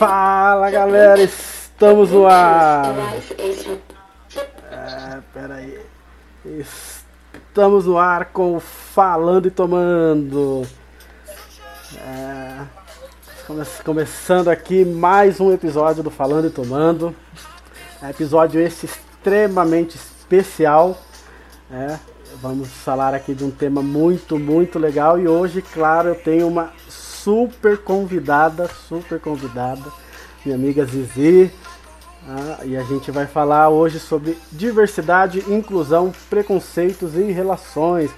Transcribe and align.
Fala 0.00 0.70
galera, 0.70 1.22
estamos 1.22 2.10
no 2.10 2.26
ar. 2.26 2.94
É, 4.72 5.18
peraí. 5.30 5.78
Estamos 6.46 7.84
no 7.84 7.98
ar 7.98 8.32
com 8.32 8.56
o 8.56 8.60
Falando 8.60 9.46
e 9.46 9.50
Tomando. 9.50 10.66
É, 11.98 12.62
come 13.46 13.62
começando 13.84 14.48
aqui 14.48 14.86
mais 14.86 15.38
um 15.38 15.52
episódio 15.52 16.02
do 16.02 16.10
Falando 16.10 16.46
e 16.46 16.50
Tomando. 16.50 17.14
É 18.02 18.08
episódio 18.08 18.58
esse 18.58 18.86
extremamente 18.86 19.96
especial. 19.96 20.96
É, 21.70 21.98
vamos 22.40 22.68
falar 22.68 23.12
aqui 23.12 23.34
de 23.34 23.44
um 23.44 23.50
tema 23.50 23.82
muito, 23.82 24.38
muito 24.38 24.78
legal. 24.78 25.18
E 25.18 25.28
hoje, 25.28 25.60
claro, 25.60 26.08
eu 26.08 26.14
tenho 26.14 26.48
uma 26.48 26.72
super 27.22 27.78
convidada, 27.78 28.68
super 28.88 29.20
convidada, 29.20 29.90
minha 30.44 30.56
amiga 30.56 30.84
Zizi. 30.84 31.50
Ah, 32.28 32.58
e 32.64 32.76
a 32.76 32.82
gente 32.82 33.10
vai 33.10 33.26
falar 33.26 33.68
hoje 33.70 33.98
sobre 33.98 34.36
diversidade, 34.52 35.44
inclusão, 35.48 36.12
preconceitos 36.28 37.14
e 37.16 37.22
relações. 37.32 38.10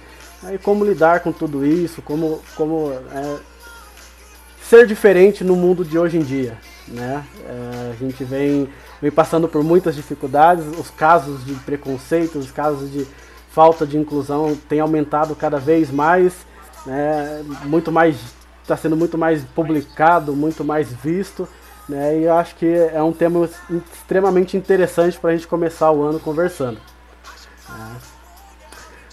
E 0.51 0.57
como 0.57 0.83
lidar 0.83 1.21
com 1.21 1.31
tudo 1.31 1.65
isso, 1.65 2.01
como, 2.01 2.41
como 2.55 2.91
é, 2.91 3.37
ser 4.61 4.85
diferente 4.85 5.43
no 5.43 5.55
mundo 5.55 5.85
de 5.85 5.97
hoje 5.97 6.17
em 6.17 6.21
dia. 6.21 6.57
Né? 6.87 7.23
É, 7.45 7.91
a 7.93 7.95
gente 7.95 8.25
vem, 8.25 8.67
vem 9.01 9.11
passando 9.11 9.47
por 9.47 9.63
muitas 9.63 9.95
dificuldades, 9.95 10.65
os 10.77 10.89
casos 10.89 11.45
de 11.45 11.53
preconceito, 11.53 12.37
os 12.37 12.51
casos 12.51 12.91
de 12.91 13.07
falta 13.51 13.85
de 13.85 13.97
inclusão 13.97 14.57
têm 14.67 14.81
aumentado 14.81 15.33
cada 15.33 15.59
vez 15.59 15.89
mais, 15.89 16.33
né? 16.85 17.41
muito 17.65 17.89
mais 17.89 18.17
está 18.63 18.75
sendo 18.75 18.97
muito 18.97 19.17
mais 19.17 19.43
publicado, 19.43 20.35
muito 20.35 20.63
mais 20.63 20.91
visto, 20.91 21.47
né? 21.87 22.17
E 22.17 22.23
eu 22.23 22.33
acho 22.33 22.55
que 22.55 22.65
é 22.65 23.03
um 23.03 23.11
tema 23.11 23.47
extremamente 23.93 24.57
interessante 24.57 25.19
para 25.19 25.31
a 25.31 25.35
gente 25.35 25.47
começar 25.47 25.91
o 25.91 26.01
ano 26.01 26.19
conversando. 26.19 26.79
É. 27.69 28.13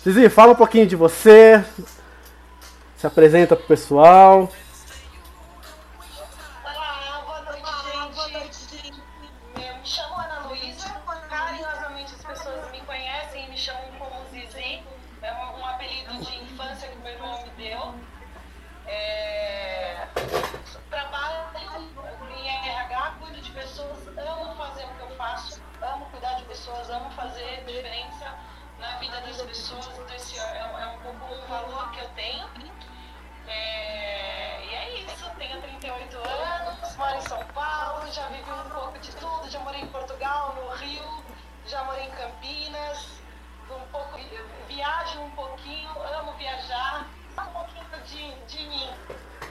Zizi, 0.03 0.29
fala 0.31 0.53
um 0.53 0.57
pouquinho 0.57 0.87
de 0.87 0.97
você, 0.97 1.63
se 2.97 3.07
apresenta 3.07 3.55
para 3.55 3.65
o 3.65 3.69
pessoal. 3.69 4.51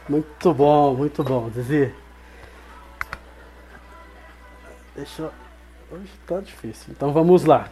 Muito 0.09 0.53
bom, 0.53 0.95
muito 0.95 1.23
bom, 1.23 1.49
Zizi. 1.51 1.93
Deixa 4.95 5.21
eu... 5.21 5.31
Hoje 5.91 6.11
tá 6.25 6.39
difícil, 6.39 6.87
então 6.89 7.11
vamos 7.11 7.45
lá. 7.45 7.67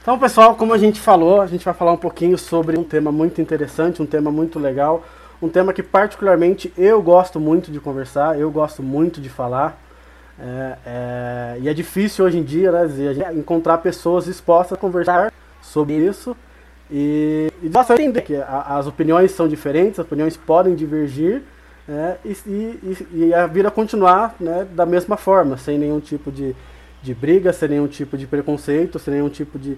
Então, 0.00 0.18
pessoal, 0.18 0.54
como 0.54 0.74
a 0.74 0.78
gente 0.78 1.00
falou, 1.00 1.40
a 1.40 1.46
gente 1.46 1.64
vai 1.64 1.72
falar 1.72 1.92
um 1.92 1.98
pouquinho 1.98 2.36
sobre 2.36 2.78
um 2.78 2.84
tema 2.84 3.10
muito 3.10 3.40
interessante, 3.40 4.02
um 4.02 4.06
tema 4.06 4.30
muito 4.30 4.58
legal, 4.58 5.02
um 5.40 5.48
tema 5.48 5.72
que 5.72 5.82
particularmente 5.82 6.72
eu 6.76 7.02
gosto 7.02 7.40
muito 7.40 7.70
de 7.70 7.80
conversar, 7.80 8.38
eu 8.38 8.50
gosto 8.50 8.82
muito 8.82 9.20
de 9.20 9.28
falar. 9.28 9.78
É, 10.38 10.78
é, 10.84 11.58
e 11.60 11.68
é 11.68 11.74
difícil 11.74 12.24
hoje 12.24 12.38
em 12.38 12.42
dia 12.42 12.72
né, 12.72 13.32
encontrar 13.34 13.78
pessoas 13.78 14.24
dispostas 14.26 14.76
a 14.76 14.80
conversar 14.80 15.32
sobre 15.64 15.94
isso 15.94 16.36
e, 16.90 17.50
e 17.62 17.68
nossa, 17.68 17.94
entender 17.94 18.22
que 18.22 18.36
a, 18.36 18.76
as 18.78 18.86
opiniões 18.86 19.30
são 19.32 19.48
diferentes, 19.48 19.98
as 19.98 20.06
opiniões 20.06 20.36
podem 20.36 20.74
divergir, 20.74 21.42
né, 21.88 22.16
e, 22.24 22.36
e, 22.46 23.06
e, 23.12 23.34
a 23.34 23.46
vida 23.46 23.70
continuar 23.70 24.34
né, 24.40 24.66
da 24.72 24.86
mesma 24.86 25.16
forma, 25.16 25.56
sem 25.56 25.78
nenhum 25.78 26.00
tipo 26.00 26.30
de, 26.30 26.54
de 27.02 27.14
briga, 27.14 27.52
sem 27.52 27.68
nenhum 27.68 27.86
tipo 27.86 28.16
de 28.16 28.26
preconceito, 28.26 28.98
sem 28.98 29.14
nenhum 29.14 29.28
tipo 29.28 29.58
de 29.58 29.76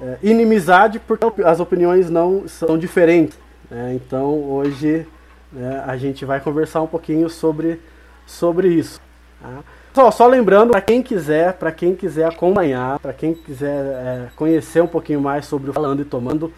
é, 0.00 0.18
inimizade, 0.22 0.98
porque 0.98 1.42
as 1.42 1.60
opiniões 1.60 2.10
não 2.10 2.46
são 2.48 2.76
diferentes. 2.76 3.38
Né, 3.70 3.94
então 3.94 4.34
hoje 4.50 5.06
né, 5.52 5.84
a 5.86 5.96
gente 5.96 6.24
vai 6.24 6.40
conversar 6.40 6.82
um 6.82 6.86
pouquinho 6.86 7.28
sobre, 7.30 7.80
sobre 8.26 8.68
isso. 8.68 9.00
Tá? 9.40 9.60
Só, 9.92 10.10
só 10.10 10.26
lembrando, 10.26 10.70
para 10.70 10.80
quem 10.80 11.02
quiser, 11.02 11.54
para 11.54 11.72
quem 11.72 11.96
quiser 11.96 12.26
acompanhar, 12.26 12.98
para 13.00 13.12
quem 13.12 13.34
quiser 13.34 13.84
é, 13.84 14.28
conhecer 14.36 14.80
um 14.80 14.86
pouquinho 14.86 15.20
mais 15.20 15.46
sobre 15.46 15.70
o 15.70 15.72
Falando 15.72 16.00
e 16.00 16.04
Tomando, 16.04 16.52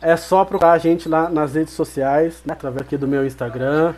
é 0.00 0.16
só 0.16 0.44
procurar 0.44 0.72
a 0.72 0.78
gente 0.78 1.08
lá 1.08 1.30
nas 1.30 1.54
redes 1.54 1.72
sociais, 1.72 2.42
né, 2.44 2.52
através 2.52 2.82
aqui 2.82 2.96
do 2.96 3.06
meu 3.06 3.24
Instagram. 3.24 3.94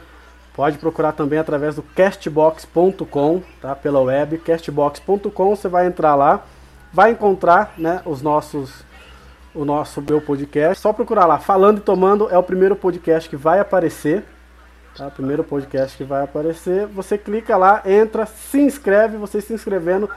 Pode 0.54 0.78
procurar 0.78 1.12
também 1.12 1.38
através 1.38 1.74
do 1.76 1.82
castbox.com, 1.82 3.42
tá? 3.60 3.74
Pela 3.74 4.00
web, 4.00 4.38
castbox.com, 4.38 5.56
você 5.56 5.68
vai 5.68 5.86
entrar 5.86 6.14
lá, 6.14 6.44
vai 6.92 7.10
encontrar, 7.10 7.72
né, 7.76 8.00
os 8.04 8.22
nossos 8.22 8.84
o 9.54 9.64
nosso 9.64 10.02
meu 10.02 10.20
podcast. 10.20 10.80
Só 10.80 10.92
procurar 10.92 11.24
lá, 11.24 11.38
Falando 11.38 11.78
e 11.78 11.80
Tomando 11.80 12.28
é 12.30 12.36
o 12.36 12.42
primeiro 12.42 12.76
podcast 12.76 13.28
que 13.28 13.36
vai 13.36 13.58
aparecer, 13.58 14.22
Tá? 14.96 15.10
Primeiro 15.10 15.44
podcast 15.44 15.94
que 15.94 16.04
vai 16.04 16.24
aparecer. 16.24 16.86
Você 16.86 17.18
clica 17.18 17.54
lá, 17.54 17.82
entra, 17.84 18.24
se 18.24 18.58
inscreve. 18.58 19.18
Você 19.18 19.42
se 19.42 19.52
inscrevendo, 19.52 20.08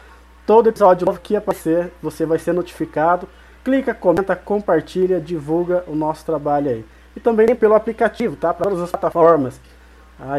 todo 0.48 0.70
episódio 0.70 1.06
novo 1.06 1.20
que 1.20 1.36
aparecer, 1.36 1.92
você 2.02 2.26
vai 2.26 2.40
ser 2.40 2.54
notificado. 2.54 3.28
Clica, 3.62 3.94
comenta, 3.94 4.38
compartilha, 4.38 5.20
divulga 5.20 5.84
o 5.86 5.94
nosso 5.94 6.26
trabalho 6.26 6.70
aí. 6.70 6.86
E 7.14 7.20
também 7.20 7.54
pelo 7.56 7.76
aplicativo, 7.76 8.38
tá? 8.38 8.54
Para 8.54 8.70
todas 8.70 8.82
as 8.82 8.90
plataformas. 8.90 9.60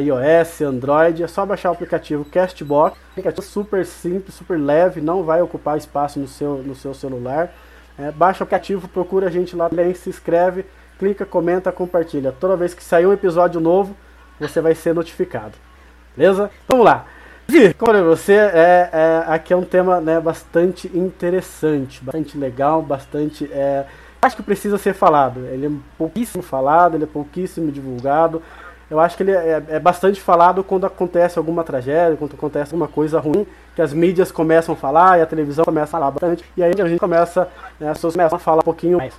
iOS, 0.01 0.63
Android, 0.63 1.23
é 1.23 1.27
só 1.27 1.45
baixar 1.45 1.69
o 1.69 1.75
aplicativo 1.75 2.25
Castbox. 2.25 2.97
Aplicativo 3.11 3.43
super 3.43 3.85
simples, 3.85 4.35
super 4.35 4.59
leve, 4.59 5.03
não 5.03 5.23
vai 5.23 5.43
ocupar 5.43 5.77
espaço 5.77 6.19
no 6.19 6.27
seu, 6.27 6.63
no 6.63 6.75
seu 6.75 6.95
celular. 6.95 7.53
É, 7.99 8.11
baixa 8.11 8.43
o 8.43 8.45
aplicativo, 8.45 8.89
procura 8.89 9.27
a 9.27 9.31
gente 9.31 9.55
lá, 9.55 9.69
se 9.95 10.09
inscreve, 10.09 10.65
clica, 10.99 11.27
comenta, 11.27 11.71
compartilha. 11.71 12.33
Toda 12.33 12.57
vez 12.57 12.73
que 12.73 12.83
sair 12.83 13.05
um 13.05 13.13
episódio 13.13 13.61
novo, 13.61 13.95
você 14.41 14.61
vai 14.61 14.75
ser 14.75 14.95
notificado. 14.95 15.53
Beleza? 16.17 16.51
Vamos 16.69 16.85
lá. 16.85 17.07
Como 17.77 17.97
é 17.97 18.03
você, 18.03 18.35
é, 18.35 18.91
é, 18.93 19.25
aqui 19.27 19.53
é 19.53 19.57
um 19.57 19.65
tema 19.65 20.01
né, 20.01 20.21
bastante 20.21 20.87
interessante, 20.97 22.03
bastante 22.03 22.39
legal, 22.39 22.81
bastante. 22.81 23.51
É, 23.53 23.87
acho 24.23 24.37
que 24.37 24.43
precisa 24.43 24.79
ser 24.79 24.95
falado. 24.95 25.41
Ele 25.47 25.67
é 25.67 25.71
pouquíssimo 25.99 26.43
falado, 26.43 26.95
ele 26.95 27.05
é 27.05 27.09
pouquíssimo 27.09 27.73
divulgado. 27.73 28.41
Eu 28.89 28.99
acho 28.99 29.17
que 29.17 29.23
ele 29.23 29.33
é, 29.33 29.63
é, 29.69 29.79
bastante 29.79 30.21
falado 30.21 30.63
quando 30.63 30.85
acontece 30.85 31.39
alguma 31.39 31.63
tragédia, 31.63 32.17
quando 32.17 32.35
acontece 32.35 32.73
alguma 32.73 32.89
coisa 32.89 33.21
ruim, 33.21 33.47
que 33.75 33.83
as 33.83 33.93
mídias 33.93 34.33
começam 34.33 34.75
a 34.75 34.77
falar 34.77 35.19
e 35.19 35.23
a 35.23 35.27
televisão 35.27 35.65
começa 35.65 35.97
a 35.97 36.01
falar 36.01 36.11
bastante, 36.11 36.45
e 36.57 36.63
aí 36.63 36.73
a 36.77 36.89
gente 36.89 36.99
começa, 36.99 37.49
né, 37.79 37.89
as 37.89 37.99
pessoas 37.99 38.15
começam 38.15 38.37
a 38.37 38.41
falar 38.41 38.61
um 38.61 38.65
pouquinho 38.65 38.99
mais. 38.99 39.15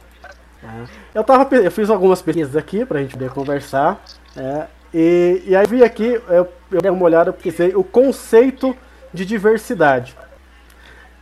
É. 0.64 0.68
Eu, 1.16 1.24
tava, 1.24 1.56
eu 1.56 1.72
fiz 1.72 1.90
algumas 1.90 2.22
pesquisas 2.22 2.56
aqui 2.56 2.86
pra 2.86 3.00
gente 3.00 3.14
poder 3.14 3.32
conversar. 3.32 4.02
É, 4.36 4.68
e, 4.94 5.44
e 5.46 5.56
aí 5.56 5.66
vi 5.66 5.84
aqui, 5.84 6.22
eu, 6.28 6.48
eu 6.72 6.82
dei 6.82 6.92
uma 6.92 7.04
olhada, 7.04 7.32
porque 7.32 7.52
sei 7.52 7.74
o 7.76 7.84
conceito 7.84 8.76
de 9.14 9.26
diversidade. 9.26 10.16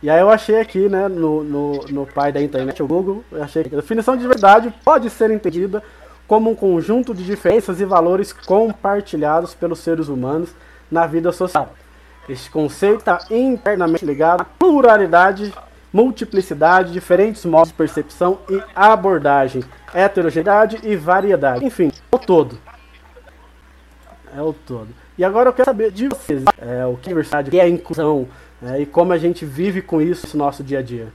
E 0.02 0.08
aí 0.08 0.20
eu 0.20 0.30
achei 0.30 0.58
aqui, 0.58 0.88
né, 0.88 1.08
no, 1.08 1.44
no, 1.44 1.72
no 1.90 2.06
pai 2.06 2.32
da 2.32 2.40
internet, 2.40 2.82
o 2.82 2.86
Google, 2.86 3.22
eu 3.30 3.42
achei 3.42 3.62
que 3.62 3.74
a 3.74 3.80
definição 3.80 4.16
de 4.16 4.22
diversidade 4.22 4.72
pode 4.84 5.10
ser 5.10 5.30
entendida 5.30 5.82
como 6.26 6.50
um 6.50 6.54
conjunto 6.54 7.14
de 7.14 7.24
diferenças 7.24 7.80
e 7.80 7.84
valores 7.84 8.32
compartilhados 8.32 9.54
pelos 9.54 9.80
seres 9.80 10.08
humanos 10.08 10.50
na 10.90 11.06
vida 11.06 11.30
social. 11.32 11.74
Este 12.28 12.50
conceito 12.50 13.00
está 13.00 13.18
internamente 13.30 14.04
ligado 14.04 14.40
à 14.40 14.44
pluralidade, 14.44 15.52
multiplicidade, 15.92 16.92
diferentes 16.92 17.44
modos 17.44 17.68
de 17.68 17.74
percepção 17.74 18.38
e 18.48 18.62
abordagem, 18.74 19.62
heterogeneidade 19.92 20.78
e 20.82 20.96
variedade. 20.96 21.64
Enfim, 21.64 21.92
o 22.10 22.18
todo 22.18 22.69
é 24.36 24.42
o 24.42 24.52
todo. 24.52 24.88
E 25.16 25.24
agora 25.24 25.48
eu 25.48 25.52
quero 25.52 25.66
saber 25.66 25.90
de 25.90 26.08
vocês, 26.08 26.44
é, 26.58 26.84
o 26.86 26.96
que 26.96 27.08
é 27.08 27.10
diversidade, 27.10 27.48
o 27.48 27.50
que 27.50 27.60
é 27.60 27.68
inclusão, 27.68 28.28
é, 28.62 28.80
e 28.80 28.86
como 28.86 29.12
a 29.12 29.18
gente 29.18 29.44
vive 29.44 29.82
com 29.82 30.00
isso 30.00 30.36
no 30.36 30.44
nosso 30.44 30.62
dia 30.62 30.78
a 30.78 30.82
dia. 30.82 31.08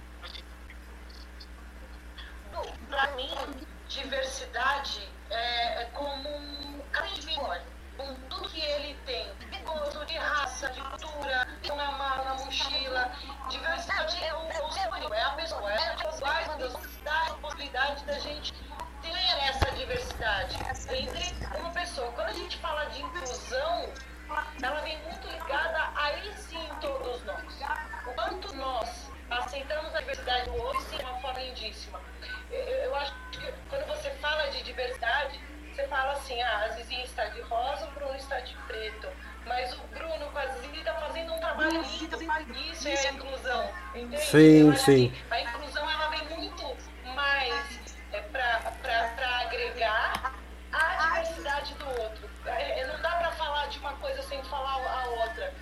Preto. 38.75 39.07
Mas 39.45 39.73
o 39.73 39.81
Bruno 39.93 40.25
com 40.31 40.39
a 40.39 40.47
Zizi 40.47 40.79
está 40.79 40.93
fazendo 40.95 41.33
um 41.33 41.39
trabalho 41.39 41.71
lindo. 41.71 42.71
Isso 42.71 42.87
é 42.87 43.07
a 43.07 43.11
inclusão, 43.11 43.69
entende? 43.93 44.21
Sim, 44.21 44.75
sim. 44.75 45.13
a 45.29 45.41
inclusão, 45.41 45.89
ela 45.89 46.09
vem 46.09 46.25
muito 46.29 46.75
mais 47.13 47.95
é, 48.11 48.19
para 48.21 49.39
agregar 49.41 50.33
a 50.73 51.19
diversidade 51.19 51.73
do 51.75 51.87
outro. 51.87 52.29
É, 52.45 52.81
é, 52.81 52.87
não 52.87 52.99
dá 53.01 53.11
para 53.11 53.31
falar 53.33 53.67
de 53.67 53.79
uma 53.79 53.93
coisa 53.93 54.21
sem 54.23 54.43
falar 54.43 54.73
a 54.73 55.07
outra. 55.09 55.53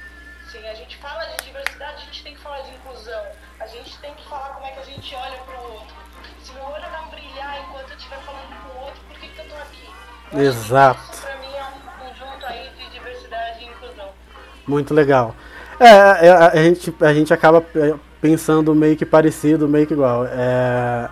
Sim, 0.50 0.66
a 0.68 0.74
gente 0.74 0.98
fala 0.98 1.26
de 1.26 1.46
diversidade, 1.46 1.96
a 1.96 2.06
gente 2.06 2.24
tem 2.24 2.36
que 2.36 2.42
falar 2.42 2.62
de 2.62 2.72
inclusão. 2.72 3.26
A 3.60 3.68
gente 3.68 3.98
tem 4.00 4.14
que 4.14 4.24
falar 4.30 4.50
como 4.54 4.66
é 4.66 4.72
que 4.72 4.80
a 4.80 4.86
gente 4.86 5.16
olha 5.16 5.38
para 5.40 5.60
o 5.60 5.74
outro. 5.74 5.96
Se 6.42 6.52
meu 6.54 6.64
olho 6.64 6.90
não 6.92 7.08
brilhar 7.10 7.62
enquanto 7.62 7.90
eu 7.90 7.98
estiver 7.98 8.20
falando 8.20 8.64
com 8.64 8.78
o 8.78 8.82
outro, 8.84 9.02
por 9.02 9.20
que, 9.20 9.28
que 9.28 9.40
eu 9.40 9.46
estou 9.46 9.62
aqui? 9.62 9.90
Eu 10.32 10.40
Exato. 10.40 11.13
Muito 14.68 14.94
legal. 14.94 15.36
É, 15.80 16.30
a, 16.30 16.48
a, 16.48 16.56
gente, 16.56 16.94
a 17.02 17.14
gente 17.14 17.34
acaba 17.34 17.64
pensando 18.22 18.74
meio 18.74 18.96
que 18.96 19.06
parecido, 19.06 19.68
meio 19.68 19.86
que 19.86 19.94
igual. 19.94 20.26
É, 20.26 21.10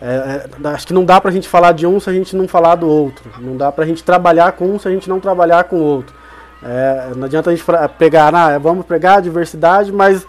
é, 0.00 0.46
é, 0.64 0.68
acho 0.68 0.86
que 0.86 0.92
não 0.92 1.04
dá 1.04 1.20
pra 1.20 1.30
gente 1.30 1.48
falar 1.48 1.72
de 1.72 1.86
um 1.86 2.00
se 2.00 2.08
a 2.08 2.12
gente 2.12 2.34
não 2.34 2.48
falar 2.48 2.76
do 2.76 2.88
outro. 2.88 3.30
Não 3.38 3.56
dá 3.56 3.70
pra 3.70 3.86
gente 3.86 4.02
trabalhar 4.02 4.52
com 4.52 4.66
um 4.66 4.78
se 4.78 4.88
a 4.88 4.90
gente 4.90 5.08
não 5.08 5.20
trabalhar 5.20 5.64
com 5.64 5.76
o 5.76 5.82
outro. 5.82 6.14
É, 6.62 7.12
não 7.14 7.24
adianta 7.24 7.50
a 7.50 7.54
gente 7.54 7.64
pegar, 7.98 8.34
ah, 8.34 8.58
vamos 8.58 8.86
pegar 8.86 9.16
a 9.16 9.20
diversidade, 9.20 9.92
mas 9.92 10.26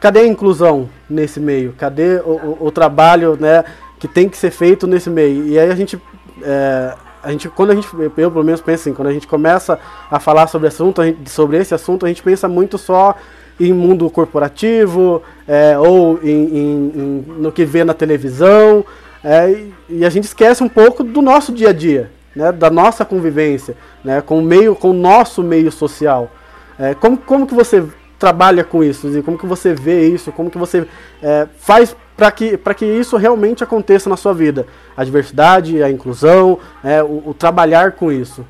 cadê 0.00 0.20
a 0.20 0.26
inclusão 0.26 0.88
nesse 1.10 1.40
meio? 1.40 1.72
Cadê 1.76 2.20
o, 2.24 2.58
o, 2.60 2.66
o 2.66 2.70
trabalho 2.70 3.36
né, 3.38 3.64
que 3.98 4.06
tem 4.06 4.28
que 4.28 4.36
ser 4.36 4.50
feito 4.50 4.86
nesse 4.86 5.10
meio? 5.10 5.46
E 5.46 5.58
aí 5.58 5.70
a 5.70 5.74
gente, 5.74 6.00
é, 6.42 6.94
a 7.22 7.30
gente, 7.30 7.48
quando 7.48 7.70
a 7.70 7.74
gente, 7.74 7.88
eu 7.94 8.10
pelo 8.10 8.42
menos 8.42 8.60
penso 8.60 8.82
assim, 8.82 8.94
quando 8.94 9.08
a 9.08 9.12
gente 9.12 9.26
começa 9.26 9.78
a 10.10 10.18
falar 10.18 10.46
sobre, 10.48 10.68
assunto, 10.68 11.02
gente, 11.02 11.30
sobre 11.30 11.56
esse 11.56 11.74
assunto, 11.74 12.04
a 12.04 12.08
gente 12.08 12.22
pensa 12.22 12.48
muito 12.48 12.76
só 12.76 13.14
em 13.60 13.72
mundo 13.72 14.08
corporativo 14.10 15.22
é, 15.46 15.78
ou 15.78 16.18
em, 16.22 16.28
em, 16.28 16.92
em, 16.94 17.24
no 17.38 17.52
que 17.52 17.64
vê 17.64 17.84
na 17.84 17.94
televisão 17.94 18.84
é, 19.22 19.50
e, 19.50 19.74
e, 19.88 20.04
a 20.04 20.10
gente 20.10 20.24
esquece 20.24 20.64
um 20.64 20.68
pouco 20.68 21.04
do 21.04 21.22
nosso 21.22 21.52
dia 21.52 21.68
a 21.68 21.72
dia, 21.72 22.10
né, 22.34 22.50
da 22.50 22.70
nossa 22.70 23.04
convivência, 23.04 23.76
né, 24.02 24.20
com 24.20 24.38
o 24.38 24.42
meio, 24.42 24.74
com 24.74 24.90
o 24.90 24.94
nosso 24.94 25.42
meio 25.42 25.70
social. 25.70 26.30
É, 26.78 26.94
como, 26.94 27.16
como 27.16 27.46
que 27.46 27.54
você 27.54 27.84
trabalha 28.18 28.64
com 28.64 28.82
isso? 28.82 29.08
Como 29.22 29.38
que 29.38 29.46
você 29.46 29.74
vê 29.74 30.08
isso? 30.08 30.32
Como 30.32 30.50
que 30.50 30.58
você 30.58 30.86
é, 31.22 31.46
faz 31.58 31.94
para 32.16 32.30
que, 32.30 32.56
que 32.76 32.84
isso 32.84 33.16
realmente 33.16 33.64
aconteça 33.64 34.08
na 34.08 34.16
sua 34.16 34.32
vida? 34.32 34.66
A 34.96 35.04
diversidade, 35.04 35.82
a 35.82 35.90
inclusão, 35.90 36.58
é, 36.84 37.02
o, 37.02 37.22
o 37.26 37.34
trabalhar 37.34 37.92
com 37.92 38.12
isso. 38.12 38.44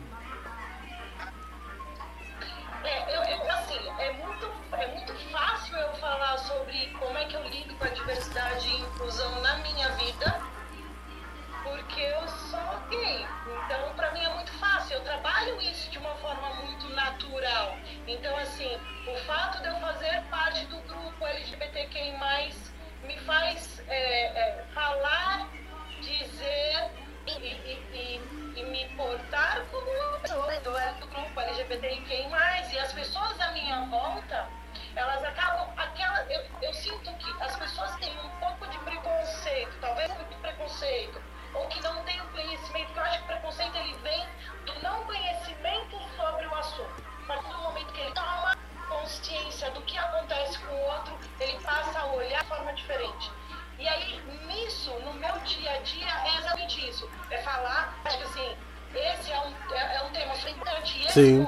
Dia 55.80 56.06
a 56.06 56.12
dia, 56.12 56.30
é 56.30 56.38
exatamente 56.38 56.88
isso. 56.88 57.08
É 57.30 57.38
falar, 57.38 57.98
acho 58.04 58.18
que 58.18 58.24
assim, 58.24 58.56
esse 58.94 59.32
é 59.32 59.40
um, 59.40 59.74
é, 59.74 59.96
é 59.96 60.02
um 60.02 60.10
tema 60.10 60.34
importante. 60.34 60.98
E 60.98 61.04
esse 61.04 61.12
Sim. 61.12 61.46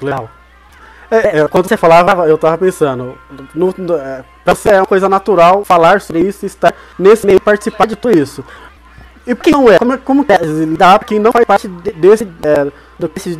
Muito 0.00 0.04
legal. 0.04 0.30
É, 1.10 1.40
é, 1.40 1.48
quando 1.48 1.68
você 1.68 1.76
falava, 1.76 2.28
eu 2.28 2.38
tava 2.38 2.56
pensando, 2.56 3.18
no, 3.52 3.74
no, 3.76 3.96
é, 3.96 4.24
pra 4.44 4.54
você 4.54 4.70
é 4.70 4.76
uma 4.76 4.86
coisa 4.86 5.08
natural 5.08 5.64
falar 5.64 6.00
sobre 6.00 6.22
isso, 6.22 6.46
estar 6.46 6.72
nesse 6.96 7.26
meio, 7.26 7.40
participar 7.40 7.86
de 7.86 7.96
tudo 7.96 8.16
isso. 8.16 8.44
E 9.26 9.34
quem 9.34 9.52
não 9.52 9.70
é? 9.70 9.76
Como, 9.78 9.98
como 9.98 10.26
é 10.28 10.38
lidar 10.38 11.00
pra 11.00 11.08
quem 11.08 11.18
não 11.18 11.32
faz 11.32 11.44
parte 11.44 11.68
desse. 11.68 12.24
É, 12.42 12.64
do, 12.98 13.08
desse 13.08 13.38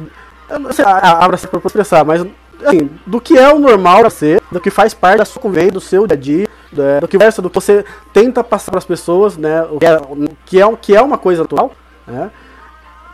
eu 0.49 0.59
não 0.59 0.73
sei, 0.73 0.85
abra-se 0.85 1.47
por 1.47 1.63
expressar, 1.65 2.05
mas 2.05 2.27
assim, 2.65 2.91
do 3.07 3.21
que 3.21 3.39
é 3.39 3.53
o 3.53 3.59
normal 3.59 4.01
pra 4.01 4.11
você, 4.11 4.41
do 4.51 4.61
que 4.61 4.69
faz 4.69 4.93
parte 4.93 5.19
da 5.19 5.25
sua 5.25 5.41
convivência, 5.41 5.73
do 5.73 5.81
seu 5.81 6.07
dia 6.09 6.17
a 6.17 6.21
dia, 6.21 6.49
do, 6.73 6.83
do 7.01 7.09
que 7.09 7.19
do 7.19 7.51
que 7.51 7.55
você 7.55 7.85
tenta 8.13 8.43
passar 8.43 8.73
para 8.73 8.79
as 8.79 8.85
pessoas, 8.85 9.37
né? 9.37 9.63
O 9.63 9.79
que 9.79 9.87
é, 9.87 10.01
que 10.45 10.61
é, 10.61 10.77
que 10.77 10.97
é 10.97 11.01
uma 11.01 11.17
coisa 11.17 11.43
natural, 11.43 11.73
né? 12.05 12.31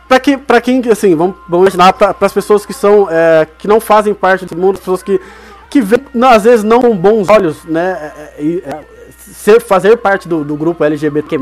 Para 0.07 0.19
que, 0.19 0.37
pra 0.37 0.61
quem, 0.61 0.81
assim, 0.89 1.15
vamos, 1.15 1.35
vamos 1.47 1.73
imaginar 1.73 1.93
para 1.93 2.15
as 2.19 2.33
pessoas 2.33 2.65
que 2.65 2.73
são, 2.73 3.07
é, 3.09 3.45
que 3.57 3.67
não 3.67 3.79
fazem 3.79 4.13
parte 4.13 4.45
desse 4.45 4.55
mundo, 4.55 4.79
pessoas 4.79 5.03
que, 5.03 5.19
que 5.69 5.81
vê, 5.81 5.99
não, 6.13 6.29
às 6.29 6.43
vezes 6.43 6.63
não 6.63 6.81
com 6.81 6.95
bons 6.95 7.27
olhos, 7.29 7.63
né, 7.65 8.13
é, 8.37 8.43
é, 8.65 8.79
ser, 9.17 9.61
fazer 9.61 9.97
parte 9.97 10.27
do, 10.27 10.45
do 10.45 10.55
grupo 10.55 10.83
LGBT+, 10.83 11.35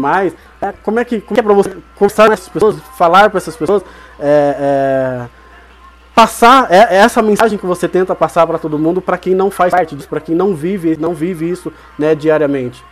é, 0.61 0.73
como 0.83 0.99
é 0.99 1.05
que, 1.05 1.21
como 1.21 1.39
é 1.39 1.43
para 1.43 1.53
você 1.53 1.77
conversar 1.95 2.27
com 2.27 2.33
essas 2.33 2.49
pessoas, 2.49 2.75
falar 2.97 3.29
para 3.29 3.37
essas 3.37 3.55
pessoas, 3.55 3.83
é, 4.19 4.55
é, 4.59 5.25
passar 6.15 6.71
é, 6.71 6.95
essa 6.95 7.21
mensagem 7.21 7.59
que 7.59 7.65
você 7.67 7.87
tenta 7.87 8.15
passar 8.15 8.47
para 8.47 8.57
todo 8.57 8.79
mundo, 8.79 8.99
para 8.99 9.17
quem 9.17 9.35
não 9.35 9.51
faz 9.51 9.71
parte 9.71 9.95
disso, 9.95 10.09
para 10.09 10.21
quem 10.21 10.33
não 10.33 10.55
vive, 10.55 10.97
não 10.97 11.13
vive 11.13 11.47
isso, 11.47 11.71
né, 11.99 12.15
diariamente. 12.15 12.83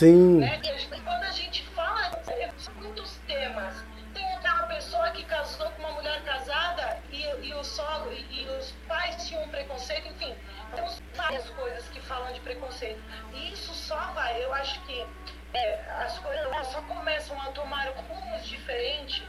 Sim. 0.00 0.38
Né? 0.38 0.58
Quando 1.04 1.24
a 1.24 1.30
gente 1.30 1.62
fala, 1.74 2.10
são 2.56 2.72
muitos 2.76 3.16
temas. 3.26 3.84
Tem 4.14 4.24
aquela 4.34 4.62
pessoa 4.62 5.10
que 5.10 5.22
casou 5.24 5.68
com 5.72 5.82
uma 5.82 5.90
mulher 5.90 6.22
casada 6.22 6.98
e, 7.12 7.20
e 7.20 7.52
o 7.52 7.62
sogro 7.62 8.10
e, 8.10 8.42
e 8.42 8.48
os 8.48 8.72
pais 8.88 9.28
tinham 9.28 9.46
preconceito, 9.50 10.08
enfim. 10.08 10.34
Temos 10.74 11.02
várias 11.14 11.50
coisas 11.50 11.86
que 11.90 12.00
falam 12.00 12.32
de 12.32 12.40
preconceito. 12.40 12.98
E 13.34 13.52
isso 13.52 13.74
só 13.74 13.98
vai, 14.14 14.42
eu 14.42 14.54
acho 14.54 14.80
que 14.86 15.06
é, 15.52 15.84
as 15.98 16.18
coisas 16.18 16.66
só 16.68 16.80
começam 16.80 17.38
a 17.38 17.52
tomar 17.52 17.86
rumos 18.08 18.48
diferentes 18.48 19.22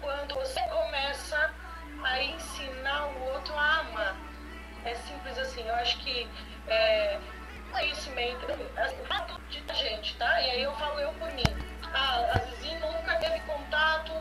quando 0.00 0.36
você 0.36 0.60
começa 0.68 1.52
a 2.02 2.22
ensinar 2.22 3.08
o 3.08 3.24
outro 3.34 3.54
a 3.54 3.80
amar. 3.80 4.16
É 4.86 4.94
simples 4.94 5.36
assim. 5.36 5.60
Eu 5.68 5.74
acho 5.74 5.98
que 5.98 6.26
é, 6.66 7.20
conhecimento 7.70 8.46
assim, 8.76 8.96
de 9.50 9.74
gente, 9.74 10.16
tá? 10.16 10.40
E 10.40 10.50
aí 10.50 10.62
eu 10.62 10.72
falo 10.74 11.00
eu 11.00 11.12
por 11.14 11.30
mim. 11.32 11.42
Ah, 11.92 12.32
a 12.34 12.38
Zizi 12.38 12.74
nunca 12.76 13.16
teve 13.16 13.40
contato 13.40 14.12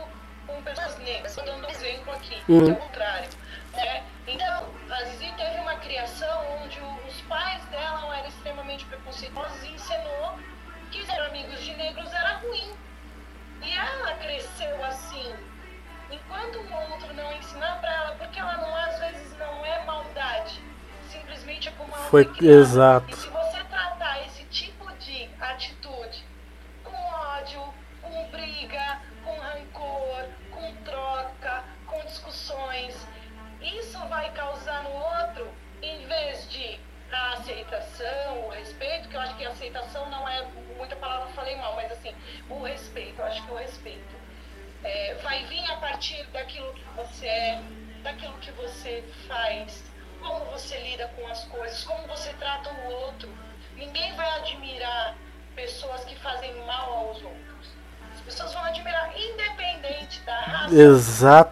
com 0.47 0.61
pessoas 0.63 0.97
negras. 0.99 1.31
Estou 1.31 1.45
dando 1.45 1.67
um 1.67 1.69
exemplo 1.69 2.13
aqui, 2.13 2.41
uhum. 2.47 2.69
é 2.69 2.71
o 2.71 2.75
contrário. 2.75 3.29
Né? 3.73 4.03
Então, 4.27 4.69
a 4.89 5.03
Zizi 5.03 5.31
teve 5.33 5.59
uma 5.59 5.75
criação 5.75 6.61
onde 6.63 6.79
os 7.07 7.21
pais 7.21 7.63
dela 7.65 8.17
eram 8.17 8.27
extremamente 8.27 8.85
preconceituosos 8.85 9.63
e 9.63 9.73
ensinou 9.73 10.39
que 10.91 11.05
ser 11.05 11.19
amigos 11.21 11.59
de 11.61 11.75
negros 11.75 12.11
era 12.11 12.37
ruim. 12.37 12.73
E 13.61 13.71
ela 13.71 14.13
cresceu 14.15 14.83
assim. 14.85 15.33
Enquanto 16.11 16.57
o 16.57 16.91
outro 16.91 17.13
não 17.13 17.31
ensinar 17.33 17.79
para 17.79 17.93
ela, 17.93 18.15
porque 18.15 18.39
ela 18.39 18.57
não, 18.57 18.75
às 18.75 18.97
vezes 18.99 19.37
não 19.37 19.63
é 19.63 19.85
maldade, 19.85 20.59
simplesmente 21.11 21.67
é 21.67 21.71
como 21.73 21.93
ela 21.93 22.05
foi, 22.05 22.25
foi 22.25 22.47
exato. 22.47 23.15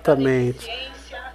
Exatamente. 0.07 0.65
da 1.09 1.33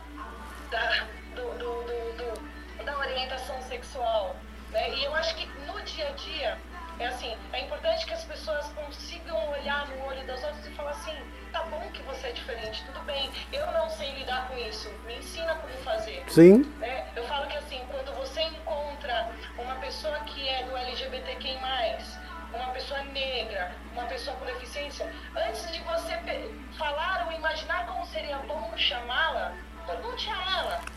da, 0.71 1.05
do, 1.35 1.53
do, 1.59 2.13
do, 2.17 2.85
da 2.85 2.99
orientação 2.99 3.61
sexual. 3.63 4.35
Né? 4.71 4.95
E 4.97 5.05
eu 5.05 5.15
acho 5.15 5.35
que 5.37 5.47
no 5.67 5.81
dia 5.83 6.09
a 6.09 6.13
dia, 6.13 6.59
é 6.99 7.07
assim, 7.07 7.35
é 7.53 7.61
importante 7.61 8.07
que 8.07 8.15
as 8.15 8.25
pessoas 8.25 8.67
consigam 8.69 9.51
olhar 9.51 9.87
no 9.89 10.07
olho 10.07 10.27
das 10.27 10.43
outras 10.43 10.67
e 10.67 10.71
falar 10.71 10.93
assim, 10.93 11.15
tá 11.53 11.63
bom 11.65 11.81
que 11.93 12.03
você 12.03 12.29
é 12.29 12.33
diferente, 12.33 12.83
tudo 12.87 13.01
bem, 13.05 13.31
eu 13.53 13.67
não 13.73 13.91
sei 13.91 14.11
lidar 14.15 14.49
com 14.49 14.57
isso, 14.57 14.91
me 15.07 15.17
ensina 15.19 15.55
como 15.57 15.75
fazer. 15.85 16.25
Sim. 16.29 16.72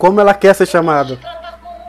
Como 0.06 0.22
ela 0.22 0.36
quer 0.36 0.54
ser 0.54 0.68
chamada. 0.68 1.18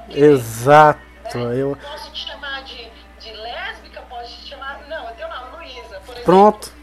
Exato. 0.08 1.00
Né? 1.34 1.60
Eu... 1.60 1.76
Posso 1.76 2.10
te 2.12 2.26
chamar 2.26 2.64
de, 2.64 2.90
de 3.20 3.32
lésbica, 3.32 4.00
posso 4.08 4.34
te 4.40 4.48
chamar... 4.48 4.80
Não, 4.88 5.06
eu 5.06 5.14
tenho 5.16 5.28
nome, 5.28 5.56
Luísa, 5.58 6.00
por 6.00 6.12
exemplo. 6.12 6.24
Pronto. 6.24 6.76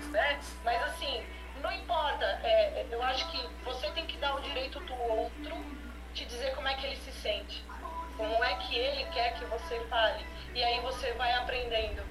fale. 9.94 10.25
E 10.56 10.63
aí 10.63 10.80
você 10.82 11.12
vai 11.13 11.32
aprendendo. 11.34 12.02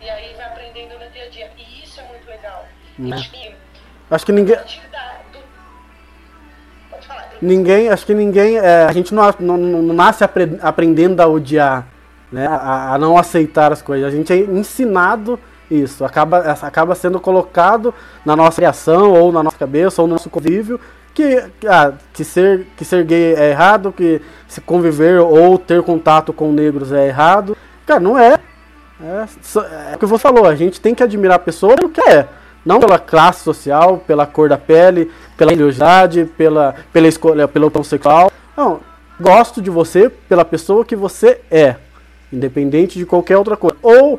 E 0.00 0.08
aí 0.08 0.34
vai 0.34 0.46
aprendendo 0.46 0.98
no 0.98 1.10
dia 1.10 1.24
a 1.24 1.28
dia. 1.28 1.50
E 1.56 1.84
isso 1.84 2.00
é 2.00 2.04
muito 2.04 2.26
legal. 2.28 2.66
Acho 3.12 3.30
que, 3.30 3.54
acho 4.10 4.26
que 4.26 4.32
ninguém. 4.32 4.56
Ninguém, 7.42 7.88
acho 7.88 8.06
que 8.06 8.14
ninguém. 8.14 8.56
É, 8.56 8.84
a 8.84 8.92
gente 8.92 9.12
não, 9.12 9.34
não, 9.40 9.56
não 9.56 9.94
nasce 9.94 10.22
apre, 10.22 10.56
aprendendo 10.62 11.20
a 11.20 11.26
odiar, 11.26 11.88
né? 12.30 12.46
A, 12.46 12.94
a, 12.94 12.98
não 12.98 13.18
aceitar 13.18 13.72
as 13.72 13.82
coisas. 13.82 14.06
A 14.06 14.16
gente 14.16 14.32
é 14.32 14.36
ensinado 14.36 15.36
isso. 15.68 16.04
Acaba, 16.04 16.38
acaba 16.38 16.94
sendo 16.94 17.18
colocado 17.18 17.92
na 18.24 18.36
nossa 18.36 18.56
criação, 18.56 19.12
ou 19.12 19.32
na 19.32 19.42
nossa 19.42 19.58
cabeça, 19.58 20.00
ou 20.00 20.06
no 20.06 20.14
nosso 20.14 20.30
convívio, 20.30 20.78
que, 21.12 21.42
ah, 21.66 21.92
que, 22.12 22.22
ser, 22.22 22.68
que 22.76 22.84
ser 22.84 23.04
gay 23.04 23.34
é 23.34 23.50
errado, 23.50 23.92
que 23.92 24.22
se 24.46 24.60
conviver 24.60 25.20
ou 25.20 25.58
ter 25.58 25.82
contato 25.82 26.32
com 26.32 26.52
negros 26.52 26.92
é 26.92 27.08
errado. 27.08 27.56
Cara, 27.84 27.98
não 27.98 28.16
é. 28.16 28.38
É, 29.00 29.92
é 29.92 29.96
o 29.96 29.98
que 29.98 30.06
você 30.06 30.22
falou, 30.22 30.46
a 30.46 30.54
gente 30.54 30.80
tem 30.80 30.94
que 30.94 31.02
admirar 31.02 31.36
a 31.36 31.40
pessoa 31.40 31.74
pelo 31.74 31.90
que 31.90 32.00
é. 32.00 32.28
Não 32.64 32.78
pela 32.78 33.00
classe 33.00 33.42
social, 33.42 33.98
pela 34.06 34.24
cor 34.24 34.48
da 34.48 34.56
pele, 34.56 35.10
pela 35.36 35.50
religiosidade, 35.50 36.24
pela, 36.36 36.74
pela 36.92 37.08
escolha, 37.08 37.48
pela 37.48 37.66
opção 37.66 37.84
sexual. 37.84 38.30
Não, 38.56 38.80
gosto 39.20 39.60
de 39.62 39.70
você 39.70 40.08
pela 40.08 40.44
pessoa 40.44 40.84
que 40.84 40.96
você 40.96 41.40
é. 41.50 41.76
Independente 42.32 42.98
de 42.98 43.04
qualquer 43.04 43.36
outra 43.36 43.56
coisa. 43.56 43.76
Ou, 43.82 44.18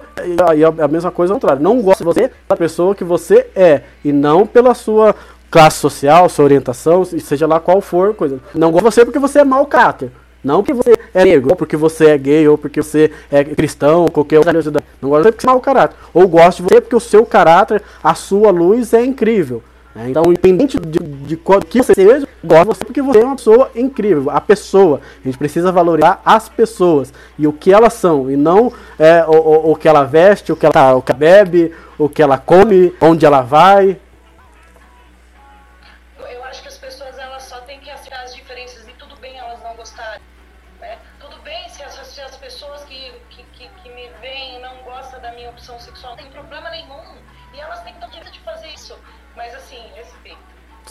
e 0.55 0.63
a 0.63 0.87
mesma 0.87 1.11
coisa 1.11 1.33
ao 1.33 1.39
contrário, 1.39 1.63
não 1.63 1.81
gosto 1.81 1.99
de 1.99 2.05
você 2.05 2.31
pela 2.47 2.57
pessoa 2.57 2.93
que 2.93 3.03
você 3.03 3.47
é. 3.55 3.81
E 4.05 4.11
não 4.11 4.45
pela 4.45 4.73
sua 4.73 5.15
classe 5.49 5.77
social, 5.77 6.29
sua 6.29 6.45
orientação, 6.45 7.05
seja 7.05 7.47
lá 7.47 7.59
qual 7.59 7.81
for, 7.81 8.13
coisa. 8.13 8.39
Não 8.53 8.71
gosto 8.71 8.85
de 8.85 8.91
você 8.91 9.05
porque 9.05 9.19
você 9.19 9.39
é 9.39 9.43
mau 9.43 9.65
caráter. 9.65 10.11
Não 10.43 10.61
porque 10.61 10.73
você 10.73 10.93
é 11.13 11.23
negro, 11.23 11.51
ou 11.51 11.55
porque 11.55 11.77
você 11.77 12.07
é 12.07 12.17
gay, 12.17 12.47
ou 12.47 12.57
porque 12.57 12.81
você 12.81 13.11
é 13.31 13.43
cristão, 13.45 14.01
ou 14.01 14.11
qualquer 14.11 14.39
outra 14.39 14.51
coisa. 14.51 14.73
Não 15.01 15.09
gosto 15.09 15.23
de 15.23 15.29
você 15.29 15.31
porque 15.31 15.41
você 15.41 15.47
é 15.47 15.51
mau 15.51 15.61
caráter. 15.61 15.95
Ou 16.13 16.27
gosto 16.27 16.57
de 16.57 16.63
você 16.63 16.81
porque 16.81 16.95
o 16.95 16.99
seu 16.99 17.25
caráter, 17.25 17.81
a 18.03 18.13
sua 18.13 18.51
luz 18.51 18.93
é 18.93 19.05
incrível. 19.05 19.63
Né? 19.95 20.09
Então, 20.09 20.23
independente 20.27 20.79
de, 20.79 20.99
de, 20.99 21.37
que 21.69 21.83
você 21.83 21.93
seja, 21.93 22.27
gosto 22.43 22.61
de 22.61 22.67
você 22.67 22.85
porque 22.85 23.01
você 23.01 23.19
é 23.19 23.25
uma 23.25 23.35
pessoa 23.35 23.71
incrível. 23.75 24.29
A 24.29 24.41
pessoa. 24.41 25.01
A 25.23 25.27
gente 25.27 25.37
precisa 25.37 25.71
valorizar 25.71 26.21
as 26.25 26.49
pessoas 26.49 27.13
e 27.37 27.47
o 27.47 27.53
que 27.53 27.71
elas 27.71 27.93
são. 27.93 28.29
E 28.29 28.35
não 28.35 28.71
é, 28.97 29.23
o, 29.27 29.31
o, 29.31 29.71
o 29.71 29.75
que 29.75 29.87
ela 29.87 30.03
veste, 30.03 30.51
o 30.51 30.55
que 30.55 30.65
ela, 30.65 30.95
o 30.95 31.01
que 31.01 31.11
ela 31.11 31.19
bebe, 31.19 31.71
o 31.97 32.09
que 32.09 32.21
ela 32.21 32.37
come, 32.37 32.93
onde 32.99 33.25
ela 33.25 33.41
vai. 33.41 33.97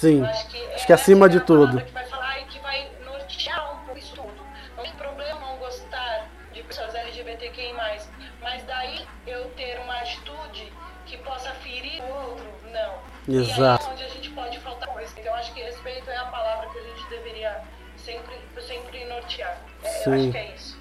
Sim. 0.02 0.25
acho 0.25 0.49
que, 0.49 0.66
acho 0.75 0.87
que 0.87 0.92
acima 0.92 1.28
de 1.28 1.38
tudo. 1.40 1.80
Que 1.80 1.92
vai 1.92 2.04
falar 2.06 2.40
e 2.40 2.44
que 2.47 2.59
vai 2.59 2.90
nortear 3.04 3.73
um 3.73 3.85
pouco 3.85 3.99
isso 3.99 4.14
tudo. 4.16 4.35
Não 4.76 4.82
tem 4.82 4.92
problema 4.94 5.40
não 5.40 5.56
gostar 5.59 6.28
de 6.52 6.62
pessoas 6.64 6.94
LGBTQI, 6.94 7.73
mas 8.42 8.64
daí 8.66 9.06
eu 9.26 9.44
ter 9.50 9.78
uma 9.78 9.94
atitude 9.99 10.73
que 11.06 11.16
possa 11.18 11.50
ferir 11.50 12.02
o 12.02 12.30
outro, 12.30 12.44
não. 12.73 13.32
Exato. 13.32 13.85
E 13.85 13.87
aí 13.87 13.90
é 13.90 13.92
onde 13.92 14.04
a 14.04 14.09
gente 14.09 14.30
pode 14.30 14.59
faltar 14.59 14.88
respeito. 14.97 15.26
Eu 15.28 15.35
acho 15.35 15.52
que 15.52 15.61
respeito 15.61 16.11
é 16.11 16.16
a 16.16 16.25
palavra 16.25 16.68
que 16.71 16.78
a 16.78 16.82
gente 16.82 17.09
deveria 17.09 17.61
sempre, 17.97 18.35
sempre 18.66 19.04
nortear. 19.04 19.56
É, 19.85 19.88
Sim. 19.88 20.14
Acho 20.14 20.30
que 20.32 20.38
é 20.38 20.54
isso. 20.54 20.78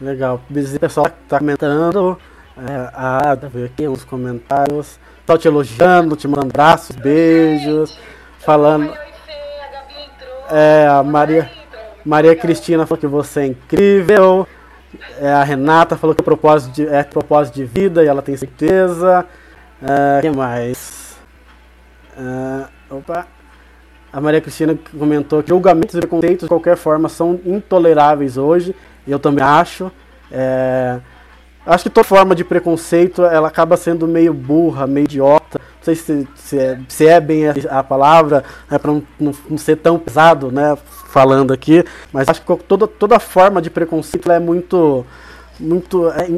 Legal. 0.00 0.40
O 0.48 0.78
pessoal 0.78 1.06
tá 1.28 1.38
comentando. 1.38 2.20
É, 2.56 2.90
ah, 2.94 3.34
ver 3.34 3.66
aqui 3.66 3.88
uns 3.88 4.04
comentários. 4.04 4.98
Só 5.26 5.38
te 5.38 5.48
elogiando, 5.48 6.14
te 6.14 6.28
mandando 6.28 6.50
abraços, 6.50 6.94
beijos. 6.94 7.98
Falando. 8.44 8.92
É, 10.50 10.86
a 10.86 11.02
Maria, 11.02 11.50
Maria 12.04 12.36
Cristina 12.36 12.86
falou 12.86 13.00
que 13.00 13.06
você 13.06 13.40
é 13.40 13.46
incrível. 13.46 14.46
É, 15.18 15.32
a 15.32 15.42
Renata 15.42 15.96
falou 15.96 16.14
que 16.14 16.22
é 16.22 16.24
propósito 16.24 16.72
de, 16.74 16.86
é 16.86 17.02
propósito 17.02 17.54
de 17.54 17.64
vida 17.64 18.04
e 18.04 18.06
ela 18.06 18.22
tem 18.22 18.36
certeza. 18.36 19.24
É, 19.82 20.20
que 20.20 20.30
mais? 20.30 21.16
É, 22.16 22.94
opa. 22.94 23.26
A 24.12 24.20
Maria 24.20 24.40
Cristina 24.40 24.78
comentou 24.96 25.42
que 25.42 25.48
julgamentos 25.48 25.94
e 25.94 25.98
preconceitos 25.98 26.44
de 26.44 26.48
qualquer 26.48 26.76
forma 26.76 27.08
são 27.08 27.40
intoleráveis 27.44 28.36
hoje. 28.36 28.74
E 29.06 29.10
eu 29.10 29.18
também 29.18 29.44
acho. 29.44 29.90
É, 30.30 31.00
Acho 31.66 31.84
que 31.84 31.90
toda 31.90 32.04
forma 32.04 32.34
de 32.34 32.44
preconceito 32.44 33.24
ela 33.24 33.48
acaba 33.48 33.76
sendo 33.78 34.06
meio 34.06 34.34
burra, 34.34 34.86
meio 34.86 35.04
idiota. 35.04 35.43
Não 35.60 35.84
sei 35.84 35.94
se, 35.94 36.28
se, 36.34 36.58
é, 36.58 36.78
se 36.88 37.06
é 37.06 37.20
bem 37.20 37.44
a 37.68 37.82
palavra, 37.82 38.44
é 38.70 38.78
para 38.78 38.92
não, 38.92 39.02
não, 39.18 39.32
não, 39.50 39.58
ser 39.58 39.76
tão 39.76 39.98
pesado, 39.98 40.50
né? 40.50 40.76
Falando 41.08 41.52
aqui, 41.52 41.84
mas 42.12 42.28
acho 42.28 42.42
que 42.42 42.56
toda, 42.64 42.86
toda 42.86 43.18
forma 43.20 43.62
de 43.62 43.70
preconceito 43.70 44.30
é 44.32 44.38
muito. 44.38 45.04
muito 45.60 46.08
é, 46.10 46.28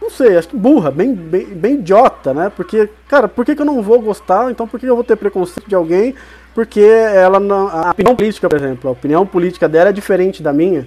não 0.00 0.08
sei, 0.08 0.36
acho 0.36 0.48
que 0.48 0.56
burra, 0.56 0.90
bem, 0.90 1.14
bem, 1.14 1.46
bem 1.46 1.74
idiota, 1.74 2.32
né? 2.32 2.50
Porque, 2.54 2.88
cara, 3.06 3.28
por 3.28 3.44
que, 3.44 3.54
que 3.54 3.62
eu 3.62 3.66
não 3.66 3.82
vou 3.82 4.00
gostar? 4.00 4.50
Então 4.50 4.66
por 4.66 4.78
que 4.80 4.86
eu 4.86 4.94
vou 4.94 5.04
ter 5.04 5.16
preconceito 5.16 5.68
de 5.68 5.74
alguém? 5.74 6.14
Porque 6.54 6.80
ela 6.80 7.38
não. 7.38 7.68
A 7.68 7.90
opinião 7.90 8.16
política, 8.16 8.48
por 8.48 8.56
exemplo, 8.56 8.88
a 8.88 8.92
opinião 8.92 9.26
política 9.26 9.68
dela 9.68 9.90
é 9.90 9.92
diferente 9.92 10.42
da 10.42 10.52
minha. 10.52 10.86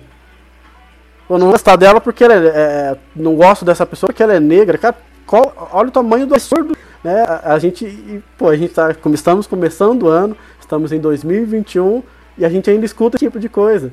Eu 1.30 1.38
não 1.38 1.52
gostar 1.52 1.76
dela 1.76 2.02
porque 2.02 2.24
ela 2.24 2.34
é, 2.34 2.48
é, 2.48 2.98
não 3.16 3.36
gosto 3.36 3.64
dessa 3.64 3.86
pessoa 3.86 4.10
porque 4.10 4.22
ela 4.22 4.34
é 4.34 4.40
negra. 4.40 4.78
Cara, 4.78 4.96
qual, 5.26 5.70
olha 5.72 5.88
o 5.88 5.92
tamanho 5.92 6.28
do 6.28 6.34
absurdo. 6.34 6.76
Né? 7.04 7.22
A, 7.24 7.54
a 7.54 7.60
gente, 7.60 8.24
pô, 8.38 8.50
a 8.50 8.56
gente 8.56 8.74
tá, 8.74 8.96
estamos 9.14 9.46
começando 9.46 10.04
o 10.04 10.08
ano, 10.08 10.38
estamos 10.60 10.92
em 10.92 11.00
2021 11.00 12.02
e 12.38 12.46
a 12.46 12.50
gente 12.50 12.70
ainda 12.70 12.86
escuta 12.86 13.18
esse 13.18 13.26
tipo 13.26 13.40
de 13.40 13.50
coisa. 13.50 13.92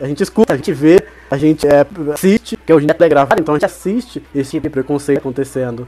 A 0.00 0.06
gente 0.06 0.22
escuta, 0.22 0.52
a 0.52 0.56
gente 0.56 0.72
vê, 0.72 1.06
a 1.30 1.36
gente 1.36 1.66
é, 1.66 1.86
assiste, 2.12 2.56
que 2.56 2.72
hoje 2.72 2.86
é 2.88 3.08
gravado, 3.08 3.40
então 3.40 3.54
a 3.54 3.58
gente 3.58 3.66
assiste 3.66 4.22
esse 4.34 4.50
tipo 4.52 4.64
de 4.64 4.70
preconceito 4.70 5.18
acontecendo. 5.18 5.86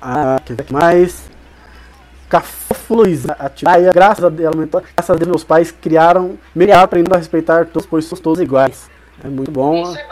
Ah, 0.00 0.40
que 0.44 0.72
mais? 0.72 1.28
Cafofluiz, 2.28 3.24
a 3.30 3.48
Tiraia, 3.48 3.90
graças 3.92 4.22
a 4.22 4.28
Deus, 4.28 4.54
graças 4.70 5.10
a 5.10 5.14
Deus, 5.14 5.28
meus 5.28 5.44
pais 5.44 5.70
criaram, 5.70 6.38
me 6.54 6.70
aprendendo 6.70 7.14
a 7.14 7.18
respeitar 7.18 7.66
todos, 7.66 7.86
pois 7.86 8.04
somos 8.04 8.20
todos 8.20 8.40
iguais. 8.40 8.90
É 9.24 9.28
muito 9.28 9.50
bom. 9.50 9.82
Isso 9.82 9.98
é 9.98 10.04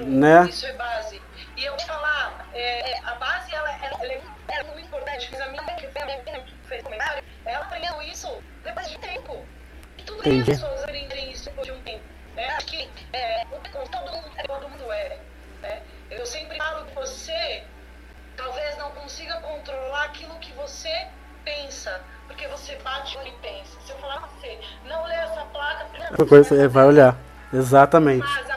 né? 0.00 0.46
Isso 0.48 0.66
é 0.66 0.72
base. 0.72 1.20
E 1.56 1.64
eu 1.64 1.72
vou 1.72 1.78
te 1.78 1.86
falar, 1.86 2.48
é, 2.52 2.98
a 3.04 3.14
base 3.14 3.54
ela, 3.54 3.70
ela, 3.70 4.04
ela, 4.04 4.12
é, 4.12 4.22
é, 4.48 4.62
muito 4.64 4.86
importante. 4.86 5.28
Fiz 5.28 5.40
a 5.40 5.48
minha 5.48 5.62
que 5.64 5.86
fez 6.68 6.82
comentário, 6.82 7.22
ela 7.44 7.64
aprendeu 7.64 8.02
isso 8.02 8.42
depois 8.62 8.88
de 8.88 8.98
tempo. 8.98 9.44
E 9.98 10.02
tudo 10.02 10.22
bem 10.22 10.40
as 10.40 10.46
pessoas 10.46 10.82
aprenderem 10.82 11.30
isso 11.30 11.44
depois 11.44 11.66
de 11.66 11.72
um 11.72 11.80
tempo. 11.82 12.04
Né? 12.34 12.48
Acho 12.48 12.66
que 12.66 12.90
é, 13.12 13.44
todo, 13.44 14.12
mundo, 14.12 14.30
todo 14.46 14.68
mundo 14.68 14.92
é. 14.92 15.18
Né? 15.62 15.82
Eu 16.10 16.26
sempre 16.26 16.56
falo 16.58 16.86
que 16.86 16.94
você 16.94 17.62
talvez 18.36 18.76
não 18.78 18.90
consiga 18.90 19.40
controlar 19.40 20.04
aquilo 20.04 20.34
que 20.40 20.52
você 20.52 21.06
pensa, 21.44 22.00
porque 22.26 22.48
você 22.48 22.74
bate 22.76 23.16
e 23.18 23.32
pensa. 23.42 23.80
Se 23.84 23.92
eu 23.92 23.98
falar 23.98 24.18
pra 24.18 24.28
você, 24.28 24.58
não 24.86 25.04
lê 25.04 25.14
essa 25.14 25.44
placa, 25.46 25.86
a 26.10 26.26
coisa 26.26 26.68
vai 26.68 26.84
olhar. 26.86 27.16
Exatamente. 27.52 28.26
Mas 28.26 28.50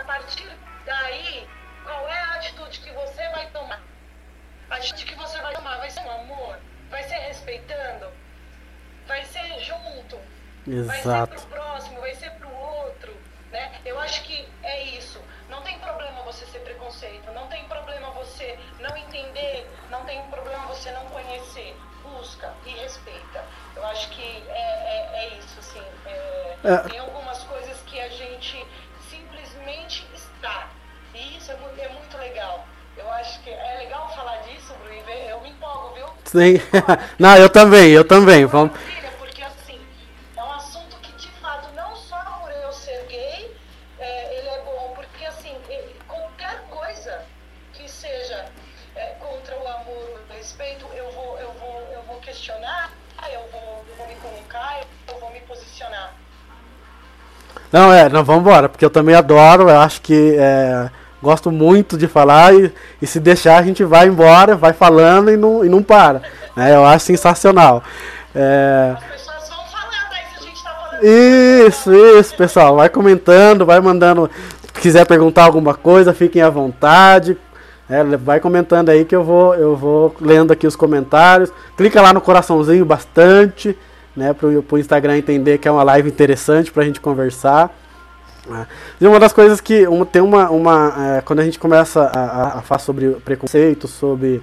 Exato. 10.68 11.32
vai 11.32 11.40
ser 11.40 11.48
pro 11.48 11.58
próximo, 11.58 12.02
vai 12.02 12.16
ser 12.16 12.32
pro 12.32 12.54
outro. 12.54 13.14
Né? 13.52 13.72
Eu 13.86 14.00
acho 14.00 14.24
que 14.24 14.48
é 14.64 14.84
isso. 14.84 15.20
Não 15.50 15.62
tem 15.62 15.80
problema 15.80 16.22
você 16.24 16.46
ser 16.48 16.60
preconceito, 16.60 17.32
não 17.32 17.48
tem 17.48 17.64
problema 17.66 18.10
você 18.12 18.60
não 18.80 18.96
entender, 18.98 19.70
não 19.90 20.04
tem 20.04 20.22
problema 20.24 20.66
você 20.68 20.92
não 20.92 21.06
conhecer 21.06 21.76
busca 22.04 22.54
e 22.66 22.72
respeita. 22.72 23.44
Eu 23.76 23.86
acho 23.86 24.10
que 24.10 24.44
é, 24.50 24.52
é, 24.52 25.10
é 25.14 25.40
isso, 25.40 25.60
assim. 25.60 25.82
É, 26.06 26.56
é. 26.64 26.78
Tem 26.90 27.00
algumas 27.00 27.44
coisas 27.44 27.78
que 27.86 28.00
a 28.00 28.10
gente 28.10 28.66
simplesmente 29.10 30.06
está. 30.14 30.70
E 31.14 31.38
isso 31.38 31.52
é 31.52 31.56
muito, 31.56 31.80
é 31.80 31.90
muito 31.90 32.18
legal. 32.18 32.66
Eu 32.98 33.10
acho 33.12 33.40
que 33.42 33.50
é 33.52 33.78
legal 33.78 34.10
falar 34.16 34.38
disso, 34.38 34.74
Bruno. 34.84 34.98
Eu 35.30 35.40
me 35.42 35.50
empolgo, 35.50 35.94
viu? 35.94 36.08
Sim. 36.26 36.60
Não, 37.20 37.38
eu 37.38 37.50
também, 37.50 37.92
eu 37.92 38.04
também. 38.04 38.46
Vamos. 38.46 38.78
Não, 57.78 57.94
é, 57.94 58.10
não, 58.10 58.24
vamos 58.24 58.42
embora, 58.42 58.68
porque 58.68 58.84
eu 58.84 58.90
também 58.90 59.14
adoro, 59.14 59.70
eu 59.70 59.80
acho 59.80 60.02
que 60.02 60.36
é, 60.36 60.90
gosto 61.22 61.52
muito 61.52 61.96
de 61.96 62.08
falar 62.08 62.52
e, 62.56 62.74
e, 63.00 63.06
se 63.06 63.20
deixar 63.20 63.60
a 63.60 63.62
gente 63.62 63.84
vai 63.84 64.08
embora, 64.08 64.56
vai 64.56 64.74
falando 64.74 65.30
e 65.30 65.38
não, 65.38 65.64
e 65.64 65.70
não 65.70 65.84
para. 65.84 66.24
Né? 66.56 66.74
Eu 66.74 66.84
acho 66.84 67.06
sensacional. 67.06 67.84
É... 68.34 68.96
Isso, 71.68 71.94
isso, 71.94 72.36
pessoal. 72.36 72.78
Vai 72.78 72.90
comentando, 72.90 73.64
vai 73.64 73.80
mandando. 73.80 74.28
Se 74.74 74.82
quiser 74.82 75.06
perguntar 75.06 75.44
alguma 75.44 75.76
coisa, 75.76 76.16
fiquem 76.16 76.42
à 76.42 76.50
vontade. 76.50 77.38
É, 77.88 78.04
vai 78.04 78.40
comentando 78.40 78.90
aí 78.90 79.06
que 79.06 79.16
eu 79.16 79.24
vou, 79.24 79.54
eu 79.54 79.76
vou 79.76 80.16
lendo 80.20 80.52
aqui 80.52 80.66
os 80.66 80.76
comentários. 80.76 81.54
Clica 81.78 82.02
lá 82.02 82.12
no 82.12 82.22
coraçãozinho 82.22 82.84
bastante 82.84 83.78
né, 84.18 84.36
o 84.70 84.78
Instagram 84.80 85.16
entender 85.20 85.60
que 85.60 85.68
é 85.68 85.72
uma 85.72 85.84
live 85.84 86.10
interessante 86.10 86.72
para 86.72 86.82
a 86.82 86.86
gente 86.86 87.00
conversar. 87.00 87.72
Né. 88.50 88.66
E 89.00 89.06
uma 89.06 89.20
das 89.20 89.32
coisas 89.32 89.62
que 89.62 89.86
uma, 89.88 90.06
tem 90.08 90.24
uma, 90.24 90.50
uma 90.50 91.18
é, 91.18 91.22
quando 91.22 91.40
a 91.40 91.44
gente 91.44 91.60
começa 91.60 92.02
a, 92.02 92.58
a, 92.58 92.62
falar 92.64 92.80
sobre 92.80 93.12
preconceito, 93.24 93.88
sobre, 93.88 94.42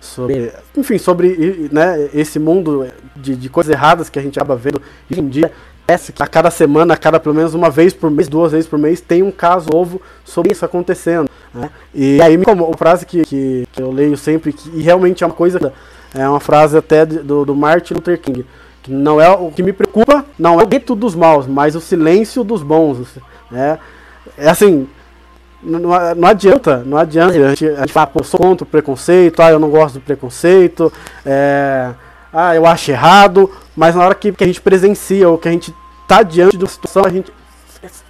sobre 0.00 0.52
enfim, 0.76 0.96
sobre 0.96 1.68
né, 1.72 2.08
esse 2.14 2.38
mundo 2.38 2.86
de, 3.16 3.34
de 3.34 3.48
coisas 3.48 3.74
erradas 3.74 4.08
que 4.08 4.18
a 4.18 4.22
gente 4.22 4.38
acaba 4.38 4.54
vendo 4.54 4.80
hoje 5.10 5.20
em 5.20 5.28
dia, 5.28 5.50
parece 5.84 6.12
que 6.12 6.22
a 6.22 6.26
cada 6.28 6.50
semana, 6.50 6.94
a 6.94 6.96
cada 6.96 7.18
pelo 7.18 7.34
menos 7.34 7.52
uma 7.52 7.68
vez 7.68 7.92
por 7.92 8.12
mês, 8.12 8.28
duas 8.28 8.52
vezes 8.52 8.68
por 8.68 8.78
mês, 8.78 9.00
tem 9.00 9.24
um 9.24 9.32
caso 9.32 9.68
novo 9.72 10.00
sobre 10.24 10.52
isso 10.52 10.64
acontecendo. 10.64 11.28
Né? 11.52 11.68
E 11.92 12.22
aí, 12.22 12.38
como 12.44 12.72
a 12.72 12.76
frase 12.76 13.04
que, 13.04 13.24
que, 13.24 13.66
que, 13.72 13.82
eu 13.82 13.90
leio 13.90 14.16
sempre, 14.16 14.52
que, 14.52 14.70
e 14.70 14.82
realmente 14.82 15.24
é 15.24 15.26
uma 15.26 15.34
coisa, 15.34 15.72
é 16.14 16.28
uma 16.28 16.40
frase 16.40 16.76
até 16.76 17.04
do, 17.04 17.44
do 17.44 17.56
Martin 17.56 17.94
Luther 17.94 18.20
King 18.20 18.46
não 18.88 19.20
é 19.20 19.28
o 19.30 19.50
que 19.50 19.62
me 19.62 19.72
preocupa, 19.72 20.24
não 20.38 20.60
é 20.60 20.62
o 20.62 20.66
grito 20.66 20.94
dos 20.94 21.14
maus, 21.14 21.46
mas 21.46 21.74
o 21.74 21.80
silêncio 21.80 22.44
dos 22.44 22.62
bons. 22.62 23.06
Né? 23.50 23.78
É 24.36 24.48
assim, 24.48 24.88
não, 25.62 25.80
não 26.14 26.28
adianta, 26.28 26.82
não 26.84 26.98
adianta 26.98 27.34
a 27.34 27.48
gente, 27.50 27.68
a 27.68 27.80
gente 27.80 27.92
falar, 27.92 28.08
pô, 28.08 28.22
sou 28.22 28.38
contra 28.38 28.64
o 28.64 28.66
preconceito, 28.66 29.40
ah, 29.40 29.50
eu 29.50 29.58
não 29.58 29.70
gosto 29.70 29.94
do 29.94 30.00
preconceito, 30.00 30.92
é, 31.24 31.92
ah, 32.32 32.54
eu 32.54 32.66
acho 32.66 32.90
errado, 32.90 33.50
mas 33.74 33.94
na 33.94 34.04
hora 34.04 34.14
que, 34.14 34.32
que 34.32 34.44
a 34.44 34.46
gente 34.46 34.60
presencia 34.60 35.28
ou 35.28 35.38
que 35.38 35.48
a 35.48 35.52
gente 35.52 35.74
tá 36.06 36.22
diante 36.22 36.56
de 36.56 36.64
uma 36.64 36.70
situação, 36.70 37.04
a 37.04 37.10
gente 37.10 37.32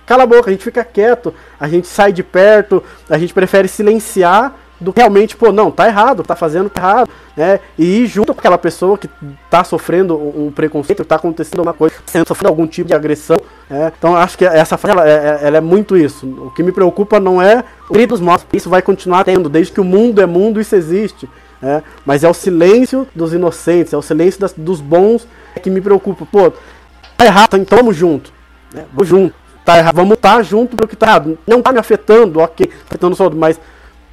cala 0.04 0.24
a 0.24 0.26
boca, 0.26 0.50
a 0.50 0.52
gente 0.52 0.64
fica 0.64 0.84
quieto, 0.84 1.32
a 1.58 1.68
gente 1.68 1.86
sai 1.86 2.12
de 2.12 2.22
perto, 2.22 2.82
a 3.08 3.18
gente 3.18 3.32
prefere 3.32 3.68
silenciar 3.68 4.54
do 4.80 4.92
que 4.92 5.00
realmente, 5.00 5.36
pô, 5.36 5.50
não, 5.52 5.70
tá 5.70 5.86
errado, 5.86 6.22
tá 6.22 6.36
fazendo 6.36 6.68
tá 6.68 6.80
errado, 6.80 7.10
né? 7.36 7.60
E 7.78 8.02
ir 8.02 8.06
junto 8.06 8.34
com 8.34 8.40
aquela 8.40 8.58
pessoa 8.58 8.98
que 8.98 9.08
tá 9.50 9.64
sofrendo 9.64 10.16
um 10.16 10.50
preconceito, 10.50 11.04
tá 11.04 11.16
acontecendo 11.16 11.60
alguma 11.60 11.74
coisa, 11.74 11.96
sendo 12.06 12.28
sofrendo 12.28 12.50
algum 12.50 12.66
tipo 12.66 12.88
de 12.88 12.94
agressão, 12.94 13.36
né? 13.70 13.92
Então 13.96 14.14
acho 14.16 14.36
que 14.36 14.44
essa 14.44 14.76
frase, 14.76 14.98
ela, 14.98 15.08
é, 15.08 15.40
ela, 15.42 15.56
é 15.56 15.60
muito 15.60 15.96
isso. 15.96 16.26
O 16.26 16.50
que 16.50 16.62
me 16.62 16.72
preocupa 16.72 17.18
não 17.18 17.40
é 17.40 17.64
o 17.88 17.92
grito 17.92 18.10
dos 18.10 18.20
mortos, 18.20 18.46
isso 18.52 18.68
vai 18.68 18.82
continuar 18.82 19.24
tendo, 19.24 19.48
desde 19.48 19.72
que 19.72 19.80
o 19.80 19.84
mundo 19.84 20.20
é 20.20 20.26
mundo, 20.26 20.60
isso 20.60 20.76
existe, 20.76 21.28
né? 21.60 21.82
Mas 22.04 22.22
é 22.22 22.28
o 22.28 22.34
silêncio 22.34 23.08
dos 23.14 23.32
inocentes, 23.32 23.92
é 23.92 23.96
o 23.96 24.02
silêncio 24.02 24.40
das, 24.40 24.52
dos 24.52 24.80
bons 24.80 25.26
que 25.62 25.70
me 25.70 25.80
preocupa. 25.80 26.26
Pô, 26.30 26.52
tá 27.16 27.24
errado, 27.24 27.56
então 27.56 27.78
vamos 27.78 27.96
junto, 27.96 28.30
né? 28.74 28.84
Vamos 28.92 29.08
junto. 29.08 29.46
Tá 29.64 29.78
errado, 29.78 29.96
vamos 29.96 30.14
estar 30.14 30.36
tá 30.36 30.42
junto 30.44 30.76
pro 30.76 30.86
que 30.86 30.94
tá 30.94 31.06
errado. 31.06 31.38
Não 31.44 31.60
tá 31.60 31.72
me 31.72 31.80
afetando, 31.80 32.38
ok, 32.38 32.70
afetando 32.88 33.16
só, 33.16 33.28
mas 33.30 33.58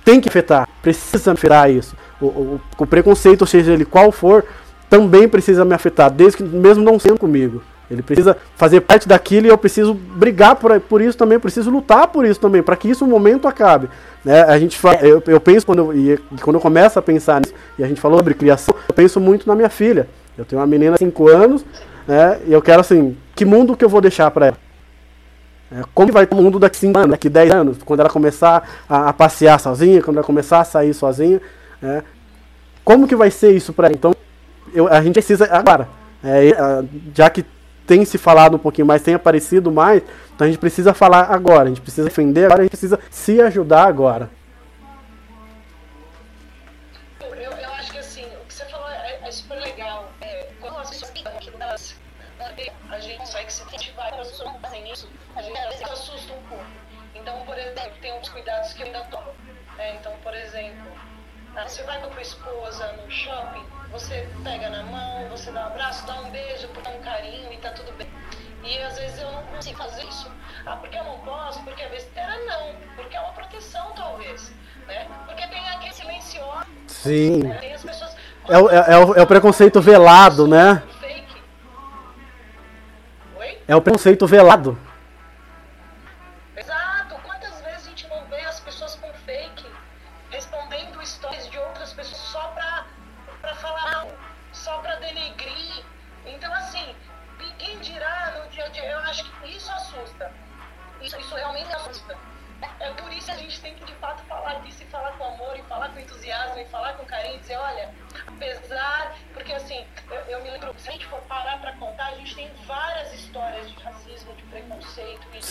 tem 0.03 0.19
que 0.19 0.29
afetar, 0.29 0.67
precisa 0.81 1.31
afetar 1.31 1.69
isso. 1.69 1.95
O, 2.19 2.25
o, 2.25 2.61
o, 2.77 2.85
preconceito, 2.85 3.45
seja 3.45 3.73
ele 3.73 3.85
qual 3.85 4.11
for, 4.11 4.45
também 4.89 5.27
precisa 5.27 5.65
me 5.65 5.73
afetar, 5.73 6.11
desde 6.11 6.37
que 6.37 6.43
mesmo 6.43 6.83
não 6.83 6.99
sendo 6.99 7.17
comigo. 7.17 7.61
Ele 7.89 8.01
precisa 8.01 8.37
fazer 8.55 8.81
parte 8.81 9.07
daquilo 9.07 9.45
e 9.45 9.49
eu 9.49 9.57
preciso 9.57 9.93
brigar 9.93 10.55
por, 10.55 10.79
por 10.81 11.01
isso 11.01 11.17
também, 11.17 11.37
preciso 11.37 11.69
lutar 11.69 12.07
por 12.07 12.25
isso 12.25 12.39
também, 12.39 12.63
para 12.63 12.75
que 12.75 12.89
isso 12.89 13.05
um 13.05 13.07
momento 13.07 13.47
acabe. 13.47 13.89
Né? 14.23 14.41
A 14.43 14.57
gente 14.57 14.77
fala, 14.77 14.99
eu, 15.01 15.21
eu 15.27 15.39
penso 15.39 15.65
quando 15.65 15.79
eu, 15.79 15.93
e, 15.93 16.17
quando 16.41 16.55
eu 16.55 16.61
começo 16.61 16.97
a 16.97 17.01
pensar 17.01 17.41
nisso, 17.41 17.53
e 17.77 17.83
a 17.83 17.87
gente 17.87 17.99
falou 17.99 18.17
sobre 18.17 18.33
criação, 18.33 18.73
eu 18.87 18.93
penso 18.93 19.19
muito 19.19 19.47
na 19.47 19.55
minha 19.55 19.69
filha. 19.69 20.07
Eu 20.37 20.45
tenho 20.45 20.59
uma 20.61 20.67
menina 20.67 20.93
de 20.93 20.99
5 20.99 21.29
anos, 21.29 21.65
né, 22.07 22.39
e 22.47 22.53
eu 22.53 22.61
quero 22.61 22.81
assim, 22.81 23.15
que 23.35 23.45
mundo 23.45 23.77
que 23.77 23.85
eu 23.85 23.89
vou 23.89 24.01
deixar 24.01 24.31
para 24.31 24.47
ela? 24.47 24.57
É, 25.73 25.83
como 25.93 26.13
vai 26.13 26.27
o 26.29 26.35
mundo 26.35 26.59
daqui 26.59 26.77
5 26.77 26.99
anos, 26.99 27.11
daqui 27.11 27.27
10 27.27 27.51
anos, 27.51 27.77
quando 27.83 28.01
ela 28.01 28.09
começar 28.09 28.69
a, 28.87 29.09
a, 29.09 29.13
passear 29.13 29.59
sozinha, 29.59 30.03
quando 30.03 30.17
ela 30.17 30.25
começar 30.25 30.59
a 30.59 30.63
sair 30.63 30.93
sozinha. 30.93 31.41
É, 31.81 32.03
como 32.85 33.07
que 33.07 33.15
vai 33.15 33.31
ser 33.31 33.51
isso 33.55 33.73
para? 33.73 33.91
Então, 33.91 34.13
eu, 34.73 34.87
a 34.87 35.01
gente 35.01 35.13
precisa 35.13 35.51
agora, 35.51 35.87
é, 36.23 36.83
já 37.15 37.27
que 37.29 37.43
tem 37.87 38.05
se 38.05 38.17
falado 38.17 38.55
um 38.55 38.59
pouquinho 38.59 38.85
mais, 38.85 39.01
tem 39.01 39.15
aparecido 39.15 39.71
mais, 39.71 40.03
então 40.35 40.45
a 40.45 40.49
gente 40.49 40.59
precisa 40.59 40.93
falar 40.93 41.31
agora, 41.31 41.63
a 41.63 41.67
gente 41.69 41.81
precisa 41.81 42.07
defender 42.07 42.45
agora, 42.45 42.61
a 42.61 42.63
gente 42.63 42.71
precisa 42.71 42.99
se 43.09 43.41
ajudar 43.41 43.87
agora. 43.87 44.29
Pessoas 54.31 54.51
fazem 54.61 54.91
isso, 54.91 55.09
a 55.35 55.39
às 55.39 55.45
vezes 55.45 55.83
assusta 55.83 56.33
um 56.33 56.43
pouco. 56.43 56.65
Então, 57.15 57.41
por 57.45 57.57
exemplo, 57.57 57.93
tem 58.01 58.13
uns 58.13 58.29
cuidados 58.29 58.73
que 58.73 58.81
eu 58.81 58.87
ainda 58.87 59.01
tomo. 59.05 59.31
É, 59.77 59.95
então, 59.95 60.13
por 60.23 60.33
exemplo, 60.33 60.91
ah, 61.55 61.67
você 61.67 61.83
vai 61.83 61.99
com 61.99 62.07
a 62.07 62.09
tua 62.09 62.21
esposa 62.21 62.91
no 62.93 63.11
shopping, 63.11 63.65
você 63.91 64.27
pega 64.43 64.69
na 64.69 64.83
mão, 64.83 65.29
você 65.29 65.51
dá 65.51 65.61
um 65.61 65.67
abraço, 65.67 66.05
dá 66.05 66.15
um 66.21 66.31
beijo, 66.31 66.67
dá 66.83 66.89
um 66.89 67.01
carinho 67.01 67.51
e 67.53 67.57
tá 67.57 67.69
tudo 67.71 67.91
bem. 67.93 68.09
E 68.63 68.81
às 68.81 68.97
vezes 68.97 69.21
eu 69.21 69.31
não 69.31 69.43
consigo 69.43 69.77
fazer 69.77 70.03
isso. 70.05 70.31
Ah, 70.65 70.77
porque 70.77 70.97
eu 70.97 71.03
não 71.03 71.19
posso? 71.19 71.61
Porque 71.63 71.81
é 71.81 71.89
besteira? 71.89 72.37
Não. 72.45 72.73
Porque 72.95 73.15
é 73.15 73.19
uma 73.19 73.33
proteção, 73.33 73.91
talvez. 73.95 74.53
Né? 74.87 75.07
Porque 75.25 75.45
tem 75.47 75.69
aquele 75.69 75.93
silencioso. 75.93 76.65
Sim. 76.87 77.43
Né? 77.43 77.57
Tem 77.59 77.73
as 77.73 77.83
pessoas. 77.83 78.15
É 78.47 78.57
o, 78.57 78.69
é, 78.69 78.75
é 78.75 78.97
o, 78.97 79.13
é 79.15 79.21
o 79.21 79.27
preconceito 79.27 79.81
velado, 79.81 80.47
né? 80.47 80.81
É 83.67 83.75
o 83.75 83.81
preconceito 83.81 84.27
velado. 84.27 84.77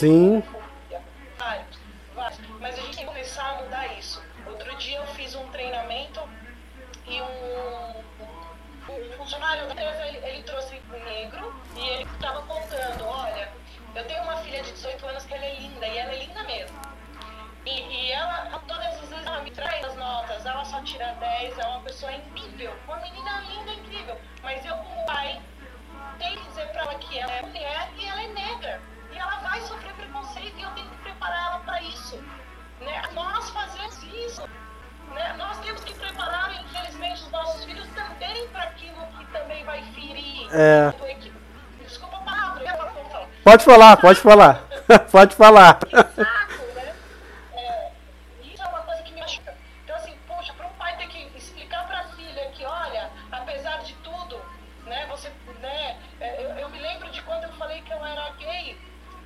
Sim. 0.03 0.43
Mas 2.59 2.77
a 2.77 2.83
gente 2.83 2.97
tem 2.97 3.05
que 3.05 3.13
começar 3.13 3.49
a 3.51 3.63
mudar 3.63 3.87
isso. 3.97 4.21
Outro 4.45 4.77
dia 4.77 4.99
eu 4.99 5.07
fiz 5.15 5.33
um 5.37 5.47
treinamento 5.51 6.21
e 7.07 7.23
um, 7.23 8.03
um 8.93 9.13
funcionário 9.17 9.65
da 9.69 9.73
empresa, 9.75 10.05
ele, 10.09 10.19
ele 10.27 10.43
trouxe 10.43 10.83
um 10.93 11.05
negro 11.05 11.55
e 11.77 11.89
ele 11.89 12.03
estava 12.03 12.43
contando, 12.43 13.05
olha, 13.05 13.49
eu 13.95 14.05
tenho 14.07 14.25
uma 14.25 14.39
filha 14.39 14.61
de 14.65 14.73
18 14.73 15.07
anos 15.07 15.25
que 15.25 15.35
ela 15.35 15.45
é 15.45 15.55
linda, 15.55 15.87
e 15.87 15.97
ela 15.97 16.11
é 16.11 16.25
linda 16.25 16.43
mesmo. 16.43 16.81
E, 17.65 17.71
e 17.71 18.11
ela, 18.11 18.61
todas 18.67 18.85
as 18.85 19.09
vezes 19.09 19.25
ela 19.25 19.41
me 19.43 19.53
traz 19.53 19.85
as 19.85 19.95
notas, 19.95 20.45
ela 20.45 20.65
só 20.65 20.83
tira 20.83 21.15
10, 21.21 21.59
é 21.61 21.65
uma 21.65 21.81
pessoa 21.83 22.11
incrível, 22.13 22.75
uma 22.89 22.97
menina 22.97 23.41
linda, 23.43 23.71
incrível. 23.75 24.21
Mas 24.43 24.67
eu, 24.67 24.75
como 24.79 25.07
pai, 25.07 25.41
tenho 26.19 26.41
que 26.41 26.49
dizer 26.49 26.67
pra 26.73 26.83
ela 26.83 26.95
que 26.97 27.19
ela 27.21 27.33
é 27.33 27.43
mulher 27.43 27.89
e 27.97 28.02
aquilo 38.63 39.07
que 39.19 39.25
também 39.27 39.65
vai 39.65 39.83
ferir. 39.93 40.49
É. 40.53 40.93
Desculpa 41.81 42.17
a 42.17 42.21
palavra, 42.21 42.65
eu 42.65 42.77
falar. 43.11 43.29
Pode 43.45 43.65
falar, 43.65 43.97
pode 43.97 44.21
falar. 44.21 44.63
pode 45.11 45.37
falar. 45.37 45.79
Né? 46.75 46.95
É, 47.55 47.91
isso 48.45 48.63
é 48.63 48.67
uma 48.67 48.81
coisa 48.81 49.03
que 49.03 49.13
me 49.13 49.21
machuca. 49.21 49.55
Então, 49.85 49.97
assim, 49.97 50.17
poxa, 50.27 50.53
para 50.55 50.67
um 50.67 50.73
pai 50.75 50.97
ter 50.97 51.09
que 51.09 51.31
explicar 51.37 51.87
para 51.87 52.01
a 52.01 52.05
filha 52.05 52.51
que, 52.53 52.65
olha, 52.65 53.11
apesar 53.31 53.79
de 53.83 53.95
tudo, 53.95 54.41
né, 54.87 55.07
você, 55.07 55.31
né, 55.61 55.97
é, 56.21 56.45
eu, 56.45 56.51
eu 56.51 56.69
me 56.69 56.79
lembro 56.79 57.11
de 57.11 57.23
quando 57.23 57.45
eu 57.45 57.53
falei 57.55 57.81
que 57.83 57.93
eu 57.93 58.05
era 58.05 58.31
gay, 58.39 58.79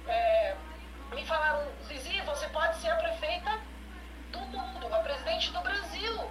é, 0.08 0.54
me 1.14 1.24
falaram, 1.24 1.62
Zizi, 1.86 2.20
você 2.22 2.46
pode 2.48 2.76
ser 2.76 2.90
a 2.90 2.96
prefeita 2.96 3.58
do 4.32 4.40
mundo, 4.40 4.94
a 4.94 4.98
presidente 4.98 5.52
do 5.52 5.60
Brasil, 5.60 6.30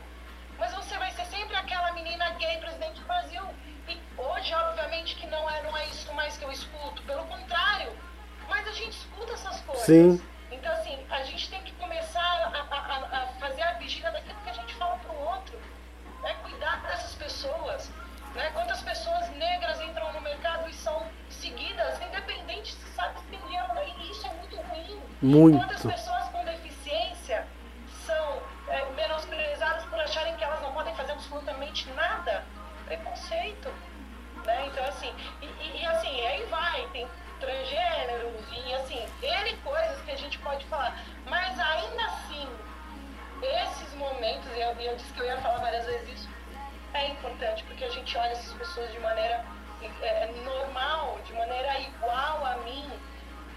mas 0.57 0.73
você 0.73 0.97
vai 0.97 1.11
ser 1.11 1.25
sempre 1.25 1.55
aquela 1.55 1.91
menina 1.93 2.24
gay 2.37 2.57
presidente 2.57 2.99
do 3.01 3.05
Brasil. 3.07 3.43
E 3.87 3.99
hoje, 4.17 4.53
obviamente, 4.53 5.15
que 5.15 5.27
não 5.27 5.49
é, 5.49 5.61
não 5.63 5.75
é 5.77 5.85
isso 5.87 6.11
mais 6.13 6.37
que 6.37 6.43
eu 6.45 6.51
escuto, 6.51 7.01
pelo 7.03 7.23
contrário, 7.25 7.91
mas 8.49 8.67
a 8.67 8.71
gente 8.71 8.91
escuta 8.97 9.33
essas 9.33 9.59
coisas. 9.61 9.85
Sim. 9.85 10.21
Então, 10.51 10.71
assim, 10.73 10.97
a 11.09 11.23
gente 11.23 11.49
tem 11.49 11.61
que 11.63 11.71
começar 11.73 12.21
a, 12.21 12.75
a- 12.75 13.23
a 13.23 13.27
fazer 13.39 13.61
a 13.63 13.73
vigília 13.73 14.11
daquilo 14.11 14.39
que 14.43 14.49
a 14.49 14.53
gente 14.53 14.73
fala 14.75 14.97
pro 14.97 15.13
outro. 15.15 15.59
Né? 16.21 16.33
Cuidar 16.43 16.81
dessas 16.83 17.13
pessoas. 17.15 17.89
Né? 18.33 18.49
Quantas 18.53 18.81
pessoas 18.81 19.29
negras 19.31 19.79
entram 19.81 20.11
no 20.13 20.21
mercado 20.21 20.69
e 20.69 20.73
são 20.73 21.05
seguidas, 21.29 22.01
independente 22.01 22.73
se 22.73 22.93
sabe 22.93 23.19
se 23.19 23.25
tem 23.27 23.39
dinheiro 23.41 23.65
isso 24.11 24.25
é 24.27 24.33
muito 24.33 24.55
ruim. 24.57 25.01
Muito. 25.21 25.57
Importante, 47.25 47.63
porque 47.67 47.83
a 47.83 47.89
gente 47.89 48.17
olha 48.17 48.31
essas 48.31 48.53
pessoas 48.53 48.91
de 48.91 48.99
maneira 48.99 49.43
é, 50.01 50.29
normal, 50.43 51.17
de 51.25 51.33
maneira 51.33 51.79
igual 51.79 52.45
a 52.45 52.57
mim, 52.63 52.83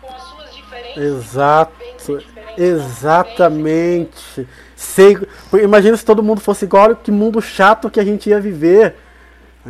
com 0.01 0.15
as 0.15 0.23
suas 0.23 0.55
diferenças. 0.55 0.97
Exato. 0.97 1.73
diferentes, 2.09 2.59
Exatamente. 2.59 4.49
Sei, 4.75 5.19
imagina 5.63 5.97
se 5.97 6.05
todo 6.05 6.23
mundo 6.23 6.41
fosse 6.41 6.65
igual, 6.65 6.97
que 6.97 7.11
mundo 7.11 7.41
chato 7.43 7.91
que 7.91 8.01
a 8.01 8.05
gente 8.05 8.31
ia 8.31 8.41
viver. 8.41 8.97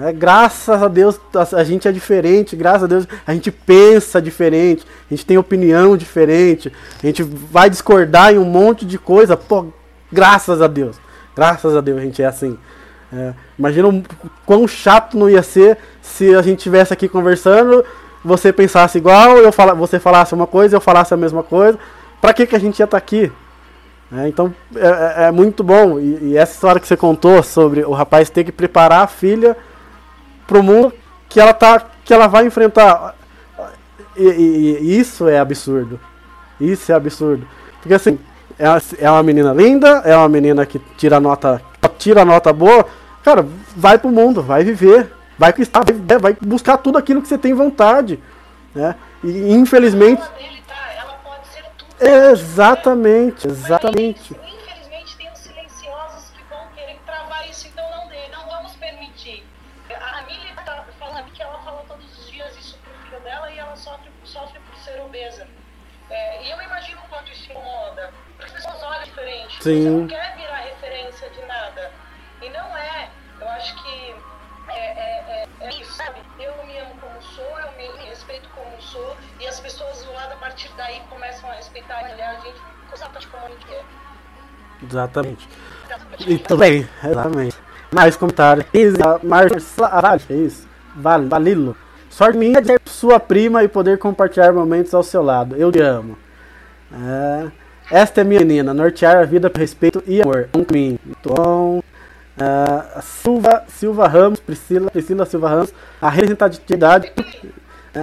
É, 0.00 0.12
graças 0.12 0.80
a 0.80 0.86
Deus 0.86 1.18
a, 1.34 1.56
a 1.56 1.64
gente 1.64 1.88
é 1.88 1.92
diferente, 1.92 2.54
graças 2.54 2.84
a 2.84 2.86
Deus 2.86 3.08
a 3.26 3.34
gente 3.34 3.50
pensa 3.50 4.22
diferente, 4.22 4.86
a 5.10 5.14
gente 5.14 5.26
tem 5.26 5.36
opinião 5.36 5.96
diferente, 5.96 6.72
a 7.02 7.06
gente 7.06 7.22
vai 7.22 7.68
discordar 7.68 8.32
em 8.32 8.38
um 8.38 8.44
monte 8.44 8.84
de 8.84 8.96
coisa, 8.96 9.36
pô, 9.36 9.72
graças 10.12 10.62
a 10.62 10.68
Deus, 10.68 11.00
graças 11.34 11.74
a 11.74 11.80
Deus 11.80 11.98
a 11.98 12.02
gente 12.02 12.22
é 12.22 12.26
assim. 12.26 12.56
É, 13.12 13.32
imagina 13.58 13.88
o 13.88 14.02
quão 14.44 14.68
chato 14.68 15.16
não 15.16 15.30
ia 15.30 15.42
ser 15.42 15.78
se 16.02 16.34
a 16.34 16.42
gente 16.42 16.58
estivesse 16.58 16.92
aqui 16.92 17.08
conversando, 17.08 17.82
você 18.22 18.52
pensasse 18.52 18.98
igual, 18.98 19.38
eu 19.38 19.50
fala, 19.50 19.74
você 19.74 19.98
falasse 19.98 20.34
uma 20.34 20.46
coisa, 20.46 20.76
eu 20.76 20.80
falasse 20.80 21.14
a 21.14 21.16
mesma 21.16 21.42
coisa, 21.42 21.78
pra 22.20 22.34
que, 22.34 22.46
que 22.46 22.54
a 22.54 22.58
gente 22.58 22.78
ia 22.78 22.84
estar 22.84 22.98
aqui? 22.98 23.32
É, 24.12 24.28
então 24.28 24.54
é, 24.74 24.86
é- 24.86 25.24
é 25.26 25.30
muito 25.30 25.62
bom. 25.62 25.98
E, 25.98 26.30
e 26.32 26.36
essa 26.36 26.52
história 26.54 26.80
que 26.80 26.86
você 26.86 26.96
contou 26.96 27.42
sobre 27.42 27.84
o 27.84 27.92
rapaz 27.92 28.28
ter 28.30 28.44
que 28.44 28.52
preparar 28.52 29.02
a 29.02 29.06
filha 29.06 29.56
pro 30.46 30.62
mundo 30.62 30.92
que 31.28 31.40
ela 31.40 31.52
tá 31.52 31.82
que 32.04 32.12
ela 32.12 32.26
vai 32.26 32.46
enfrentar. 32.46 33.14
E, 34.16 34.22
e- 34.24 34.78
e 34.80 34.98
isso 34.98 35.28
é 35.28 35.38
absurdo. 35.38 36.00
Isso 36.60 36.90
é 36.90 36.94
absurdo. 36.94 37.46
Porque 37.80 37.94
assim, 37.94 38.18
é 38.58 38.64
é 39.04 39.10
uma 39.10 39.22
menina 39.22 39.52
linda, 39.52 40.02
é 40.04 40.16
uma 40.16 40.28
menina 40.28 40.64
que 40.66 40.78
tira 40.96 41.20
nota, 41.20 41.60
tira 41.98 42.24
nota 42.24 42.52
boa. 42.52 42.86
Cara, 43.22 43.46
vai 43.76 43.98
pro 43.98 44.10
mundo, 44.10 44.42
vai 44.42 44.64
viver, 44.64 45.12
vai 45.38 45.52
conquistar, 45.52 45.84
vai, 45.84 46.18
vai 46.18 46.36
buscar 46.40 46.78
tudo 46.78 46.98
aquilo 46.98 47.20
que 47.20 47.28
você 47.28 47.38
tem 47.38 47.52
vontade, 47.52 48.18
né? 48.74 48.94
E 49.22 49.52
infelizmente, 49.52 50.22
tá? 50.66 50.92
Ela 50.96 51.12
pode 51.24 51.46
ser 51.48 51.64
tudo. 51.76 51.90
exatamente, 52.00 53.46
exatamente. 53.46 54.36
Mas, 54.40 54.52
infelizmente, 54.54 55.16
tem 55.16 55.30
os 55.32 55.38
silenciosos 55.38 56.30
que 56.36 56.42
vão 56.48 56.60
querer 56.74 56.98
travar 57.04 57.48
isso, 57.50 57.68
então 57.68 57.84
não 57.90 58.08
dê, 58.08 58.28
não 58.32 58.48
vamos 58.48 58.74
permitir. 58.76 59.44
A 59.90 60.18
Amelie 60.20 60.54
tá 60.64 60.84
falando 60.98 61.30
que 61.32 61.42
ela 61.42 61.58
fala 61.58 61.84
todos 61.88 62.18
os 62.18 62.30
dias 62.30 62.56
isso 62.56 62.78
pro 62.82 62.92
filho 63.04 63.20
dela 63.22 63.50
e 63.50 63.58
ela 63.58 63.76
sofre, 63.76 64.10
sofre 64.24 64.60
por 64.60 64.78
ser 64.78 65.00
obesa. 65.00 65.46
É, 66.10 66.46
e 66.46 66.50
eu 66.50 66.62
imagino 66.62 67.00
o 67.04 67.08
quanto 67.08 67.30
isso 67.32 67.50
incomoda. 67.50 68.10
Porque 68.36 68.44
as 68.44 68.52
pessoas 68.52 68.82
olham 68.82 69.04
diferente. 69.04 69.62
Sim. 69.62 69.82
Você 69.82 69.90
não 69.90 70.06
quer 70.06 70.36
virar 70.36 70.47
respeito 78.98 78.98
como 78.98 79.06
sou, 79.06 79.16
e 79.40 79.46
as 79.46 79.60
pessoas 79.60 80.02
do 80.02 80.12
lado, 80.12 80.32
a 80.32 80.36
partir 80.36 80.70
daí, 80.76 81.00
começam 81.08 81.48
a 81.50 81.54
respeitar 81.54 81.98
a 81.98 82.34
gente 82.40 82.60
exatamente 82.92 83.28
como 83.28 83.44
a 83.44 83.48
é. 83.48 83.84
Exatamente. 84.82 85.48
E 86.26 86.38
também, 86.38 86.88
exatamente. 87.04 87.56
Mais 87.92 88.16
comentários. 88.16 88.66
Marcela 89.22 89.88
Vale, 89.88 90.30
é 90.30 90.34
isso. 90.34 90.68
Vale, 90.94 91.28
Valilo. 91.28 91.76
Sorte 92.10 92.38
minha 92.38 92.60
de 92.60 92.66
ser 92.68 92.80
sua 92.86 93.20
prima 93.20 93.62
e 93.62 93.68
poder 93.68 93.98
compartilhar 93.98 94.52
momentos 94.52 94.92
ao 94.94 95.02
seu 95.02 95.22
lado. 95.22 95.56
Eu 95.56 95.70
te 95.70 95.80
amo. 95.80 96.18
É, 96.92 97.50
esta 97.90 98.20
é 98.20 98.24
minha 98.24 98.40
menina, 98.40 98.74
nortear 98.74 99.16
a 99.16 99.24
vida 99.24 99.48
por 99.48 99.60
respeito 99.60 100.02
e 100.06 100.20
amor. 100.20 100.48
Um. 100.54 100.98
Muito 101.04 101.34
bom. 101.34 101.78
Uh, 101.78 103.02
Silva, 103.02 103.64
Silva 103.66 104.06
Ramos, 104.06 104.38
Priscila, 104.38 104.90
Priscila 104.90 105.26
Silva 105.26 105.48
Ramos, 105.48 105.74
a 106.00 106.08
representatividade, 106.08 107.12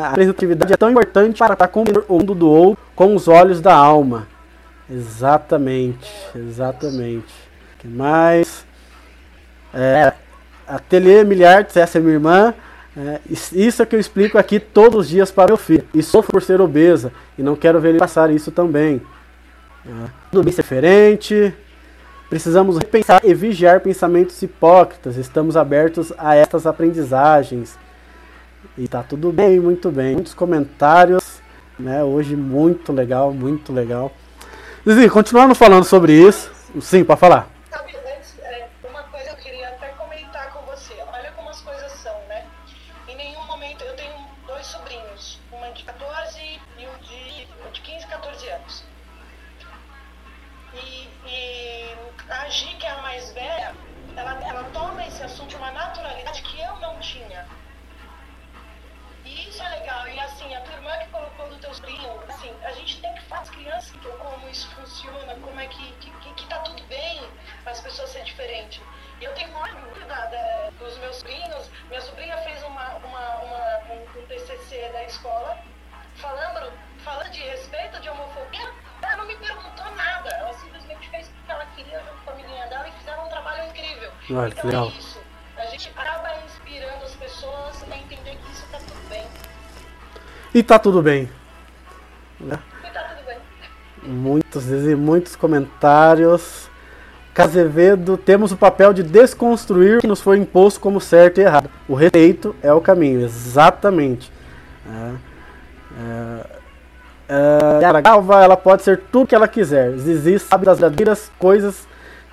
a 0.02 0.10
representatividade 0.10 0.74
é 0.74 0.78
tão 0.78 0.90
importante 0.90 1.40
para 1.40 1.68
compreender 1.68 2.04
o 2.08 2.18
mundo 2.18 2.34
do 2.34 2.50
outro 2.50 2.84
com 2.96 3.16
os 3.16 3.28
olhos 3.28 3.62
da 3.62 3.74
alma. 3.74 4.28
Exatamente, 4.90 6.12
exatamente. 6.36 7.34
que 7.80 7.88
mais? 7.88 8.66
É, 9.74 10.14
Ateliê 10.68 11.24
Milhartes, 11.24 11.76
essa 11.78 11.98
é 11.98 12.02
minha 12.02 12.14
irmã. 12.14 12.54
É, 12.98 13.20
isso 13.52 13.82
é 13.82 13.86
que 13.86 13.96
eu 13.96 14.00
explico 14.00 14.38
aqui 14.38 14.60
todos 14.60 15.02
os 15.02 15.10
dias 15.10 15.32
para 15.32 15.48
meu 15.48 15.58
filho. 15.58 15.86
E 15.94 16.02
sofro 16.02 16.32
por 16.32 16.42
ser 16.42 16.62
obesa 16.62 17.12
e 17.38 17.44
não 17.44 17.56
quero 17.56 17.80
ver 17.80 17.90
ele 17.90 18.00
passar 18.00 18.30
isso 18.30 18.52
também. 18.52 19.02
É, 19.86 20.10
tudo 20.32 20.44
bem 20.44 20.54
diferente. 20.54 21.54
Precisamos 22.30 22.78
repensar 22.78 23.22
e 23.24 23.34
vigiar 23.34 23.82
pensamentos 23.82 24.42
hipócritas. 24.42 25.18
Estamos 25.18 25.58
abertos 25.58 26.14
a 26.18 26.36
estas 26.36 26.66
aprendizagens. 26.66 27.78
E 28.78 28.88
tá 28.88 29.02
tudo 29.02 29.32
bem, 29.32 29.60
muito 29.60 29.90
bem. 29.90 30.14
Muitos 30.14 30.34
comentários, 30.34 31.24
né? 31.80 32.04
Hoje 32.04 32.36
muito 32.36 32.92
legal, 32.92 33.34
muito 33.34 33.72
legal. 33.72 34.12
Zizi, 34.88 35.10
continuando 35.10 35.56
falando 35.56 35.86
sobre 35.86 36.14
isso. 36.14 36.52
Sim, 36.82 37.04
para 37.04 37.16
falar. 37.16 37.55
Olha, 84.30 84.48
então 84.48 84.62
que 84.62 84.68
legal. 84.68 84.86
É 84.86 85.00
isso. 85.00 85.20
A 85.58 85.66
gente 85.66 85.92
acaba 85.96 86.30
inspirando 86.46 87.06
as 87.06 87.16
pessoas 87.16 87.84
a 87.92 87.98
entender 87.98 88.38
que 88.38 88.52
isso 88.52 88.66
tá 88.72 88.78
tudo 88.80 89.10
bem. 89.10 89.24
E 90.54 90.64
tá 90.64 90.80
tudo 90.80 91.02
bem. 91.02 91.30
Né? 92.40 92.60
E 92.84 92.90
tá 92.90 93.04
tudo 93.04 93.26
bem. 93.26 93.38
Muitos, 94.04 94.66
muitos 94.98 95.36
comentários. 95.36 96.70
Casevedo, 97.34 98.18
temos 98.18 98.54
o 98.54 98.58
papel 98.58 98.94
de 98.94 99.04
desconstruir 99.04 99.98
o 99.98 100.02
que 100.02 100.08
nos 100.08 100.22
foi 100.22 100.38
imposto 100.38 100.80
como 100.80 101.02
certo 101.02 101.40
e 101.40 101.44
errado. 101.44 101.70
O 101.86 101.94
respeito 101.94 102.56
é 102.64 102.72
o 102.72 102.80
caminho, 102.80 103.20
exatamente. 103.20 104.32
É, 104.88 105.12
é, 107.28 107.84
é, 107.84 107.86
a 107.86 108.02
Galva, 108.02 108.42
ela 108.42 108.56
pode 108.56 108.84
ser 108.84 109.02
tudo 109.12 109.28
que 109.28 109.36
ela 109.36 109.50
quiser. 109.50 109.98
Zizi 109.98 110.40
sabe 110.40 110.66
das 110.66 110.80
verdadeiras 110.80 111.30
coisas 111.38 111.86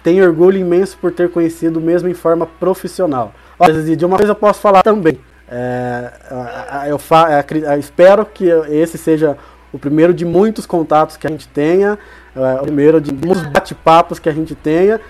tenho 0.02 0.24
orgulho 0.24 0.58
imenso 0.58 0.96
por 0.98 1.12
ter 1.12 1.30
conhecido 1.30 1.80
mesmo 1.80 2.08
em 2.08 2.14
forma 2.14 2.46
profissional. 2.46 3.32
Olha, 3.58 3.96
de 3.96 4.04
uma 4.04 4.16
coisa 4.16 4.32
eu 4.32 4.36
posso 4.36 4.60
falar 4.60 4.82
também. 4.82 5.18
É, 5.48 6.10
eu, 6.88 6.98
fa 6.98 7.44
eu 7.64 7.78
espero 7.78 8.24
que 8.24 8.46
esse 8.70 8.96
seja 8.96 9.36
o 9.72 9.78
primeiro 9.78 10.12
de 10.12 10.24
muitos 10.24 10.66
contatos 10.66 11.16
que 11.16 11.26
a 11.26 11.30
gente 11.30 11.46
tenha, 11.48 11.98
é, 12.34 12.54
o 12.60 12.62
primeiro 12.62 13.00
de 13.00 13.12
muitos 13.12 13.44
bate-papos 13.46 14.18
que 14.18 14.28
a 14.28 14.32
gente 14.32 14.54
tenha. 14.54 15.00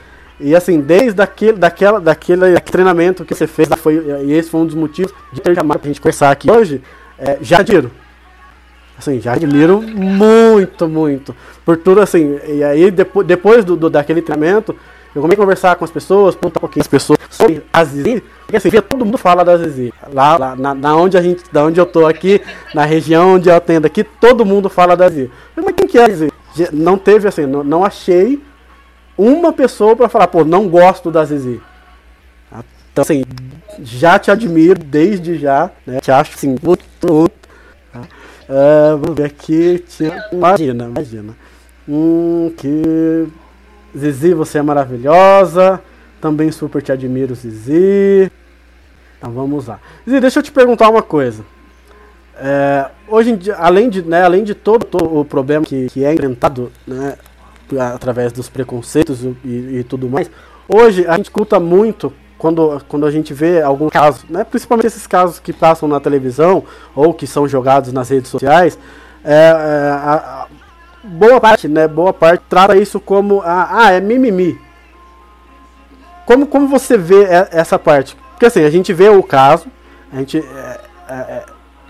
E 0.41 0.57
assim, 0.57 0.81
desde 0.81 1.23
aquele, 1.23 1.57
daquela, 1.57 2.01
daquele 2.01 2.59
treinamento 2.61 3.25
que 3.25 3.35
você 3.35 3.47
fez, 3.47 3.69
foi, 3.77 4.05
e 4.25 4.33
esse 4.33 4.51
foi 4.51 4.61
um 4.61 4.67
dos 4.67 4.75
motivos 4.75 5.13
de 5.33 5.41
ter 5.41 5.55
chamado 5.55 5.79
pra 5.79 5.89
gente 5.89 6.01
conversar 6.01 6.31
aqui 6.31 6.51
hoje, 6.51 6.83
é, 7.19 7.39
já 7.41 7.61
admiro. 7.61 7.91
Assim, 9.03 9.21
já 9.21 9.33
admiro 9.33 9.83
muito, 9.83 10.89
muito. 10.89 11.35
Por 11.65 11.77
tudo 11.77 12.01
assim, 12.01 12.39
e 12.47 12.63
aí 12.63 12.89
depois, 12.89 13.27
depois 13.27 13.65
do, 13.65 13.77
do 13.77 13.91
daquele 13.91 14.23
treinamento, 14.23 14.77
eu 15.13 15.21
comecei 15.21 15.43
a 15.43 15.45
conversar 15.45 15.77
com 15.77 15.85
as 15.85 15.91
pessoas, 15.91 16.37
perguntar 16.37 16.61
um 16.61 16.61
pouquinho 16.61 16.83
as 16.83 16.87
pessoas 16.87 17.19
sobre 17.29 17.65
a 17.73 17.85
Zizi, 17.85 18.23
porque 18.47 18.57
assim, 18.57 18.71
todo 18.71 19.05
mundo 19.05 19.19
fala 19.19 19.45
da 19.45 19.57
Zizi. 19.57 19.93
Lá, 20.13 20.37
lá 20.37 20.55
na, 20.55 20.73
na, 20.73 20.97
onde 20.97 21.19
a 21.19 21.23
gente, 21.23 21.43
da 21.51 21.65
onde 21.65 21.81
eu 21.81 21.85
tô 21.85 22.07
aqui, 22.07 22.41
na 22.73 22.85
região 22.85 23.35
onde 23.35 23.49
eu 23.49 23.57
atendo 23.57 23.89
aqui, 23.89 24.05
todo 24.05 24.47
mundo 24.47 24.71
fala 24.71 24.97
da 24.97 25.09
Zizi. 25.09 25.31
Mas 25.57 25.75
quem 25.77 25.89
que 25.89 25.99
é 25.99 26.05
a 26.05 26.09
Zizi? 26.09 26.33
Não 26.73 26.97
teve 26.97 27.27
assim, 27.27 27.45
não, 27.45 27.65
não 27.65 27.85
achei 27.85 28.41
uma 29.19 29.53
pessoa 29.53 29.97
para 29.97 30.09
falar, 30.09 30.29
pô, 30.29 30.45
não 30.45 30.69
gosto 30.69 31.11
da 31.11 31.25
Zizi. 31.25 31.61
Então 32.93 33.03
assim, 33.03 33.25
já 33.81 34.19
te 34.19 34.31
admiro 34.31 34.79
desde 34.79 35.39
já, 35.39 35.71
né? 35.87 35.99
Te 36.01 36.13
acho 36.13 36.35
assim, 36.35 36.57
muito? 36.63 37.32
Uh, 38.49 38.99
vamos 38.99 39.17
ver 39.17 39.25
aqui. 39.25 39.85
Imagina, 40.33 40.85
imagina. 40.85 41.37
Hum, 41.89 42.53
que 42.57 43.27
Zizi, 43.97 44.35
você 44.35 44.59
é 44.59 44.63
maravilhosa. 44.63 45.81
Também 46.21 46.51
super 46.51 46.83
te 46.83 46.93
admiro, 46.93 47.35
Zizi. 47.35 48.31
Então 49.19 49.33
vamos 49.33 49.67
lá. 49.67 49.81
Zizi, 50.05 50.21
deixa 50.21 50.39
eu 50.39 50.43
te 50.43 50.53
perguntar 50.53 50.89
uma 50.89 51.03
coisa. 51.03 51.45
É, 52.37 52.91
hoje 53.09 53.31
em 53.31 53.37
dia, 53.37 53.57
além 53.57 53.89
de, 53.89 54.03
né, 54.03 54.23
além 54.23 54.43
de 54.43 54.55
todo, 54.55 54.85
todo 54.85 55.19
o 55.19 55.25
problema 55.25 55.65
que, 55.65 55.87
que 55.89 56.05
é 56.05 56.13
enfrentado 56.13 56.73
né, 56.87 57.17
através 57.95 58.33
dos 58.33 58.49
preconceitos 58.49 59.23
e, 59.45 59.79
e, 59.79 59.85
tudo 59.85 60.09
mais, 60.09 60.31
hoje 60.69 61.07
a 61.07 61.17
gente 61.17 61.27
escuta 61.27 61.61
muito 61.61 62.13
quando, 62.43 62.83
quando 62.89 63.07
a 63.07 63.11
gente 63.13 63.33
vê 63.33 63.63
algum 63.63 63.89
caso, 63.89 64.25
né, 64.29 64.43
principalmente 64.43 64.89
esses 64.89 65.07
casos 65.07 65.39
que 65.39 65.53
passam 65.53 65.89
na 65.89 66.01
televisão 66.01 66.65
ou 66.93 67.15
que 67.15 67.25
são 67.25 67.47
jogados 67.47 67.93
nas 67.93 68.09
redes 68.09 68.29
sociais, 68.29 68.77
é, 69.25 69.33
é, 69.33 69.91
a, 69.93 70.47
boa 71.05 71.41
parte, 71.41 71.69
né, 71.69 71.87
boa 71.87 72.13
parte 72.13 72.43
trata 72.49 72.77
isso 72.77 72.99
como 72.99 73.41
ah, 73.45 73.93
é 73.93 74.01
mimimi. 74.01 74.61
Como, 76.27 76.45
como 76.49 76.67
você 76.67 76.99
vê 76.99 77.23
essa 77.53 77.79
parte? 77.79 78.17
Porque 78.33 78.47
assim, 78.47 78.65
a 78.65 78.71
gente 78.71 78.93
vê 78.93 79.09
o 79.09 79.23
caso, 79.23 79.69
a 80.13 80.17
gente 80.17 80.39
é, 80.39 80.81
é, 81.09 81.15
é, 81.15 81.45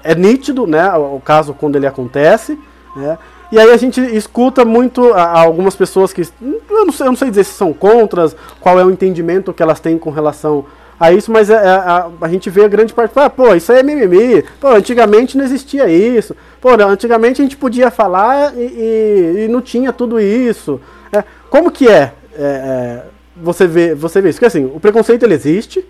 é 0.04 0.14
nítido, 0.14 0.66
né, 0.66 0.92
o 0.92 1.18
caso 1.24 1.54
quando 1.54 1.76
ele 1.76 1.86
acontece, 1.86 2.58
né, 2.94 3.16
e 3.52 3.58
aí 3.58 3.70
a 3.70 3.76
gente 3.76 4.00
escuta 4.00 4.64
muito 4.64 5.12
algumas 5.12 5.76
pessoas 5.76 6.10
que 6.10 6.22
eu 6.42 6.86
não 6.86 6.90
sei, 6.90 7.06
eu 7.06 7.10
não 7.10 7.16
sei 7.16 7.28
dizer 7.28 7.44
se 7.44 7.52
são 7.52 7.70
contras, 7.72 8.34
qual 8.58 8.80
é 8.80 8.84
o 8.84 8.90
entendimento 8.90 9.52
que 9.52 9.62
elas 9.62 9.78
têm 9.78 9.98
com 9.98 10.08
relação 10.08 10.64
a 10.98 11.12
isso, 11.12 11.30
mas 11.30 11.50
é, 11.50 11.54
é, 11.54 11.68
a, 11.68 12.08
a, 12.20 12.28
gente 12.28 12.48
vê 12.48 12.64
a 12.64 12.68
grande 12.68 12.94
parte, 12.94 13.12
ah, 13.16 13.28
pô, 13.28 13.54
isso 13.54 13.70
aí 13.70 13.80
é 13.80 13.82
mimimi, 13.82 14.42
pô, 14.58 14.68
antigamente 14.68 15.36
não 15.36 15.44
existia 15.44 15.86
isso, 15.86 16.34
pô, 16.62 16.70
antigamente 16.70 17.42
a 17.42 17.44
gente 17.44 17.56
podia 17.58 17.90
falar 17.90 18.56
e, 18.56 18.60
e, 18.60 19.44
e 19.44 19.48
não 19.48 19.60
tinha 19.60 19.92
tudo 19.92 20.18
isso. 20.18 20.80
É, 21.12 21.22
como 21.50 21.70
que 21.70 21.88
é, 21.88 22.12
é, 22.34 22.42
é 22.42 23.02
você 23.36 23.66
vê, 23.66 23.94
você 23.94 24.22
vê 24.22 24.30
isso? 24.30 24.38
Porque 24.38 24.46
assim, 24.46 24.64
o 24.64 24.80
preconceito 24.80 25.24
ele 25.24 25.34
existe, 25.34 25.84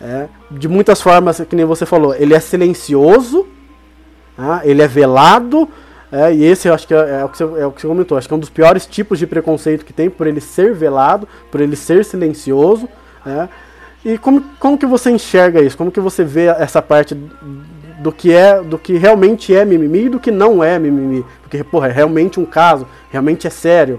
é, 0.00 0.26
de 0.50 0.66
muitas 0.66 1.00
formas, 1.00 1.40
que 1.48 1.54
nem 1.54 1.64
você 1.64 1.86
falou, 1.86 2.14
ele 2.16 2.34
é 2.34 2.40
silencioso, 2.40 3.46
tá? 4.36 4.62
ele 4.64 4.82
é 4.82 4.88
velado, 4.88 5.68
é, 6.10 6.32
e 6.32 6.44
esse 6.44 6.68
eu 6.68 6.74
acho 6.74 6.86
que 6.86 6.94
é, 6.94 7.20
é, 7.20 7.24
o 7.24 7.28
que 7.28 7.38
você, 7.38 7.44
é 7.44 7.66
o 7.66 7.72
que 7.72 7.80
você 7.80 7.88
comentou, 7.88 8.16
acho 8.16 8.28
que 8.28 8.34
é 8.34 8.36
um 8.36 8.40
dos 8.40 8.50
piores 8.50 8.86
tipos 8.86 9.18
de 9.18 9.26
preconceito 9.26 9.84
que 9.84 9.92
tem, 9.92 10.08
por 10.08 10.26
ele 10.26 10.40
ser 10.40 10.72
velado, 10.72 11.26
por 11.50 11.60
ele 11.60 11.74
ser 11.74 12.04
silencioso. 12.04 12.88
É, 13.26 13.48
e 14.04 14.18
como, 14.18 14.42
como 14.60 14.78
que 14.78 14.86
você 14.86 15.10
enxerga 15.10 15.60
isso? 15.60 15.76
Como 15.76 15.90
que 15.90 15.98
você 15.98 16.22
vê 16.22 16.46
essa 16.46 16.80
parte 16.80 17.14
do 17.98 18.12
que 18.12 18.32
é, 18.32 18.62
do 18.62 18.78
que 18.78 18.96
realmente 18.96 19.54
é 19.54 19.64
mimimi 19.64 20.04
e 20.04 20.08
do 20.08 20.20
que 20.20 20.30
não 20.30 20.62
é 20.62 20.78
mimimi? 20.78 21.24
Porque, 21.42 21.64
porra, 21.64 21.88
é 21.88 21.92
realmente 21.92 22.38
um 22.38 22.44
caso, 22.44 22.86
realmente 23.10 23.46
é 23.46 23.50
sério. 23.50 23.98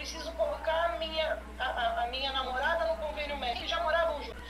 preciso 0.00 0.32
colocar 0.32 0.94
a 0.94 0.98
minha, 0.98 1.38
a, 1.58 2.08
minha 2.10 2.32
namorada 2.32 2.86
no 2.86 2.96
convênio 3.06 3.36
médico. 3.36 3.58
Eles 3.60 3.70
já 3.70 3.82
moravam 3.82 4.22
juntos. 4.22 4.48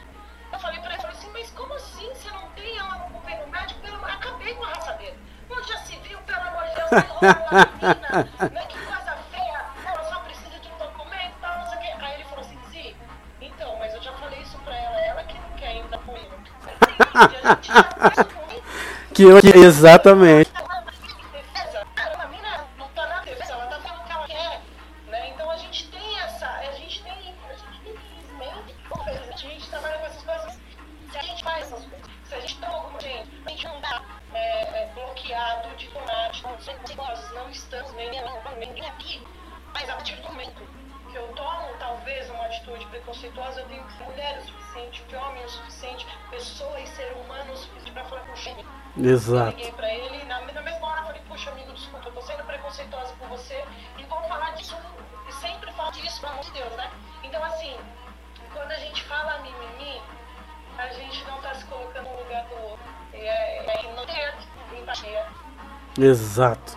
Eu 0.52 0.58
falei 0.60 0.78
para 0.78 0.94
ele, 0.94 1.06
assim, 1.06 1.28
mas 1.32 1.50
como 1.50 1.74
assim 1.74 2.08
você 2.14 2.30
não 2.30 2.48
tem 2.50 2.78
ela 2.78 2.94
no 2.98 3.10
convênio 3.10 3.48
médico? 3.48 3.80
Pelo... 3.80 3.96
Acabei 4.04 4.54
com 4.54 4.64
a 4.64 4.68
raça 4.68 4.92
dele. 4.92 5.18
Onde 5.50 5.68
já 5.68 5.78
se 5.78 5.96
viu, 5.96 6.18
pelo 6.20 6.40
amor 6.40 6.64
de 6.68 6.74
Deus, 6.76 6.90
menina, 6.92 8.50
né, 8.52 8.66
que 8.68 8.78
coisa 8.78 9.16
feia, 9.32 9.64
ela 9.84 10.04
só 10.04 10.20
precisa 10.20 10.60
de 10.60 10.68
um 10.68 10.78
documento 10.78 11.32
e 11.36 11.40
tal, 11.40 11.58
não 11.58 11.68
sei 11.68 11.78
o 11.78 11.80
quê. 11.80 11.94
Aí 11.98 12.14
ele 12.14 12.24
falou 12.24 12.44
assim, 12.44 12.58
sim, 12.70 12.96
então, 13.40 13.76
mas 13.80 13.92
eu 13.92 14.02
já 14.02 14.12
falei 14.12 14.40
isso 14.40 14.56
pra 14.58 14.76
ela, 14.76 15.00
ela 15.00 15.24
que 15.24 15.36
não 15.36 15.50
quer 15.56 15.66
ainda 15.66 15.98
comigo. 15.98 16.32
Eu 16.32 17.08
falei, 17.10 17.40
a 17.42 17.48
gente 17.56 17.66
já 17.66 18.40
que, 19.12 19.52
que, 19.52 19.58
exatamente. 19.58 20.49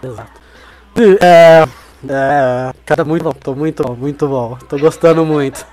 Exato. 0.03 0.41
É, 1.21 1.65
é, 2.09 2.73
cara, 2.85 3.03
muito 3.03 3.23
bom, 3.23 3.31
tô 3.31 3.55
muito 3.55 3.83
bom, 3.83 3.95
muito 3.95 4.27
bom. 4.27 4.57
Tô 4.69 4.77
gostando 4.77 5.25
muito. 5.25 5.65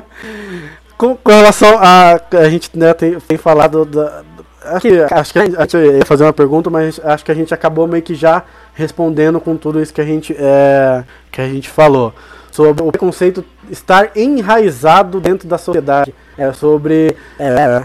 com, 0.96 1.16
com, 1.16 1.30
relação 1.30 1.78
a. 1.78 2.20
A 2.38 2.48
gente 2.48 2.70
né, 2.78 2.92
tem, 2.94 3.18
tem 3.18 3.38
falado 3.38 3.84
da, 3.84 4.22
Acho 4.62 4.80
que, 4.80 5.14
acho 5.14 5.32
que 5.32 5.38
a 5.38 5.44
gente 5.46 5.76
ia 5.76 6.04
fazer 6.04 6.24
uma 6.24 6.32
pergunta, 6.32 6.68
mas 6.68 7.00
acho 7.02 7.24
que 7.24 7.32
a 7.32 7.34
gente 7.34 7.52
acabou 7.54 7.86
meio 7.86 8.02
que 8.02 8.14
já 8.14 8.44
respondendo 8.74 9.40
com 9.40 9.56
tudo 9.56 9.80
isso 9.80 9.92
que 9.92 10.00
a 10.00 10.04
gente, 10.04 10.36
é, 10.38 11.02
que 11.32 11.40
a 11.40 11.48
gente 11.48 11.68
falou. 11.68 12.12
Sobre 12.50 12.82
o 12.82 12.90
preconceito 12.90 13.44
estar 13.70 14.10
enraizado 14.16 15.20
dentro 15.20 15.48
da 15.48 15.56
sociedade. 15.56 16.12
É, 16.36 16.52
sobre. 16.52 17.16
É, 17.38 17.84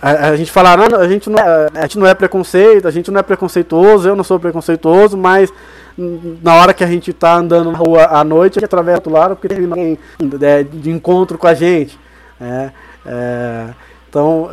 a, 0.00 0.28
a, 0.28 0.36
gente 0.36 0.50
fala, 0.50 0.72
ah, 0.72 0.76
não, 0.76 1.00
a 1.00 1.08
gente, 1.08 1.28
não 1.28 1.38
é, 1.38 1.68
a 1.74 1.82
gente 1.82 1.98
não 1.98 2.06
é 2.06 2.14
preconceito, 2.14 2.86
a 2.86 2.90
gente 2.90 3.10
não 3.10 3.18
é 3.18 3.22
preconceituoso, 3.22 4.08
eu 4.08 4.14
não 4.14 4.22
sou 4.22 4.38
preconceituoso, 4.38 5.16
mas 5.16 5.52
na 5.96 6.54
hora 6.54 6.72
que 6.72 6.84
a 6.84 6.86
gente 6.86 7.12
tá 7.12 7.34
andando 7.34 7.72
na 7.72 7.78
rua 7.78 8.06
à 8.06 8.22
noite, 8.22 8.52
a 8.52 8.60
gente 8.60 8.66
atravessa 8.66 9.00
do 9.00 9.10
lado 9.10 9.34
porque 9.34 9.48
tem 9.48 9.64
alguém 9.64 9.98
é, 10.40 10.62
de 10.62 10.90
encontro 10.90 11.36
com 11.36 11.48
a 11.48 11.54
gente. 11.54 11.98
Né? 12.38 12.72
É, 13.04 13.66
então, 14.08 14.50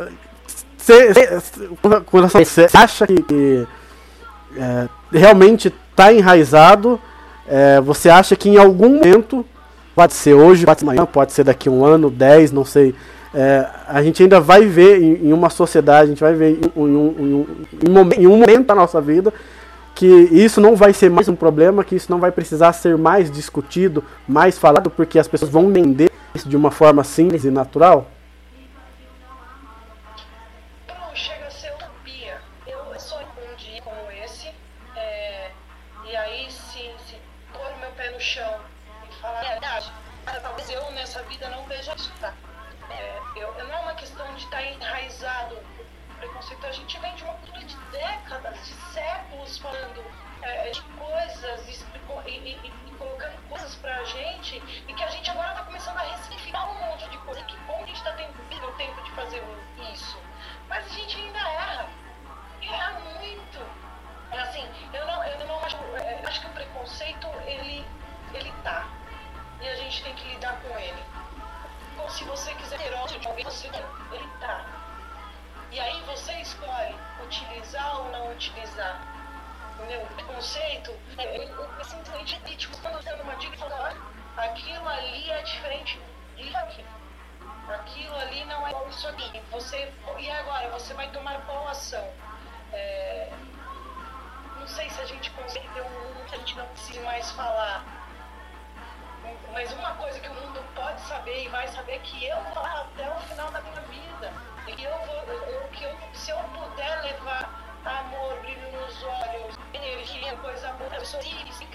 você 0.76 2.66
acha 2.74 3.06
que, 3.06 3.22
que 3.22 3.66
é, 4.56 4.88
realmente 5.12 5.72
está 5.90 6.12
enraizado, 6.12 7.00
é, 7.46 7.80
você 7.80 8.10
acha 8.10 8.34
que 8.34 8.48
em 8.48 8.56
algum 8.56 8.96
momento, 8.96 9.46
pode 9.94 10.14
ser 10.14 10.34
hoje, 10.34 10.66
pode 10.66 10.80
ser 10.80 10.86
amanhã, 10.86 11.06
pode 11.06 11.32
ser 11.32 11.44
daqui 11.44 11.68
a 11.68 11.72
um 11.72 11.84
ano, 11.84 12.10
dez, 12.10 12.50
não 12.50 12.64
sei 12.64 12.92
é, 13.38 13.66
a 13.86 14.02
gente 14.02 14.22
ainda 14.22 14.40
vai 14.40 14.64
ver 14.64 15.02
em, 15.02 15.26
em, 15.26 15.32
uma 15.34 15.50
sociedade, 15.50 16.04
a 16.04 16.06
gente 16.06 16.20
vai 16.20 16.32
ver 16.32 16.58
em, 16.74 16.80
um, 16.80 17.46
em, 17.86 18.22
em 18.22 18.26
um 18.26 18.38
momento 18.38 18.66
da 18.66 18.74
nossa 18.74 18.98
vida 18.98 19.30
que 19.94 20.06
isso 20.06 20.58
não 20.58 20.74
vai 20.74 20.94
ser 20.94 21.10
mais 21.10 21.28
um 21.28 21.34
problema, 21.34 21.84
que 21.84 21.94
isso 21.94 22.10
não 22.10 22.18
vai 22.18 22.30
precisar 22.30 22.72
ser 22.72 22.96
mais 22.96 23.30
discutido, 23.30 24.02
mais 24.26 24.58
falado, 24.58 24.90
porque 24.90 25.18
as 25.18 25.28
pessoas 25.28 25.50
vão 25.50 25.68
entender 25.68 26.10
isso 26.34 26.48
de 26.48 26.56
uma 26.56 26.70
forma 26.70 27.04
simples 27.04 27.44
e 27.44 27.50
natural. 27.50 28.10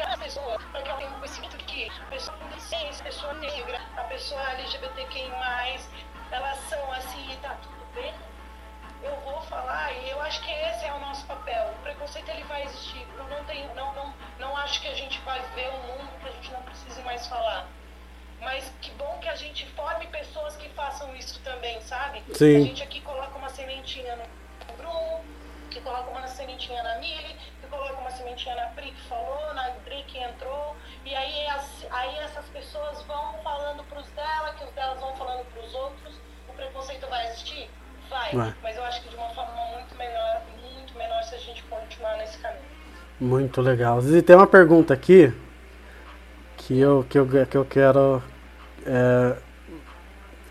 Cada 0.02 0.18
pessoa, 0.18 0.60
para 0.72 0.82
que 0.82 0.90
ela 0.90 0.98
tenha 0.98 1.10
um 1.12 1.14
conhecimento 1.14 1.58
que 1.58 1.90
a 1.90 2.06
pessoa 2.06 2.38
com 2.38 2.48
deficiência, 2.48 3.02
a 3.02 3.06
pessoa 3.06 3.34
negra, 3.34 3.82
a 3.98 4.04
pessoa 4.04 4.42
LGBTQI+, 4.52 5.32
elas 6.32 6.58
são 6.70 6.92
assim 6.94 7.32
e 7.32 7.38
tá 7.38 7.56
tudo 7.62 7.86
bem 7.94 8.14
eu 9.04 9.16
vou 9.22 9.42
falar 9.42 9.92
e 9.94 10.10
eu 10.10 10.22
acho 10.22 10.42
que 10.44 10.52
esse 10.52 10.86
é 10.86 10.94
o 10.94 11.00
nosso 11.00 11.26
papel. 11.26 11.74
O 11.76 11.84
preconceito 11.84 12.30
ele 12.30 12.44
vai 12.44 12.64
existir. 12.64 13.06
Eu 13.18 13.24
não 13.26 13.44
tenho, 13.46 13.74
não, 13.74 13.94
não, 13.94 14.14
não 14.40 14.58
acho 14.58 14.82
que 14.82 14.88
a 14.88 14.94
gente 14.94 15.20
vai 15.22 15.42
ver 15.56 15.70
um 15.70 15.98
mundo 15.98 16.10
que 16.22 16.28
a 16.28 16.32
gente 16.32 16.52
não 16.52 16.62
precise 16.62 17.02
mais 17.02 17.26
falar. 17.28 17.68
Mas 18.40 18.72
que 18.82 18.92
bom 18.92 19.18
que 19.20 19.30
a 19.30 19.36
gente 19.36 19.66
forme 19.72 20.08
pessoas 20.08 20.56
que 20.56 20.70
façam 20.70 21.16
isso 21.16 21.40
também, 21.42 21.80
sabe? 21.82 22.24
Sim. 22.34 22.58
A 22.58 22.60
gente 22.62 22.84
aqui 22.84 23.02
coloca 23.02 23.38
uma 23.38 23.50
sementinha 23.50 24.16
no 24.16 24.74
Bruno, 24.76 25.24
que 25.70 25.80
coloca 25.82 26.10
uma 26.10 26.28
sementinha 26.28 26.82
na 26.82 26.98
Mili, 27.00 27.36
coloca 27.72 27.94
uma 27.94 28.12
sementinha 28.12 28.56
na 28.56 28.68
Pri 28.68 28.92
que 28.92 29.02
falou, 29.08 29.54
na 29.56 29.72
Pri 29.84 30.04
que 30.04 30.20
entrou, 30.20 30.76
e 31.04 31.16
aí, 31.16 31.48
as, 31.48 31.88
aí 31.90 32.18
essas 32.20 32.46
pessoas 32.50 33.02
vão 33.04 33.34
falando 33.44 33.84
pros 33.86 34.08
dela, 34.12 34.54
que 34.54 34.64
os 34.64 34.72
delas 34.72 35.00
vão 35.00 35.16
falando 35.16 35.46
pros 35.54 35.74
outros, 35.74 36.14
o 36.48 36.54
preconceito 36.54 37.08
vai 37.10 37.28
existir? 37.28 37.70
Vai, 38.10 38.36
Vai. 38.36 38.54
mas 38.62 38.76
eu 38.76 38.84
acho 38.84 39.02
que 39.02 39.10
de 39.10 39.16
uma 39.16 39.30
forma 39.30 39.66
muito 39.74 39.96
melhor, 39.96 40.42
muito 40.62 40.94
menor 40.98 41.24
se 41.24 41.34
a 41.34 41.38
gente 41.40 41.64
continuar 41.64 42.18
nesse 42.18 42.38
caminho. 42.38 42.62
Muito 43.20 43.62
legal. 43.62 44.02
Zizi, 44.02 44.22
tem 44.22 44.36
uma 44.36 44.48
pergunta 44.48 44.94
aqui 44.94 45.34
que 46.58 46.78
eu, 46.78 47.06
que 47.10 47.18
eu, 47.18 47.28
que 47.48 47.58
eu 47.58 47.66
quero 47.66 48.22
é, 48.86 49.38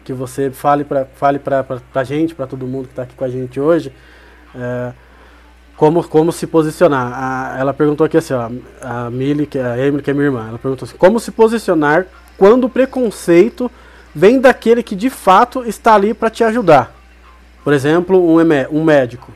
que 0.05 0.13
você 0.13 0.51
fale 0.51 0.85
para 0.85 1.05
fale 1.05 1.39
pra, 1.39 1.63
pra, 1.63 1.81
pra 1.81 2.05
gente, 2.05 2.35
para 2.35 2.47
todo 2.47 2.67
mundo 2.67 2.87
que 2.87 2.93
está 2.93 3.03
aqui 3.03 3.15
com 3.15 3.25
a 3.25 3.29
gente 3.29 3.61
hoje, 3.61 3.95
é, 4.55 4.93
como, 5.81 6.07
como 6.07 6.31
se 6.31 6.47
posicionar. 6.47 7.11
A- 7.15 7.57
ela 7.59 7.73
perguntou 7.73 8.05
aqui 8.05 8.19
assim, 8.19 8.35
ó, 8.35 8.51
a 8.83 9.09
Milly, 9.09 9.47
que 9.47 9.59
é 9.59 9.65
a 9.65 9.79
Emily, 9.79 10.03
que 10.03 10.11
é 10.11 10.13
minha 10.13 10.27
irmã, 10.27 10.47
ela 10.47 10.59
perguntou 10.59 10.85
assim, 10.87 10.95
como 10.99 11.19
se 11.19 11.31
posicionar 11.31 12.05
quando 12.37 12.65
o 12.65 12.69
preconceito 12.69 13.71
vem 14.15 14.39
daquele 14.39 14.83
que 14.83 14.95
de 14.95 15.09
fato 15.09 15.65
está 15.65 15.95
ali 15.95 16.13
para 16.13 16.29
te 16.29 16.45
ajudar? 16.45 16.95
Por 17.65 17.73
exemplo, 17.73 18.23
um, 18.23 18.37
um 18.71 18.85
médico. 18.85 19.33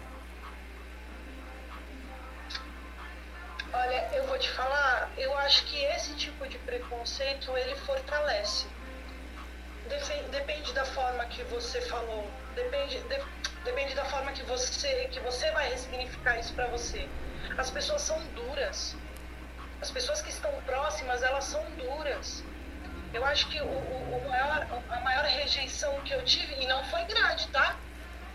Eu 23.24 23.28
acho 23.30 23.48
que 23.48 23.58
o, 23.62 23.66
o- 23.70 24.28
maior, 24.28 24.84
a 24.90 25.00
maior 25.00 25.24
rejeição 25.24 26.02
que 26.02 26.12
eu 26.12 26.22
tive, 26.24 26.52
e 26.62 26.66
não 26.66 26.84
foi 26.84 27.02
grande, 27.06 27.50
tá? 27.50 27.82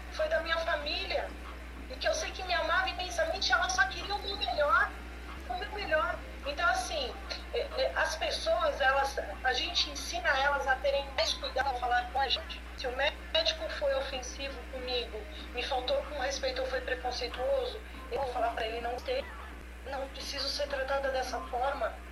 Foi 0.10 0.28
da 0.30 0.42
minha 0.42 0.58
família. 0.58 1.32
E 1.90 1.96
que 1.96 2.08
eu 2.08 2.14
sei 2.16 2.32
que 2.32 2.44
me 2.44 2.54
amava 2.56 2.90
imensamente, 2.90 3.52
ela 3.54 3.70
só 3.70 3.88
queria 3.90 4.16
o 4.16 4.24
meu 4.24 4.38
melhor. 4.40 4.96
O 5.48 5.60
meu 5.60 5.72
melhor. 5.76 6.24
Então, 6.44 6.68
assim, 6.70 7.16
é, 7.54 7.82
é, 7.84 7.94
as 8.00 8.16
pessoas, 8.16 8.82
elas, 8.82 9.16
a 9.44 9.54
gente 9.54 9.92
ensina 9.92 10.28
elas 10.40 10.66
a 10.68 10.76
terem 10.78 11.14
mais 11.14 11.34
cuidado 11.36 11.68
ao 11.68 11.80
falar 11.80 12.12
com 12.12 12.20
a 12.20 12.28
gente. 12.28 12.66
Se 12.76 12.88
o 12.88 12.96
médico 12.96 13.70
foi 13.70 13.94
ofensivo 13.96 14.64
comigo, 14.72 15.28
me 15.54 15.62
faltou 15.62 16.04
com 16.06 16.18
respeito 16.20 16.62
ou 16.64 16.68
foi 16.68 16.82
preconceituoso, 16.82 17.84
eu 18.10 18.22
vou 18.24 18.34
falar 18.34 18.54
pra 18.56 18.66
ele 18.68 18.82
não 18.82 18.96
ter. 18.98 19.24
Não 19.86 20.10
preciso 20.10 20.50
ser 20.50 20.68
tratada 20.68 21.12
dessa 21.12 21.40
forma. 21.48 22.09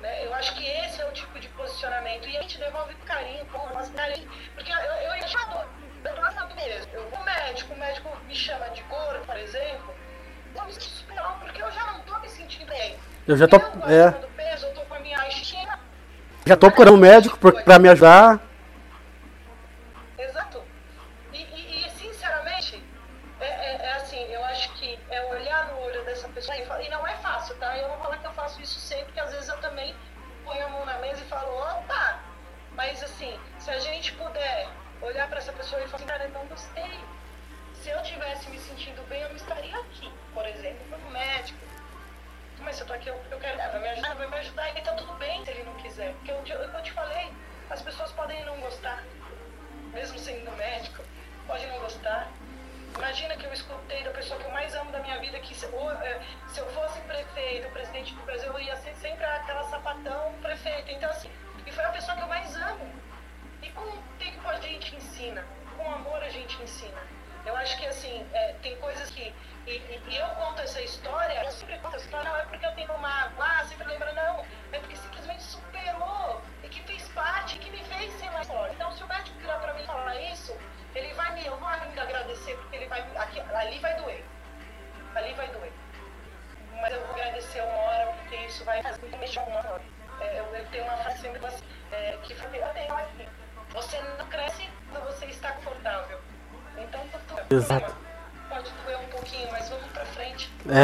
Né? 0.00 0.24
Eu 0.26 0.34
acho 0.34 0.54
que 0.54 0.64
esse 0.64 1.00
é 1.00 1.06
o 1.08 1.12
tipo 1.12 1.38
de 1.40 1.48
posicionamento. 1.48 2.28
E 2.28 2.36
a 2.36 2.42
gente 2.42 2.58
devolve 2.58 2.94
com 2.94 3.06
carinho, 3.06 3.44
com 3.46 3.74
nosso 3.74 3.92
carinho. 3.92 4.28
Porque 4.54 4.70
eu, 4.72 4.76
eu, 4.76 5.10
dou, 5.50 5.64
eu 6.04 6.14
tô 6.14 6.20
achando 6.22 6.54
mesmo. 6.54 6.92
Eu 6.92 7.08
vou 7.10 7.24
médico, 7.24 7.74
o 7.74 7.76
médico 7.78 8.16
me 8.26 8.34
chama 8.34 8.68
de 8.70 8.82
gordo, 8.82 9.24
por 9.26 9.36
exemplo. 9.36 9.94
Eu 10.54 10.64
me 10.64 10.72
sinto 10.72 10.98
porque 11.40 11.62
eu 11.62 11.70
já 11.72 11.86
não 11.92 12.00
tô 12.00 12.18
me 12.20 12.28
sentindo 12.28 12.66
bem. 12.66 12.96
Eu 13.26 13.36
já 13.36 13.46
tô, 13.48 13.56
Eu 13.56 13.88
é, 14.06 14.10
peso, 14.36 14.66
eu 14.66 14.74
tô 14.74 14.80
com 14.82 14.94
a 14.94 14.98
minha 15.00 15.18
autoestima. 15.18 15.78
já 16.46 16.56
tô 16.56 16.68
procurando 16.68 16.94
um 16.94 17.00
médico 17.00 17.38
por- 17.38 17.62
pra 17.62 17.78
me 17.78 17.88
ajudar. 17.88 18.40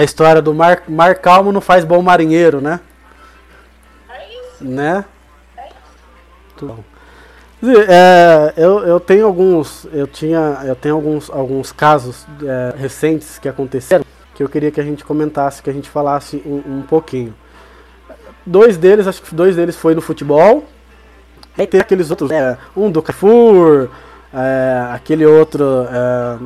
A 0.05 0.07
história 0.07 0.43
do 0.43 0.55
mar, 0.55 0.83
mar 0.87 1.17
calmo 1.17 1.51
não 1.51 1.61
faz 1.61 1.85
bom 1.85 2.01
marinheiro, 2.03 2.61
né? 2.61 2.81
É 4.09 4.29
isso, 4.29 4.65
Né? 4.65 5.05
é 5.57 5.67
isso. 5.67 5.75
Muito 6.51 6.67
bom. 6.67 6.85
É, 7.89 8.53
eu, 8.57 8.81
eu 8.81 9.01
tenho 9.01 9.25
alguns, 9.25 9.87
eu 9.91 10.07
tinha, 10.07 10.61
eu 10.65 10.77
tenho 10.77 10.95
alguns, 10.95 11.31
alguns 11.31 11.73
casos 11.73 12.27
é, 12.43 12.75
recentes 12.77 13.39
que 13.39 13.49
aconteceram 13.49 14.05
que 14.35 14.43
eu 14.43 14.49
queria 14.49 14.71
que 14.71 14.81
a 14.81 14.85
gente 14.85 15.05
comentasse, 15.05 15.63
que 15.63 15.71
a 15.71 15.73
gente 15.73 15.89
falasse 15.89 16.43
um, 16.45 16.79
um 16.79 16.83
pouquinho. 16.83 17.33
Dois 18.45 18.77
deles, 18.77 19.07
acho 19.07 19.23
que 19.23 19.35
dois 19.35 19.57
deles 19.57 19.77
foi 19.77 19.95
no 19.95 20.01
futebol. 20.01 20.65
E 21.57 21.67
tem 21.67 21.81
aqueles 21.81 22.11
outros, 22.11 22.31
é, 22.33 22.59
um 22.77 22.91
do 22.91 23.01
Carrefour, 23.01 23.89
é, 24.33 24.89
aquele 24.93 25.25
outro, 25.25 25.65
é, 25.89 26.39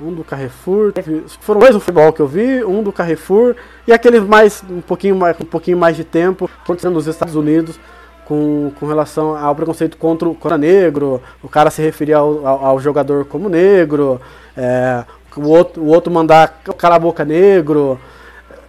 um 0.00 0.12
do 0.12 0.22
Carrefour, 0.22 0.92
foram 1.40 1.60
dois 1.60 1.74
no 1.74 1.80
futebol 1.80 2.12
que 2.12 2.20
eu 2.20 2.26
vi, 2.26 2.64
um 2.64 2.82
do 2.82 2.92
Carrefour 2.92 3.56
e 3.86 3.92
aqueles 3.92 4.22
mais 4.22 4.62
um 4.68 4.80
pouquinho 4.80 5.16
mais, 5.16 5.36
um 5.40 5.44
pouquinho 5.44 5.76
mais 5.76 5.96
de 5.96 6.04
tempo 6.04 6.48
acontecendo 6.62 6.94
nos 6.94 7.06
Estados 7.06 7.34
Unidos 7.34 7.78
com, 8.24 8.70
com 8.78 8.86
relação 8.86 9.36
ao 9.36 9.54
preconceito 9.54 9.96
contra 9.96 10.28
o 10.28 10.34
contra 10.34 10.58
negro, 10.58 11.20
o 11.42 11.48
cara 11.48 11.70
se 11.70 11.80
referia 11.80 12.18
ao, 12.18 12.46
ao, 12.46 12.66
ao 12.66 12.80
jogador 12.80 13.24
como 13.24 13.48
negro, 13.48 14.20
é, 14.56 15.04
o, 15.36 15.48
outro, 15.48 15.82
o 15.82 15.86
outro 15.86 16.12
mandar 16.12 16.60
cala 16.76 16.96
a 16.96 16.98
boca 16.98 17.24
negro. 17.24 17.98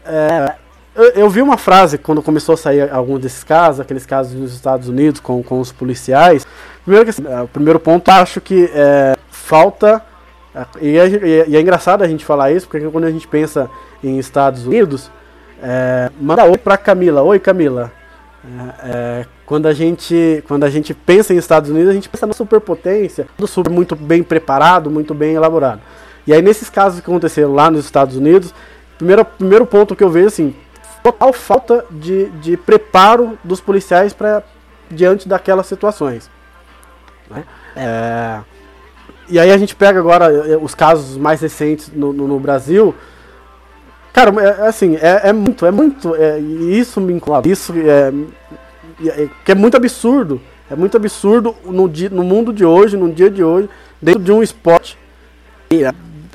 É, 0.05 0.55
eu, 0.95 1.09
eu 1.11 1.29
vi 1.29 1.41
uma 1.41 1.57
frase 1.57 1.97
quando 1.97 2.21
começou 2.21 2.53
a 2.53 2.57
sair 2.57 2.89
alguns 2.91 3.19
desses 3.19 3.43
casos, 3.43 3.79
aqueles 3.79 4.05
casos 4.05 4.33
nos 4.33 4.53
Estados 4.53 4.87
Unidos 4.87 5.19
com, 5.19 5.43
com 5.43 5.59
os 5.59 5.71
policiais. 5.71 6.45
Primeiro, 6.83 7.05
que, 7.05 7.09
assim, 7.11 7.27
é, 7.27 7.41
o 7.41 7.47
primeiro 7.47 7.79
ponto, 7.79 8.09
acho 8.09 8.39
que 8.41 8.69
é, 8.73 9.15
falta. 9.29 10.01
E 10.81 10.97
é, 10.97 11.07
e 11.07 11.39
é- 11.39 11.45
e 11.49 11.55
é 11.55 11.61
engraçado 11.61 12.03
a 12.03 12.07
gente 12.07 12.25
falar 12.25 12.51
isso, 12.51 12.67
porque 12.67 12.87
quando 12.89 13.05
a 13.05 13.11
gente 13.11 13.27
pensa 13.27 13.69
em 14.03 14.17
Estados 14.17 14.65
Unidos, 14.65 15.11
é, 15.61 16.09
manda 16.19 16.43
oi 16.45 16.57
pra 16.57 16.77
Camila. 16.77 17.21
Oi, 17.21 17.39
Camila. 17.39 17.91
É, 18.43 18.89
é, 18.89 19.25
quando 19.45 19.67
a 19.67 19.73
gente 19.73 20.43
quando 20.47 20.63
a 20.63 20.69
gente 20.69 20.93
pensa 20.93 21.33
em 21.33 21.37
Estados 21.37 21.69
Unidos, 21.69 21.89
a 21.89 21.93
gente 21.93 22.07
pensa 22.09 22.25
na 22.25 22.33
superpotência, 22.33 23.27
do 23.37 23.45
super 23.45 23.71
muito 23.71 23.95
bem 23.95 24.23
preparado, 24.23 24.89
muito 24.89 25.13
bem 25.13 25.33
elaborado. 25.33 25.81
E 26.25 26.33
aí 26.33 26.41
nesses 26.41 26.69
casos 26.69 27.01
que 27.01 27.09
aconteceram 27.09 27.53
lá 27.53 27.69
nos 27.69 27.85
Estados 27.85 28.15
Unidos, 28.15 28.53
primeiro 28.97 29.25
primeiro 29.25 29.65
ponto 29.65 29.95
que 29.95 30.03
eu 30.03 30.09
vejo 30.09 30.27
assim, 30.27 30.55
total 31.03 31.33
falta 31.33 31.85
de, 31.91 32.29
de 32.41 32.55
preparo 32.55 33.37
dos 33.43 33.59
policiais 33.59 34.13
para 34.13 34.43
diante 34.89 35.27
daquelas 35.27 35.67
situações. 35.67 36.29
Né? 37.29 37.43
É, 37.75 38.39
e 39.29 39.39
aí 39.39 39.51
a 39.51 39.57
gente 39.57 39.75
pega 39.75 39.99
agora 39.99 40.25
é, 40.25 40.57
os 40.57 40.73
casos 40.73 41.17
mais 41.17 41.41
recentes 41.41 41.91
no, 41.93 42.11
no, 42.11 42.27
no 42.27 42.39
Brasil. 42.39 42.95
Cara, 44.11 44.31
é, 44.41 44.67
assim, 44.67 44.95
é, 44.95 45.29
é, 45.29 45.33
muito, 45.33 45.65
é 45.65 45.71
muito. 45.71 46.15
É, 46.15 46.39
isso 46.39 46.99
me 46.99 47.13
incomoda. 47.13 47.47
Isso 47.47 47.73
é, 47.73 48.11
é, 49.07 49.29
que 49.45 49.51
é 49.51 49.55
muito 49.55 49.77
absurdo. 49.77 50.41
É 50.69 50.75
muito 50.75 50.97
absurdo 50.97 51.55
no, 51.65 51.87
dia, 51.87 52.09
no 52.09 52.23
mundo 52.23 52.53
de 52.53 52.63
hoje, 52.63 52.95
no 52.95 53.11
dia 53.11 53.29
de 53.29 53.43
hoje, 53.43 53.69
dentro 54.01 54.21
de 54.21 54.31
um 54.31 54.43
esporte. 54.43 54.97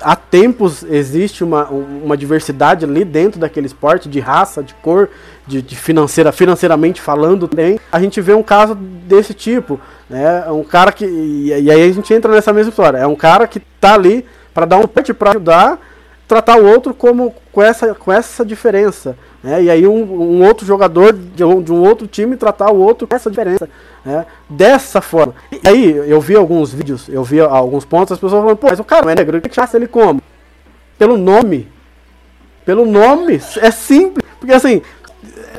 Há 0.05 0.14
tempos 0.14 0.82
existe 0.82 1.42
uma, 1.42 1.64
uma 1.68 2.16
diversidade 2.16 2.84
ali 2.84 3.05
dentro 3.05 3.40
daquele 3.40 3.66
esporte, 3.66 4.09
de 4.09 4.20
raça, 4.20 4.62
de 4.62 4.74
cor, 4.74 5.09
de, 5.46 5.62
de 5.62 5.74
financeira, 5.74 6.30
financeiramente 6.30 7.00
falando 7.00 7.48
também. 7.48 7.80
A 7.90 8.00
gente 8.00 8.20
vê 8.20 8.34
um 8.34 8.42
caso 8.42 8.74
desse 8.74 9.32
tipo. 9.32 9.80
Né? 10.09 10.44
Um 10.50 10.62
cara 10.62 10.92
que. 10.92 11.07
E, 11.07 11.48
e 11.48 11.70
aí 11.70 11.82
a 11.82 11.92
gente 11.92 12.12
entra 12.12 12.30
nessa 12.30 12.52
mesma 12.52 12.70
história. 12.70 12.98
É 12.98 13.07
um 13.07 13.16
cara 13.16 13.46
que 13.46 13.61
tá 13.80 13.94
ali 13.94 14.24
para 14.52 14.66
dar 14.66 14.78
um 14.78 14.86
pet 14.86 15.12
para 15.14 15.30
ajudar, 15.30 15.80
tratar 16.27 16.59
o 16.59 16.66
outro 16.66 16.95
como 16.95 17.35
com 17.53 17.62
essa, 17.62 17.95
com 17.95 18.12
essa 18.12 18.45
diferença. 18.45 19.16
Né? 19.43 19.64
E 19.64 19.70
aí 19.70 19.87
um, 19.87 20.03
um 20.03 20.45
outro 20.45 20.66
jogador 20.66 21.12
de 21.12 21.45
um, 21.45 21.62
de 21.62 21.72
um, 21.72 21.83
outro 21.83 22.07
time 22.07 22.37
tratar 22.37 22.70
o 22.70 22.79
outro 22.79 23.07
com 23.07 23.14
essa 23.14 23.31
diferença. 23.31 23.68
Né? 24.05 24.27
Dessa 24.49 25.01
forma. 25.01 25.35
E 25.53 25.68
aí 25.68 25.91
eu 26.11 26.20
vi 26.20 26.35
alguns 26.35 26.72
vídeos, 26.72 27.09
eu 27.09 27.22
vi 27.22 27.41
alguns 27.41 27.85
pontos, 27.85 28.12
as 28.12 28.18
pessoas 28.18 28.43
falando, 28.43 28.57
pô, 28.57 28.68
mas 28.68 28.81
o 28.81 28.85
cara 28.85 29.12
é 29.12 29.14
negro, 29.14 29.41
que 29.41 29.61
acha 29.61 29.77
ele 29.77 29.87
como? 29.87 30.20
Pelo 30.99 31.16
nome. 31.16 31.68
Pelo 32.64 32.87
nome. 32.87 33.41
É 33.61 33.70
simples. 33.70 34.25
Porque 34.39 34.55
assim, 34.55 34.83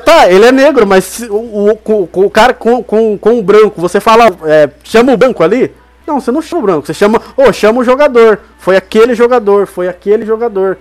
Tá, 0.04 0.30
ele 0.30 0.44
é 0.44 0.52
negro, 0.52 0.86
mas 0.86 1.20
o, 1.28 1.34
o, 1.34 1.70
o, 1.72 2.08
o 2.26 2.30
cara 2.30 2.54
com, 2.54 2.80
com, 2.80 3.18
com 3.18 3.38
o 3.40 3.42
branco, 3.42 3.80
você 3.80 3.98
fala, 3.98 4.26
é, 4.44 4.70
chama 4.84 5.12
o 5.12 5.16
branco 5.16 5.42
ali? 5.42 5.74
Não, 6.06 6.20
você 6.20 6.30
não 6.30 6.40
chama 6.40 6.62
o 6.62 6.64
branco, 6.64 6.86
você 6.86 6.94
chama, 6.94 7.20
oh, 7.36 7.52
chama 7.52 7.80
o 7.80 7.84
jogador. 7.84 8.40
Foi 8.58 8.76
aquele 8.76 9.14
jogador, 9.14 9.66
foi 9.66 9.88
aquele 9.88 10.24
jogador. 10.24 10.78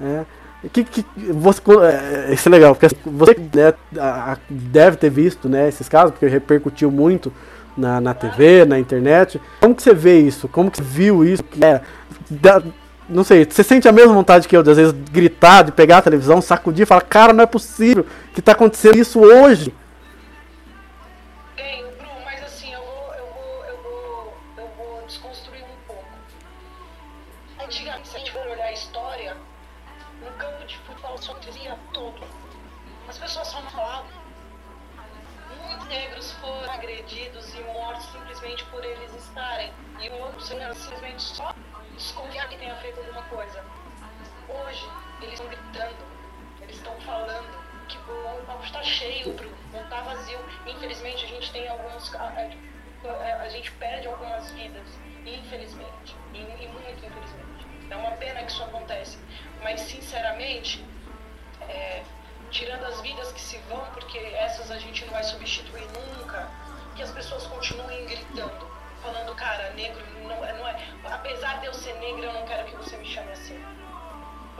É, 0.00 0.24
que, 0.72 0.84
que 0.84 1.04
você, 1.32 1.60
é, 1.82 2.34
isso 2.34 2.48
é 2.48 2.52
legal, 2.52 2.74
porque 2.74 2.94
você 3.04 3.36
né, 3.54 3.74
deve 4.48 4.96
ter 4.96 5.10
visto 5.10 5.48
né, 5.48 5.68
esses 5.68 5.88
casos, 5.88 6.10
porque 6.10 6.26
repercutiu 6.26 6.90
muito 6.90 7.32
na, 7.76 8.00
na 8.00 8.14
TV, 8.14 8.64
na 8.64 8.78
internet. 8.78 9.40
Como 9.60 9.74
que 9.74 9.82
você 9.82 9.94
vê 9.94 10.18
isso? 10.18 10.48
Como 10.48 10.70
que 10.70 10.78
você 10.78 10.82
viu 10.82 11.24
isso? 11.24 11.44
É, 11.60 11.80
da, 12.28 12.62
não 13.08 13.22
sei, 13.22 13.44
você 13.44 13.62
sente 13.62 13.88
a 13.88 13.92
mesma 13.92 14.12
vontade 14.12 14.48
que 14.48 14.56
eu, 14.56 14.62
de 14.62 14.70
às 14.70 14.76
vezes, 14.76 14.94
gritar, 15.12 15.62
de 15.62 15.72
pegar 15.72 15.98
a 15.98 16.02
televisão, 16.02 16.40
sacudir 16.40 16.82
e 16.82 16.86
falar, 16.86 17.02
cara, 17.02 17.32
não 17.32 17.44
é 17.44 17.46
possível 17.46 18.04
que 18.34 18.42
tá 18.42 18.52
acontecendo 18.52 18.98
isso 18.98 19.20
hoje. 19.20 19.72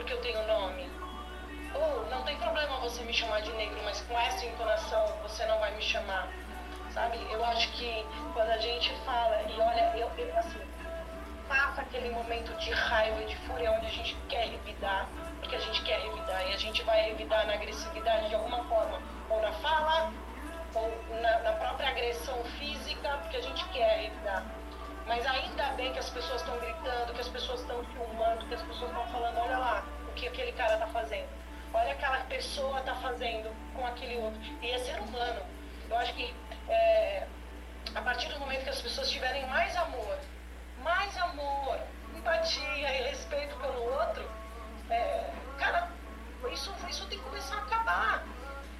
Porque 0.06 0.14
eu 0.14 0.34
tenho 0.34 0.46
nome. 0.46 0.88
Ou 1.74 2.06
não 2.08 2.22
tem 2.22 2.36
problema 2.36 2.78
você 2.78 3.02
me 3.02 3.12
chamar 3.12 3.40
de 3.42 3.52
negro, 3.54 3.76
mas 3.84 4.00
com 4.02 4.16
essa 4.16 4.46
entonação 4.46 5.04
você 5.20 5.44
não 5.46 5.58
vai 5.58 5.74
me 5.74 5.82
chamar. 5.82 6.28
Sabe? 6.92 7.18
Eu 7.28 7.44
acho 7.44 7.72
que 7.72 8.06
quando 8.32 8.50
a 8.50 8.58
gente 8.58 8.94
fala, 9.04 9.42
e 9.42 9.60
olha, 9.60 9.96
eu, 9.96 10.08
eu 10.16 10.38
assim, 10.38 10.60
passa 11.48 11.80
aquele 11.80 12.10
momento 12.10 12.56
de 12.56 12.70
raiva, 12.70 13.24
de 13.24 13.34
fúria, 13.38 13.72
onde 13.72 13.86
a 13.86 13.90
gente 13.90 14.14
quer 14.28 14.46
revidar, 14.46 15.08
porque 15.40 15.56
a 15.56 15.58
gente 15.58 15.82
quer 15.82 15.98
revidar, 15.98 16.48
e 16.50 16.52
a 16.54 16.56
gente 16.56 16.84
vai 16.84 17.02
revidar 17.06 17.44
na 17.44 17.54
agressividade 17.54 18.28
de 18.28 18.36
alguma 18.36 18.62
forma, 18.66 19.02
ou 19.28 19.42
na 19.42 19.50
fala, 19.54 20.12
ou 20.72 21.20
na, 21.20 21.38
na 21.40 21.52
própria 21.54 21.88
agressão 21.88 22.44
física, 22.60 23.08
porque 23.22 23.38
a 23.38 23.42
gente 23.42 23.64
quer 23.70 24.04
evitar. 24.04 24.44
Mas 25.04 25.26
ainda 25.26 25.64
bem 25.72 25.92
que 25.92 25.98
as 25.98 26.10
pessoas 26.10 26.42
estão 26.42 26.56
gritando, 26.60 27.12
que 27.12 27.20
as 27.20 27.28
pessoas 27.28 27.60
estão 27.60 27.84
filmando, 27.86 28.46
que 28.46 28.54
as 28.54 28.62
pessoas 28.62 28.88
estão 28.88 29.06
falando, 29.08 29.38
olha 29.38 29.58
lá 29.58 29.95
que 30.16 30.26
aquele 30.26 30.52
cara 30.52 30.74
está 30.74 30.86
fazendo. 30.88 31.28
Olha 31.72 31.92
aquela 31.92 32.18
pessoa 32.24 32.80
está 32.80 32.94
fazendo 32.96 33.54
com 33.74 33.86
aquele 33.86 34.16
outro. 34.16 34.40
E 34.62 34.70
é 34.70 34.78
ser 34.78 34.98
humano. 35.00 35.42
Eu 35.88 35.96
acho 35.98 36.14
que 36.14 36.34
é, 36.68 37.26
a 37.94 38.00
partir 38.00 38.28
do 38.32 38.40
momento 38.40 38.64
que 38.64 38.70
as 38.70 38.80
pessoas 38.80 39.10
tiverem 39.10 39.46
mais 39.46 39.76
amor, 39.76 40.18
mais 40.82 41.16
amor, 41.18 41.78
empatia 42.16 42.98
e 42.98 43.08
respeito 43.08 43.54
pelo 43.56 43.92
outro, 43.92 44.28
é, 44.90 45.30
cara, 45.58 45.88
isso, 46.50 46.74
isso 46.88 47.06
tem 47.06 47.18
que 47.18 47.24
começar 47.24 47.56
a 47.56 47.62
acabar. 47.62 48.24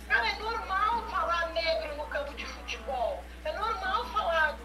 Cara, 0.09 0.29
é 0.29 0.35
normal 0.37 1.03
falar 1.09 1.51
negro 1.51 1.97
no 1.97 2.07
campo 2.07 2.33
de 2.35 2.47
futebol. 2.47 3.23
É 3.45 3.53
normal 3.53 4.05
falar 4.07 4.57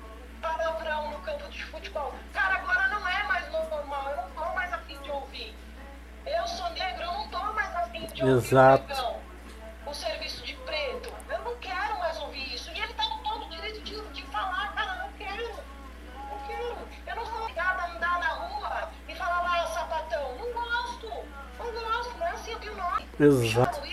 palavrão 0.42 1.12
no 1.12 1.20
campo 1.20 1.50
de 1.50 1.64
futebol. 1.66 2.14
Cara, 2.34 2.56
agora 2.56 2.88
não 2.88 3.08
é 3.08 3.24
mais 3.24 3.52
normal. 3.52 4.10
Eu 4.12 4.18
não 4.18 4.32
tô 4.32 4.54
mais 4.54 4.72
afim 4.72 5.00
de 5.02 5.12
ouvir. 5.12 5.56
Eu 6.26 6.48
sou 6.48 6.70
negro, 6.72 7.04
eu 7.04 7.12
não 7.12 7.28
tô 7.30 7.40
mais 7.54 7.76
afim 7.76 8.06
de 8.08 8.24
ouvir 8.24 8.38
Exato. 8.38 9.22
o, 9.86 9.90
o 9.90 9.94
serviço 9.94 10.44
de 10.44 10.54
preto. 10.54 11.12
Eu 11.30 11.40
não 11.40 11.56
quero 11.58 12.00
mais 12.00 12.20
ouvir 12.20 12.54
isso. 12.54 12.72
E 12.72 12.80
ele 12.80 12.94
tá 12.94 13.04
com 13.04 13.18
todo 13.24 13.46
o 13.46 13.50
direito 13.50 13.82
de, 13.82 14.02
de 14.10 14.24
falar, 14.28 14.74
cara, 14.74 14.96
não 14.96 15.12
quero. 15.14 15.48
Não 15.50 16.48
quero. 16.48 16.78
Eu 17.08 17.16
não 17.16 17.26
sou 17.26 17.42
obrigada 17.42 17.82
a 17.82 17.92
andar 17.92 18.20
na 18.20 18.28
rua 18.28 18.90
e 19.08 19.16
falar 19.16 19.42
lá, 19.42 19.68
sapatão. 19.68 20.36
Não 20.38 20.54
gosto. 20.54 21.08
Não 21.60 21.72
gosto. 21.72 22.18
Não 22.18 22.28
é 22.28 22.32
assim, 22.32 22.58
tenho 22.60 22.76
nome. 22.76 23.08
Exato. 23.20 23.91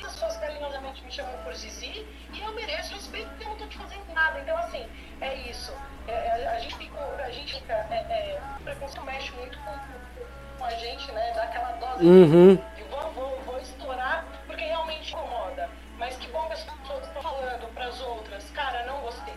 Uhum. 12.01 12.59
de 12.77 12.83
vou, 12.85 13.11
vou, 13.13 13.41
vou 13.47 13.59
estourar 13.59 14.25
porque 14.47 14.65
realmente 14.65 15.13
incomoda. 15.13 15.69
Mas 15.99 16.17
que 16.17 16.29
bom 16.29 16.47
que 16.47 16.53
as 16.55 16.63
pessoas 16.63 17.07
estão 17.07 17.23
falando 17.23 17.75
para 17.75 17.87
as 17.87 18.01
outras, 18.01 18.45
cara, 18.51 18.87
não 18.87 19.01
gostei. 19.01 19.35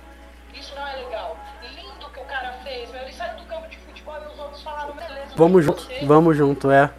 Isso 0.53 0.75
não 0.75 0.87
é 0.87 0.95
legal. 0.95 1.37
Lindo 1.73 2.09
que 2.09 2.19
o 2.19 2.25
cara 2.25 2.53
fez, 2.63 2.91
meu, 2.91 3.01
ele 3.01 3.13
saiu 3.13 3.37
do 3.37 3.45
campo 3.45 3.67
de 3.67 3.77
futebol 3.77 4.21
e 4.21 4.27
os 4.33 4.39
outros 4.39 4.61
falaram, 4.61 4.93
beleza. 4.93 5.33
Vamos 5.35 5.65
junto, 5.65 5.87
vamos 6.05 6.37
junto, 6.37 6.69
é. 6.69 6.91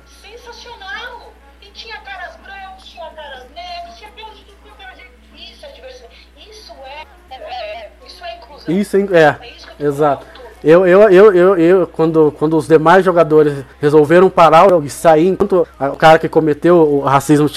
Isso 8.69 8.97
é, 8.97 9.39
exato. 9.79 10.27
Eu, 10.65 10.87
eu, 10.87 11.01
eu, 11.11 11.35
eu, 11.35 11.57
eu, 11.57 11.87
quando, 11.89 12.33
quando 12.39 12.57
os 12.57 12.69
demais 12.69 13.05
jogadores 13.05 13.65
resolveram 13.81 14.31
parar 14.31 14.67
e 14.85 14.89
sair, 14.89 15.29
enquanto 15.29 15.67
o 15.79 15.97
cara 15.97 16.21
que 16.21 16.29
cometeu 16.29 16.77
o 16.77 17.01
racismo 17.01 17.51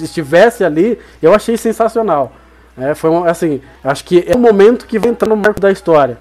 estivesse 0.00 0.62
ali, 0.62 0.96
eu 1.20 1.34
achei 1.34 1.56
sensacional. 1.56 2.32
É, 2.78 2.94
foi 2.94 3.10
um, 3.10 3.24
assim, 3.24 3.60
acho 3.82 4.04
que 4.04 4.24
é 4.26 4.36
um 4.36 4.40
momento 4.40 4.86
que 4.86 4.98
vai 4.98 5.10
entrar 5.10 5.28
no 5.28 5.36
marco 5.36 5.60
da 5.60 5.72
história. 5.72 6.18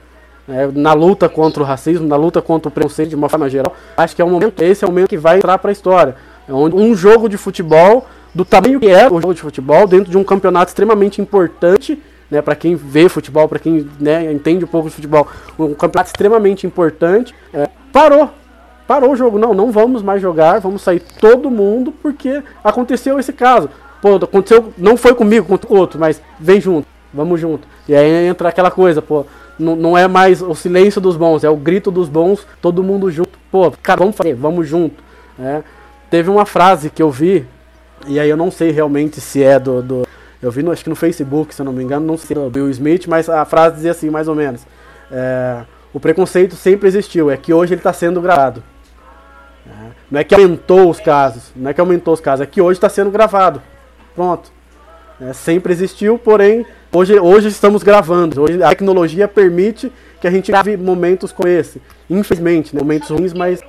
É, 0.49 0.67
na 0.73 0.93
luta 0.93 1.29
contra 1.29 1.61
o 1.61 1.65
racismo, 1.65 2.07
na 2.07 2.15
luta 2.15 2.41
contra 2.41 2.67
o 2.67 2.71
preconceito 2.71 3.09
de 3.09 3.15
uma 3.15 3.29
forma 3.29 3.47
geral, 3.47 3.73
acho 3.95 4.15
que 4.15 4.21
é 4.21 4.25
um 4.25 4.31
momento, 4.31 4.61
esse 4.61 4.83
é 4.83 4.87
o 4.87 4.91
momento 4.91 5.07
que 5.07 5.17
vai 5.17 5.37
entrar 5.37 5.57
para 5.59 5.69
a 5.69 5.71
história. 5.71 6.15
É 6.49 6.51
onde 6.51 6.75
um 6.75 6.95
jogo 6.95 7.29
de 7.29 7.37
futebol, 7.37 8.07
do 8.33 8.43
tamanho 8.43 8.79
que 8.79 8.89
é 8.89 9.07
o 9.07 9.21
jogo 9.21 9.33
de 9.35 9.41
futebol, 9.41 9.87
dentro 9.87 10.09
de 10.09 10.17
um 10.17 10.23
campeonato 10.23 10.69
extremamente 10.69 11.21
importante, 11.21 12.01
né, 12.31 12.41
para 12.41 12.55
quem 12.55 12.75
vê 12.75 13.09
futebol, 13.09 13.47
para 13.47 13.59
quem 13.59 13.87
né, 13.99 14.31
entende 14.31 14.63
um 14.63 14.67
pouco 14.67 14.89
de 14.89 14.95
futebol, 14.95 15.27
um 15.59 15.73
campeonato 15.73 16.07
extremamente 16.09 16.65
importante, 16.65 17.35
é, 17.53 17.69
parou. 17.91 18.29
Parou 18.87 19.11
o 19.11 19.15
jogo, 19.15 19.37
não, 19.37 19.53
não 19.53 19.71
vamos 19.71 20.01
mais 20.01 20.21
jogar, 20.21 20.59
vamos 20.59 20.81
sair 20.81 21.01
todo 21.19 21.51
mundo, 21.51 21.93
porque 22.01 22.41
aconteceu 22.63 23.19
esse 23.19 23.31
caso. 23.31 23.69
Pô, 24.01 24.15
aconteceu, 24.15 24.73
não 24.77 24.97
foi 24.97 25.13
comigo, 25.13 25.57
com 25.59 25.75
outro, 25.75 25.99
mas 25.99 26.21
vem 26.39 26.59
junto, 26.59 26.87
vamos 27.13 27.39
junto. 27.39 27.67
E 27.87 27.95
aí 27.95 28.27
entra 28.27 28.49
aquela 28.49 28.71
coisa, 28.71 29.01
pô, 29.01 29.25
não, 29.57 29.75
não 29.75 29.97
é 29.97 30.07
mais 30.07 30.41
o 30.41 30.55
silêncio 30.55 30.99
dos 30.99 31.15
bons, 31.15 31.43
é 31.43 31.49
o 31.49 31.55
grito 31.55 31.91
dos 31.91 32.09
bons, 32.09 32.45
todo 32.61 32.83
mundo 32.83 33.11
junto. 33.11 33.37
Pô, 33.51 33.71
cara, 33.81 33.99
vamos 33.99 34.15
fazer, 34.15 34.33
vamos 34.33 34.67
junto. 34.67 35.01
Né? 35.37 35.63
Teve 36.09 36.29
uma 36.29 36.45
frase 36.45 36.89
que 36.89 37.01
eu 37.01 37.11
vi, 37.11 37.45
e 38.07 38.19
aí 38.19 38.29
eu 38.29 38.35
não 38.35 38.51
sei 38.51 38.71
realmente 38.71 39.21
se 39.21 39.43
é 39.43 39.59
do, 39.59 39.81
do 39.81 40.07
eu 40.41 40.51
vi, 40.51 40.63
no, 40.63 40.71
acho 40.71 40.83
que 40.83 40.89
no 40.89 40.95
Facebook, 40.95 41.53
se 41.53 41.61
eu 41.61 41.65
não 41.65 41.71
me 41.71 41.83
engano, 41.83 42.05
não 42.05 42.17
sei 42.17 42.35
do 42.35 42.49
Bill 42.49 42.69
Smith, 42.71 43.05
mas 43.07 43.29
a 43.29 43.45
frase 43.45 43.75
dizia 43.75 43.91
assim, 43.91 44.09
mais 44.09 44.27
ou 44.27 44.33
menos. 44.33 44.65
É, 45.11 45.61
o 45.93 45.99
preconceito 45.99 46.55
sempre 46.55 46.87
existiu, 46.87 47.29
é 47.29 47.37
que 47.37 47.53
hoje 47.53 47.73
ele 47.73 47.79
está 47.79 47.93
sendo 47.93 48.19
gravado. 48.19 48.63
É, 49.67 49.71
não 50.09 50.19
é 50.19 50.23
que 50.23 50.33
aumentou 50.33 50.89
os 50.89 50.99
casos, 50.99 51.51
não 51.55 51.69
é 51.69 51.73
que 51.73 51.79
aumentou 51.79 52.13
os 52.13 52.19
casos, 52.19 52.41
é 52.41 52.47
que 52.47 52.59
hoje 52.59 52.77
está 52.77 52.89
sendo 52.89 53.11
gravado. 53.11 53.61
Pronto. 54.15 54.51
É, 55.21 55.31
sempre 55.33 55.71
existiu, 55.71 56.17
porém, 56.17 56.65
hoje, 56.91 57.19
hoje 57.19 57.47
estamos 57.49 57.83
gravando. 57.83 58.41
Hoje 58.41 58.63
a 58.63 58.69
tecnologia 58.69 59.27
permite 59.27 59.91
que 60.19 60.27
a 60.27 60.31
gente 60.31 60.51
grave 60.51 60.75
momentos 60.75 61.31
como 61.31 61.47
esse. 61.47 61.79
Infelizmente, 62.09 62.75
né, 62.75 62.81
momentos 62.81 63.09
ruins, 63.09 63.33
mas 63.33 63.61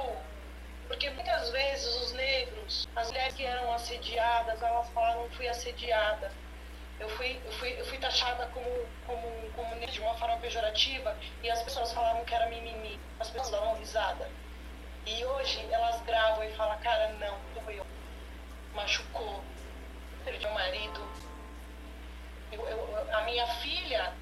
pejorativa 10.52 11.16
e 11.42 11.50
as 11.50 11.62
pessoas 11.62 11.92
falavam 11.92 12.24
que 12.24 12.34
era 12.34 12.48
mimimi. 12.48 13.00
As 13.18 13.30
pessoas 13.30 13.50
davam 13.50 13.74
risada. 13.76 14.28
E 15.06 15.24
hoje 15.24 15.66
elas 15.70 16.00
gravam 16.02 16.31
e 16.44 16.52
falam, 16.54 16.78
cara, 16.78 17.08
não, 17.20 17.38
doeu. 17.54 17.86
Machucou. 18.74 19.42
Perdi 20.24 20.46
o 20.46 20.54
marido. 20.54 21.08
Eu, 22.52 22.66
eu, 22.68 23.08
a 23.16 23.22
minha 23.22 23.46
filha, 23.56 24.12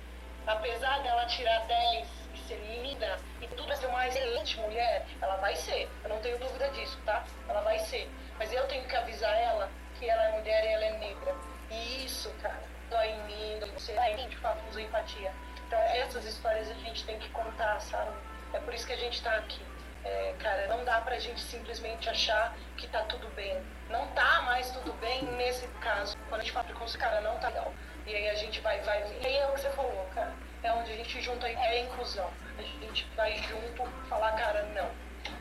apesar 0.46 1.02
dela 1.02 1.26
tirar 1.26 1.66
10 1.66 2.08
e 2.34 2.38
ser 2.48 2.56
linda 2.56 3.18
e 3.40 3.48
tudo 3.48 3.74
ser 3.76 3.86
uma 3.86 4.06
excelente 4.06 4.56
mulher, 4.58 5.06
ela 5.20 5.36
vai 5.36 5.54
ser. 5.56 5.88
Eu 6.02 6.10
não 6.10 6.20
tenho 6.20 6.38
dúvida 6.38 6.68
disso, 6.70 6.98
tá? 7.04 7.24
Ela 7.48 7.60
vai 7.62 7.78
ser. 7.78 8.08
Mas 8.38 8.52
eu 8.52 8.66
tenho 8.68 8.84
que 8.86 8.96
avisar 8.96 9.36
ela 9.36 9.70
que 9.98 10.08
ela 10.08 10.22
é 10.24 10.38
mulher 10.38 10.64
e 10.64 10.68
ela 10.68 10.84
é 10.84 10.98
negra. 10.98 11.34
E 11.70 12.04
isso, 12.04 12.30
cara, 12.42 12.62
dói 12.88 13.08
em 13.08 13.22
mim, 13.24 13.60
você 13.74 13.94
de 14.28 14.36
fato 14.38 14.62
usa 14.70 14.80
empatia. 14.80 15.32
Então, 15.66 15.78
essas 15.78 16.24
histórias 16.24 16.70
a 16.70 16.74
gente 16.74 17.04
tem 17.04 17.18
que 17.18 17.28
contar, 17.30 17.80
sabe? 17.80 18.10
É 18.52 18.58
por 18.58 18.74
isso 18.74 18.86
que 18.86 18.92
a 18.92 18.96
gente 18.96 19.14
está 19.14 19.36
aqui. 19.36 19.60
É, 20.04 20.34
cara, 20.38 20.66
não 20.68 20.84
dá 20.84 21.00
pra 21.00 21.18
gente 21.18 21.40
simplesmente 21.40 22.08
achar 22.08 22.56
que 22.76 22.86
tá 22.88 23.02
tudo 23.02 23.28
bem. 23.34 23.60
Não 23.90 24.06
tá 24.08 24.42
mais 24.42 24.70
tudo 24.70 24.92
bem 24.94 25.24
nesse 25.36 25.66
caso. 25.80 26.16
Quando 26.28 26.40
a 26.40 26.44
gente 26.44 26.52
fala 26.52 26.66
com 26.72 26.98
cara, 26.98 27.20
não 27.20 27.36
tá 27.38 27.48
legal. 27.48 27.74
E 28.06 28.14
aí 28.14 28.30
a 28.30 28.34
gente 28.34 28.60
vai, 28.60 28.80
vai. 28.80 29.02
E 29.20 29.26
aí 29.26 29.36
é 29.36 29.46
o 29.46 29.52
que 29.52 29.60
você 29.60 29.70
falou, 29.70 30.08
cara. 30.14 30.32
É 30.62 30.72
onde 30.72 30.92
a 30.92 30.96
gente 30.96 31.20
junta 31.20 31.48
é 31.48 31.54
a 31.54 31.80
inclusão. 31.80 32.28
A 32.58 32.62
gente 32.62 33.06
vai 33.16 33.36
junto 33.38 33.84
falar, 34.08 34.32
cara, 34.32 34.62
não. 34.74 34.90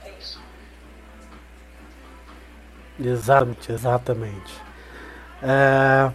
É 0.06 0.10
isso. 0.20 0.42
Exatamente, 3.00 3.72
exatamente. 3.72 4.62
É, 5.42 6.12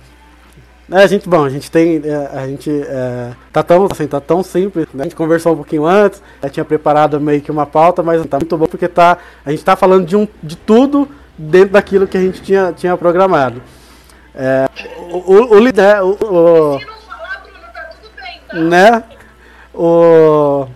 é, 0.90 1.02
a 1.02 1.06
gente, 1.06 1.28
bom, 1.28 1.44
a 1.44 1.48
gente 1.48 1.70
tem, 1.70 2.02
é, 2.04 2.30
a 2.32 2.46
gente 2.46 2.70
é, 2.70 3.30
tá 3.52 3.62
tão, 3.62 3.88
assim, 3.90 4.06
tá 4.06 4.20
tão 4.20 4.42
simples, 4.42 4.86
né? 4.92 5.02
A 5.02 5.04
gente 5.04 5.16
conversou 5.16 5.54
um 5.54 5.56
pouquinho 5.56 5.86
antes, 5.86 6.22
tinha 6.52 6.64
preparado 6.64 7.18
meio 7.18 7.40
que 7.40 7.50
uma 7.50 7.64
pauta, 7.64 8.02
mas 8.02 8.24
tá 8.26 8.38
muito 8.38 8.56
bom 8.56 8.66
porque 8.66 8.86
tá, 8.86 9.16
a 9.46 9.50
gente 9.50 9.64
tá 9.64 9.76
falando 9.76 10.06
de, 10.06 10.14
um, 10.14 10.28
de 10.42 10.56
tudo 10.56 11.08
dentro 11.38 11.70
daquilo 11.70 12.06
que 12.06 12.18
a 12.18 12.20
gente 12.20 12.42
tinha, 12.42 12.72
tinha 12.72 12.96
programado. 12.96 13.62
É, 14.34 14.68
o, 15.10 15.56
o, 15.56 15.60
né, 15.60 16.02
o, 16.02 16.78
o, 18.52 18.58
né, 18.58 19.04
o, 19.72 20.66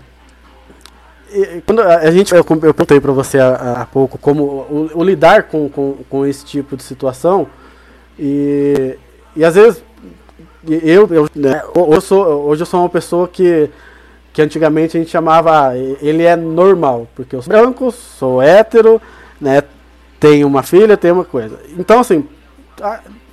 quando 1.67 1.83
a 1.83 2.11
gente, 2.11 2.33
eu, 2.33 2.39
eu 2.39 2.45
perguntei 2.45 2.99
para 3.01 3.13
você 3.13 3.39
há, 3.39 3.83
há, 3.83 3.87
pouco 3.87 4.17
como 4.17 4.43
o, 4.43 4.91
o 4.95 5.05
lidar 5.05 5.43
com, 5.45 5.69
com, 5.69 5.99
com 6.09 6.25
esse 6.25 6.45
tipo 6.47 6.77
de 6.77 6.83
situação 6.83 7.47
e, 8.19 8.97
e 9.37 9.45
às 9.45 9.55
vezes 9.55 9.83
eu, 10.75 11.09
eu, 11.11 11.29
né, 11.35 11.62
eu 11.75 12.01
sou, 12.01 12.25
hoje 12.47 12.62
eu 12.62 12.66
sou 12.66 12.81
uma 12.81 12.89
pessoa 12.89 13.27
que, 13.29 13.71
que 14.33 14.43
antigamente 14.43 14.97
a 14.97 15.01
gente 15.01 15.11
chamava, 15.11 15.77
ele 15.77 16.25
é 16.25 16.37
normal, 16.37 17.07
porque 17.14 17.35
eu 17.35 17.43
sou 17.43 17.53
branco, 17.53 17.91
sou 17.91 18.43
hétero, 18.43 19.01
né, 19.41 19.62
tenho 20.21 20.47
uma 20.47 20.62
filha, 20.62 20.97
tenho 20.97 21.14
uma 21.14 21.25
coisa. 21.25 21.59
Então, 21.79 22.01
assim, 22.01 22.27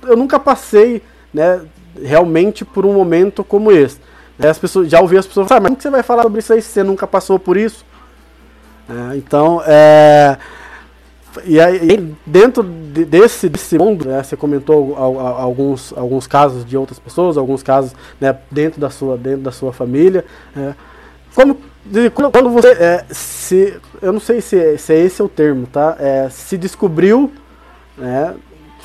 eu 0.02 0.16
nunca 0.16 0.38
passei, 0.38 1.02
né, 1.32 1.60
realmente 2.02 2.64
por 2.64 2.86
um 2.86 2.92
momento 2.92 3.44
como 3.44 3.72
esse. 3.72 3.98
Né, 4.38 4.48
as 4.48 4.58
pessoas, 4.58 4.88
já 4.88 5.00
ouvi 5.00 5.16
as 5.16 5.26
pessoas 5.26 5.48
falar, 5.48 5.60
mas 5.60 5.68
como 5.68 5.76
que 5.76 5.82
você 5.82 5.90
vai 5.90 6.02
falar 6.02 6.22
sobre 6.22 6.38
isso 6.40 6.52
aí 6.52 6.62
se 6.62 6.68
você 6.68 6.82
nunca 6.82 7.06
passou 7.06 7.38
por 7.38 7.56
isso? 7.56 7.84
É, 8.88 9.16
então, 9.16 9.62
é 9.66 10.36
e 11.44 11.60
aí, 11.60 12.14
dentro 12.24 12.62
desse, 12.62 13.48
desse 13.48 13.78
mundo, 13.78 14.08
né, 14.08 14.22
você 14.22 14.36
comentou 14.36 14.96
alguns, 14.96 15.92
alguns 15.96 16.26
casos 16.26 16.64
de 16.64 16.76
outras 16.76 16.98
pessoas, 16.98 17.36
alguns 17.36 17.62
casos 17.62 17.92
né, 18.20 18.36
dentro, 18.50 18.80
da 18.80 18.90
sua, 18.90 19.16
dentro 19.16 19.40
da 19.40 19.52
sua 19.52 19.72
família. 19.72 20.24
É, 20.56 20.74
como, 21.34 21.58
quando 22.32 22.50
você 22.50 22.68
é, 22.68 23.04
se. 23.10 23.78
Eu 24.00 24.12
não 24.12 24.20
sei 24.20 24.40
se, 24.40 24.78
se 24.78 24.92
é 24.92 24.98
esse 24.98 25.22
o 25.22 25.28
termo, 25.28 25.66
tá? 25.66 25.96
É, 25.98 26.28
se 26.30 26.56
descobriu, 26.56 27.30
né? 27.96 28.34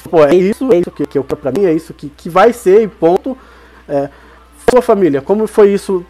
Pô, 0.10 0.24
é 0.26 0.36
isso, 0.36 0.72
é 0.74 0.78
isso 0.78 0.92
que, 0.92 1.06
que 1.06 1.18
eu 1.18 1.24
para 1.24 1.52
mim, 1.52 1.66
é 1.66 1.74
isso 1.74 1.94
que, 1.94 2.10
que 2.10 2.30
vai 2.30 2.52
ser, 2.54 2.82
e 2.82 2.88
ponto. 2.88 3.38
É, 3.88 4.10
sua 4.70 4.82
família, 4.82 5.22
como 5.22 5.48
foi 5.48 5.74
isso 5.74 6.06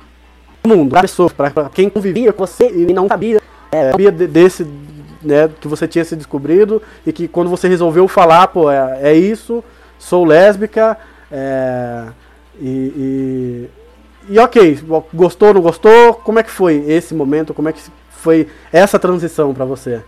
no 0.64 0.78
mundo? 0.78 0.96
Para 1.36 1.70
quem 1.70 1.90
convivia 1.90 2.32
com 2.32 2.46
você 2.46 2.70
e 2.70 2.94
não 2.94 3.08
sabia, 3.08 3.42
é, 3.72 3.92
sabia 3.92 4.12
desse 4.12 4.68
né, 5.22 5.50
que 5.60 5.68
você 5.68 5.88
tinha 5.88 6.04
se 6.04 6.16
descobrido 6.16 6.82
e 7.06 7.12
que 7.12 7.28
quando 7.28 7.50
você 7.50 7.68
resolveu 7.68 8.08
falar, 8.08 8.48
pô, 8.48 8.70
é, 8.70 9.00
é 9.02 9.14
isso, 9.14 9.64
sou 9.98 10.26
lésbica, 10.26 10.98
é, 11.32 12.08
e, 12.60 12.68
e, 14.28 14.34
e, 14.34 14.40
ok, 14.40 14.80
gostou, 15.14 15.54
não 15.54 15.62
gostou? 15.62 16.14
Como 16.16 16.40
é 16.40 16.44
que 16.44 16.52
foi 16.52 16.84
esse 16.88 17.14
momento? 17.14 17.54
Como 17.54 17.70
é 17.70 17.74
que 17.74 17.82
foi 18.10 18.48
essa 18.72 19.00
transição 19.00 19.54
para 19.54 19.66
você? 19.66 20.02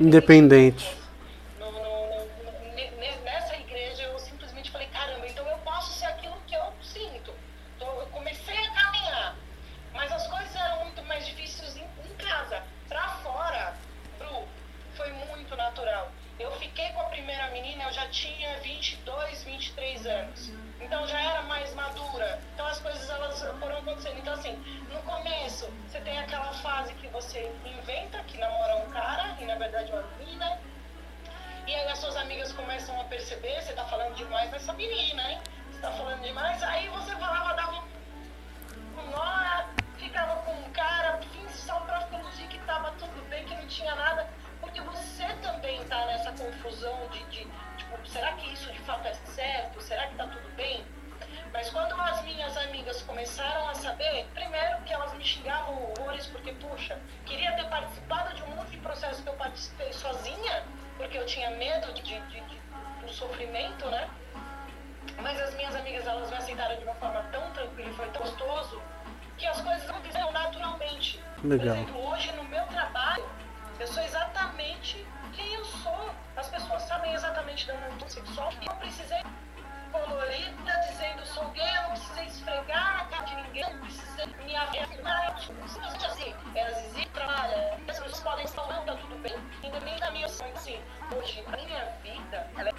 Independente. 0.00 0.95
Legal. 71.44 71.76
Exemplo, 71.76 72.08
hoje 72.08 72.32
no 72.32 72.44
meu 72.44 72.64
trabalho, 72.66 73.28
eu 73.78 73.86
sou 73.86 74.02
exatamente 74.02 75.06
quem 75.32 75.54
eu 75.54 75.64
sou. 75.64 76.10
As 76.36 76.48
pessoas 76.48 76.82
sabem 76.82 77.12
exatamente 77.12 77.66
da 77.66 77.74
minha 77.74 78.08
sexual. 78.08 78.52
Eu 78.66 78.74
precisei 78.76 79.22
colorida 79.92 80.72
dizendo 80.88 81.26
sou 81.26 81.48
gay, 81.50 81.68
eu 81.76 81.82
não 81.82 81.90
precisei 81.90 82.24
esfregar 82.26 83.00
a 83.00 83.04
cara 83.06 83.24
de 83.24 83.36
ninguém, 83.36 83.74
não 83.74 83.80
precisei 83.80 84.26
me 84.26 84.56
afirmar. 84.56 85.36
Assim, 85.36 86.34
é 86.54 86.62
a 86.62 86.70
Zizi 86.70 87.06
trabalha, 87.06 87.74
as 87.74 87.80
pessoas 87.82 88.20
podem 88.20 88.44
estar 88.44 88.62
tá 88.62 88.96
tudo 88.96 89.16
bem. 89.22 89.36
Independente 89.62 90.00
da 90.00 90.10
minha 90.10 90.26
assim, 90.26 90.80
hoje, 91.14 91.44
a 91.46 91.56
minha 91.56 91.84
vida, 92.02 92.50
ela 92.56 92.68
é 92.68 92.72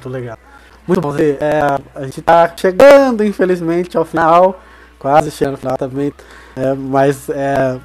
muito 0.00 0.08
legal. 0.08 0.38
Muito 0.86 1.00
bom. 1.00 1.14
É, 1.16 1.60
a 1.94 2.04
gente 2.04 2.22
tá 2.22 2.52
chegando, 2.56 3.22
infelizmente, 3.22 3.96
ao 3.96 4.04
final. 4.04 4.60
Quase 4.98 5.30
chegando 5.30 5.54
ao 5.54 5.58
final 5.58 5.76
também. 5.76 6.12
É, 6.56 6.74
mas 6.74 7.28
é 7.28 7.78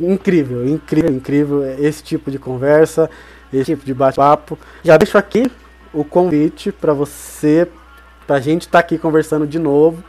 incrível, 0.00 0.66
incrível, 0.68 1.10
incrível 1.10 1.64
esse 1.80 2.02
tipo 2.02 2.30
de 2.30 2.38
conversa, 2.38 3.10
esse 3.52 3.64
tipo 3.64 3.84
de 3.84 3.94
bate-papo. 3.94 4.58
Já 4.84 4.96
deixo 4.96 5.18
aqui 5.18 5.50
o 5.92 6.04
convite 6.04 6.70
para 6.70 6.92
você, 6.92 7.68
pra 8.26 8.38
gente 8.40 8.62
estar 8.62 8.78
aqui 8.78 8.98
conversando 8.98 9.46
de 9.46 9.58
novo. 9.58 10.04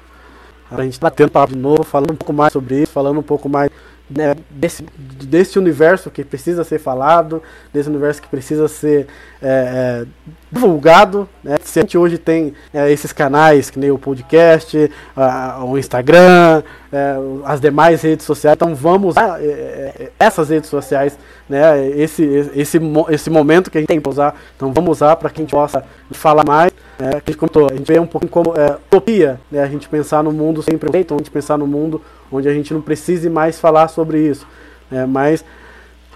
Pra 0.70 0.84
gente 0.84 1.00
batendo 1.00 1.32
papo 1.32 1.54
de 1.54 1.60
novo, 1.60 1.84
falando 1.84 2.12
um 2.12 2.16
pouco 2.16 2.34
mais 2.34 2.52
sobre 2.52 2.82
isso, 2.84 2.92
falando 2.92 3.18
um 3.22 3.24
pouco 3.24 3.48
mais 3.48 3.72
né, 4.10 4.36
desse, 4.50 4.86
desse 4.98 5.60
universo 5.60 6.10
que 6.10 6.24
precisa 6.24 6.64
ser 6.64 6.80
falado, 6.80 7.42
desse 7.74 7.90
universo 7.90 8.22
que 8.22 8.28
precisa 8.28 8.68
ser 8.68 9.08
é, 9.42 10.04
é, 10.04 10.06
divulgado. 10.52 11.28
Né? 11.44 11.58
Se 11.62 11.80
a 11.80 11.82
gente 11.82 11.98
hoje 11.98 12.18
tem 12.18 12.54
é, 12.74 12.92
esses 12.92 13.12
canais, 13.12 13.70
que 13.70 13.78
nem 13.80 13.92
o 13.92 13.98
podcast, 13.98 14.90
a- 15.16 15.64
o 15.64 15.78
Instagram, 15.78 16.64
é, 16.92 17.16
as 17.46 17.60
demais 17.60 18.02
redes 18.02 18.26
sociais, 18.26 18.56
então 18.56 18.74
vamos 18.74 19.10
usar 19.12 19.42
é, 19.42 19.46
é, 19.46 20.12
essas 20.20 20.50
redes 20.50 20.70
sociais, 20.70 21.18
né? 21.50 21.88
esse, 21.90 22.24
esse, 22.56 22.80
esse 23.10 23.30
momento 23.30 23.70
que 23.70 23.78
a 23.78 23.82
gente 23.82 23.90
tem 23.90 24.00
para 24.00 24.10
usar, 24.12 24.36
então 24.56 24.72
vamos 24.74 24.92
usar 24.98 25.16
para 25.18 25.30
que 25.30 25.42
a 25.42 25.44
gente 25.44 25.52
possa 25.52 25.84
falar 26.12 26.46
mais. 26.46 26.72
Né? 27.00 27.10
a, 27.10 27.14
gente 27.18 27.38
comentou, 27.38 27.68
a 27.72 27.76
gente 27.76 27.86
vê 27.86 28.00
um 28.00 28.08
pouco 28.08 28.28
como 28.28 28.54
é, 28.56 28.76
utopia, 28.76 29.40
né? 29.52 29.62
a 29.64 29.68
gente 29.68 29.88
pensar 29.88 30.24
no 30.24 30.32
mundo 30.32 30.62
sem 30.64 30.78
preconceito, 30.78 31.14
a 31.14 31.18
gente 31.18 31.32
pensar 31.32 31.58
no 31.58 31.68
mundo 31.68 32.02
onde 32.32 32.48
a 32.48 32.54
gente 32.54 32.74
não 32.74 32.82
precise 32.82 33.30
mais 33.30 33.60
falar 33.60 33.88
sobre 33.88 34.20
isso. 34.20 34.46
né? 34.90 35.06
Mas 35.06 35.44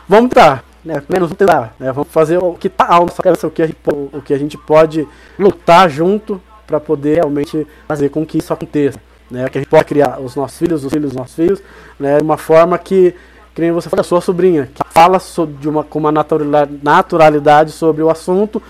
vamos 0.07 0.29
tentar, 0.29 0.63
né? 0.83 0.95
menos 1.09 1.29
vamos 1.29 1.37
tentar, 1.37 1.75
né? 1.79 1.91
vamos 1.91 2.09
fazer 2.11 2.37
o 2.37 2.53
que 2.53 2.67
está 2.67 2.87
ao 2.87 3.05
nosso 3.05 3.19
alcance, 3.19 3.45
o 3.45 3.51
que 3.51 3.61
a 3.61 3.67
gente, 3.67 3.77
o 3.87 4.21
que 4.21 4.33
a 4.33 4.37
gente 4.37 4.57
pode 4.57 5.07
lutar 5.37 5.89
junto 5.89 6.41
para 6.65 6.79
poder 6.79 7.15
realmente 7.15 7.67
fazer 7.87 8.09
com 8.09 8.25
que 8.25 8.37
isso 8.37 8.51
aconteça. 8.53 8.99
Né? 9.29 9.47
Que 9.49 9.57
a 9.57 9.61
gente 9.61 9.69
possa 9.69 9.83
criar 9.83 10.19
os 10.19 10.35
nossos 10.35 10.57
filhos, 10.57 10.83
os 10.83 10.91
filhos 10.91 11.11
dos 11.11 11.17
nossos 11.17 11.35
filhos, 11.35 11.61
né? 11.99 12.17
de 12.17 12.23
uma 12.23 12.37
forma 12.37 12.77
que, 12.77 13.13
que 13.53 13.61
nem 13.61 13.71
você 13.71 13.89
falou, 13.89 14.01
a 14.01 14.03
sua 14.03 14.19
sobrinha, 14.21 14.69
que 14.73 14.81
fala 14.89 15.19
so- 15.19 15.45
de 15.45 15.69
uma, 15.69 15.83
com 15.83 15.99
uma 15.99 16.11
naturalidade 16.11 17.71
sobre 17.71 18.03
o 18.03 18.09
assunto, 18.09 18.61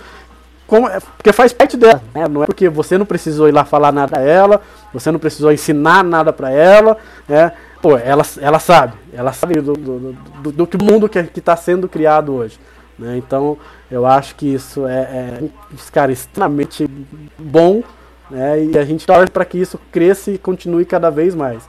como, 0.72 0.88
é- 0.88 1.00
porque 1.00 1.34
faz 1.34 1.52
parte 1.52 1.76
dela, 1.76 2.02
né? 2.14 2.26
Não 2.26 2.42
é 2.42 2.46
porque 2.46 2.66
você 2.66 2.96
não 2.96 3.04
precisou 3.04 3.46
ir 3.46 3.52
lá 3.52 3.62
falar 3.62 3.92
nada 3.92 4.08
pra 4.08 4.22
ela, 4.22 4.62
você 4.90 5.12
não 5.12 5.18
precisou 5.18 5.52
ensinar 5.52 6.02
nada 6.02 6.32
pra 6.32 6.50
ela, 6.50 6.96
né? 7.28 7.52
Pô, 7.82 7.98
ela, 7.98 8.24
ela 8.40 8.58
sabe, 8.58 8.94
ela 9.12 9.34
sabe 9.34 9.60
do, 9.60 9.74
do, 9.74 10.16
do, 10.40 10.52
do 10.52 10.66
que 10.66 10.82
mundo 10.82 11.10
que 11.10 11.18
está 11.18 11.54
sendo 11.56 11.90
criado 11.90 12.32
hoje. 12.32 12.58
Né? 12.98 13.18
Então, 13.18 13.58
eu 13.90 14.06
acho 14.06 14.34
que 14.34 14.46
isso 14.46 14.86
é, 14.86 15.00
é 15.00 15.42
cara, 15.92 16.10
extremamente 16.10 16.88
bom, 17.38 17.82
né? 18.30 18.64
E 18.64 18.78
a 18.78 18.84
gente 18.86 19.06
torce 19.06 19.30
para 19.30 19.44
que 19.44 19.58
isso 19.58 19.78
cresça 19.90 20.30
e 20.30 20.38
continue 20.38 20.86
cada 20.86 21.10
vez 21.10 21.34
mais. 21.34 21.68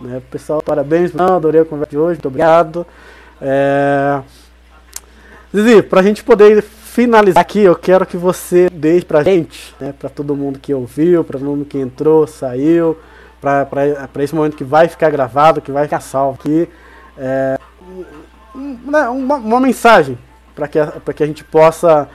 Né? 0.00 0.22
Pessoal, 0.30 0.62
parabéns, 0.62 1.12
não, 1.12 1.36
adorei 1.36 1.60
a 1.60 1.66
conversa 1.66 1.90
de 1.90 1.98
hoje, 1.98 2.14
muito 2.14 2.28
obrigado. 2.28 2.86
É... 3.42 4.22
Zizi, 5.54 5.82
pra 5.82 6.02
gente 6.02 6.24
poder 6.24 6.64
finalizar 6.98 7.40
aqui, 7.40 7.60
eu 7.60 7.76
quero 7.76 8.04
que 8.04 8.16
você 8.16 8.68
deixe 8.68 9.06
pra 9.06 9.22
gente, 9.22 9.72
né, 9.78 9.94
pra 9.96 10.08
todo 10.08 10.34
mundo 10.34 10.58
que 10.58 10.74
ouviu, 10.74 11.22
pra 11.22 11.38
todo 11.38 11.48
mundo 11.48 11.64
que 11.64 11.78
entrou, 11.78 12.26
saiu, 12.26 12.98
pra, 13.40 13.64
pra, 13.64 14.08
pra 14.08 14.24
esse 14.24 14.34
momento 14.34 14.56
que 14.56 14.64
vai 14.64 14.88
ficar 14.88 15.08
gravado, 15.08 15.60
que 15.60 15.70
vai 15.70 15.84
ficar 15.84 16.00
salvo 16.00 16.40
aqui, 16.40 16.68
é, 17.16 17.56
né, 18.52 19.08
uma, 19.10 19.36
uma 19.36 19.60
mensagem 19.60 20.18
para 20.56 20.66
que, 20.66 20.84
pra 21.04 21.14
que 21.14 21.22
a 21.22 21.26
gente 21.26 21.44
possa 21.44 22.08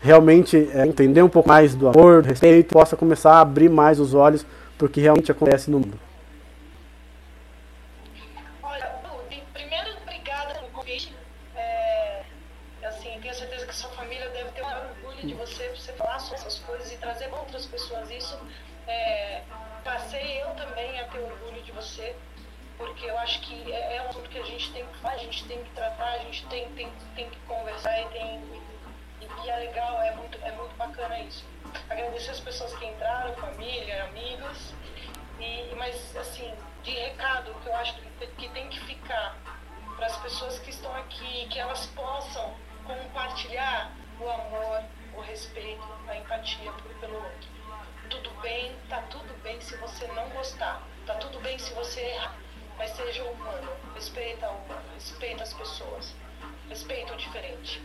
realmente 0.00 0.70
é, 0.72 0.86
entender 0.86 1.20
um 1.20 1.28
pouco 1.28 1.48
mais 1.48 1.74
do 1.74 1.88
amor, 1.88 2.22
do 2.22 2.28
respeito, 2.28 2.72
possa 2.72 2.96
começar 2.96 3.32
a 3.32 3.40
abrir 3.40 3.68
mais 3.68 3.98
os 3.98 4.14
olhos 4.14 4.46
pro 4.78 4.88
que 4.88 5.00
realmente 5.00 5.32
acontece 5.32 5.68
no 5.68 5.80
mundo. 5.80 6.07
Pessoas 17.78 18.10
isso. 18.10 18.38
É, 18.88 19.42
passei 19.84 20.42
eu 20.42 20.48
também 20.54 21.00
a 21.00 21.04
ter 21.04 21.20
orgulho 21.20 21.62
de 21.62 21.70
você, 21.72 22.16
porque 22.76 23.06
eu 23.06 23.16
acho 23.18 23.40
que 23.42 23.72
é, 23.72 23.96
é 23.96 24.02
um 24.02 24.08
assunto 24.08 24.28
que 24.28 24.38
a 24.38 24.44
gente 24.44 24.72
tem 24.72 24.84
que 24.84 24.98
falar, 24.98 25.14
a 25.14 25.18
gente 25.18 25.44
tem 25.44 25.62
que 25.62 25.70
tratar, 25.70 26.10
a 26.10 26.18
gente 26.18 26.44
tem, 26.46 26.68
tem, 26.72 26.92
tem 27.14 27.30
que 27.30 27.38
conversar 27.40 28.00
e 28.02 28.08
tem. 28.08 28.42
E, 29.20 29.44
e 29.44 29.50
é 29.50 29.56
legal, 29.56 30.02
é 30.02 30.14
muito, 30.16 30.38
é 30.44 30.52
muito 30.52 30.74
bacana 30.76 31.18
isso. 31.20 31.44
Agradecer 31.88 32.30
as 32.30 32.40
pessoas 32.40 32.74
que 32.74 32.86
entraram, 32.86 33.34
família, 33.36 34.04
amigos. 34.04 34.74
E, 35.38 35.74
mas, 35.76 36.16
assim, 36.16 36.52
de 36.82 36.90
recado 36.90 37.54
que 37.62 37.68
eu 37.68 37.76
acho 37.76 37.94
que, 37.94 38.26
que 38.26 38.48
tem 38.48 38.68
que 38.68 38.80
ficar 38.80 39.36
para 39.96 40.06
as 40.06 40.16
pessoas 40.18 40.58
que 40.60 40.70
estão 40.70 40.94
aqui, 40.96 41.46
que 41.48 41.58
elas 41.58 41.86
possam 41.86 42.54
compartilhar 42.84 43.92
o 44.20 44.28
amor, 44.28 44.82
o 45.14 45.20
respeito, 45.20 45.86
a 46.08 46.16
empatia 46.16 46.72
pelo 47.00 47.16
outro. 47.16 47.57
Tudo 48.10 48.30
bem, 48.40 48.74
tá 48.88 49.02
tudo 49.02 49.34
bem 49.42 49.60
se 49.60 49.76
você 49.76 50.06
não 50.08 50.28
gostar, 50.30 50.82
tá 51.06 51.14
tudo 51.16 51.40
bem 51.40 51.58
se 51.58 51.72
você 51.74 52.00
errar, 52.00 52.36
mas 52.78 52.90
seja 52.92 53.22
humano, 53.24 53.70
respeita 53.94 54.48
o 54.48 54.56
humano, 54.56 54.94
respeita 54.94 55.42
as 55.42 55.52
pessoas, 55.52 56.14
respeita 56.68 57.12
o 57.12 57.16
diferente, 57.16 57.82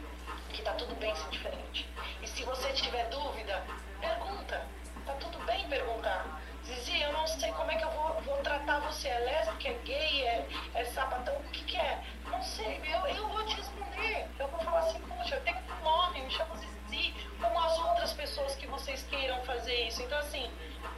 que 0.50 0.62
tá 0.62 0.74
tudo 0.74 0.96
bem 0.96 1.14
ser 1.16 1.30
diferente. 1.30 1.90
E 2.22 2.28
se 2.28 2.44
você 2.44 2.72
tiver 2.72 3.10
dúvida, 3.10 3.64
pergunta, 4.00 4.66
tá 5.06 5.14
tudo 5.16 5.38
bem 5.46 5.68
perguntar. 5.68 6.42
Zizi, 6.66 7.02
eu 7.02 7.12
não 7.12 7.28
sei 7.28 7.52
como 7.52 7.70
é 7.72 7.76
que 7.76 7.84
eu 7.84 7.92
vou, 7.92 8.22
vou 8.22 8.38
tratar 8.38 8.80
você. 8.80 9.10
É 9.10 9.20
lésbica, 9.20 9.70
é 9.70 9.74
gay, 9.84 10.24
é, 10.24 10.48
é 10.76 10.86
sapatão, 10.86 11.36
o 11.36 11.44
que, 11.52 11.64
que 11.66 11.78
é? 11.78 12.02
Não 12.28 12.42
sei, 12.42 12.82
eu, 12.86 13.08
eu 13.08 13.28
vou 13.28 13.46
te 13.46 13.56
responder. 13.58 14.26
Eu 14.40 14.48
vou 14.48 14.60
falar 14.62 14.80
assim, 14.80 15.02
poxa, 15.02 15.36
eu 15.36 15.42
tenho 15.42 15.58
um 15.58 15.84
nome, 15.84 16.22
me 16.22 16.32
chamo 16.32 16.56
Zizi, 16.56 16.74
como 17.42 17.60
as 17.60 17.78
outras 17.80 18.14
pessoas 18.14 18.56
que 18.56 18.68
vocês 18.68 19.06
queiram 19.10 19.40
fazer 19.44 19.88
isso. 19.88 20.02
Então, 20.02 20.18
assim, 20.20 20.50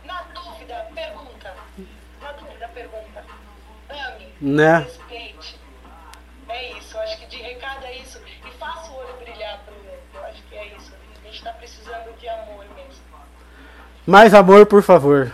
na 0.04 0.22
dúvida, 0.34 0.88
pergunta. 0.94 1.54
Na 2.22 2.32
dúvida, 2.34 2.68
pergunta. 2.70 3.24
Ame, 3.90 4.34
Né? 4.42 4.80
respeite. 4.80 5.60
É 6.48 6.72
isso, 6.74 6.98
acho 7.00 7.18
que 7.20 7.26
de 7.28 7.38
recado 7.42 7.86
é 7.86 7.98
isso. 7.98 8.22
E 8.46 8.52
faça 8.58 8.92
o 8.92 8.96
olho 8.98 9.16
brilhar 9.18 9.60
pro 9.66 9.74
outro. 9.76 10.00
Eu 10.14 10.26
acho 10.26 10.42
que 10.44 10.56
é 10.56 10.68
isso. 10.76 10.94
A 11.24 11.28
gente 11.28 11.44
tá 11.44 11.52
precisando 11.54 12.16
de 12.20 12.30
amor 12.30 12.66
mesmo. 12.76 13.04
Mais 14.06 14.34
amor, 14.34 14.66
por 14.68 14.84
favor. 14.84 15.32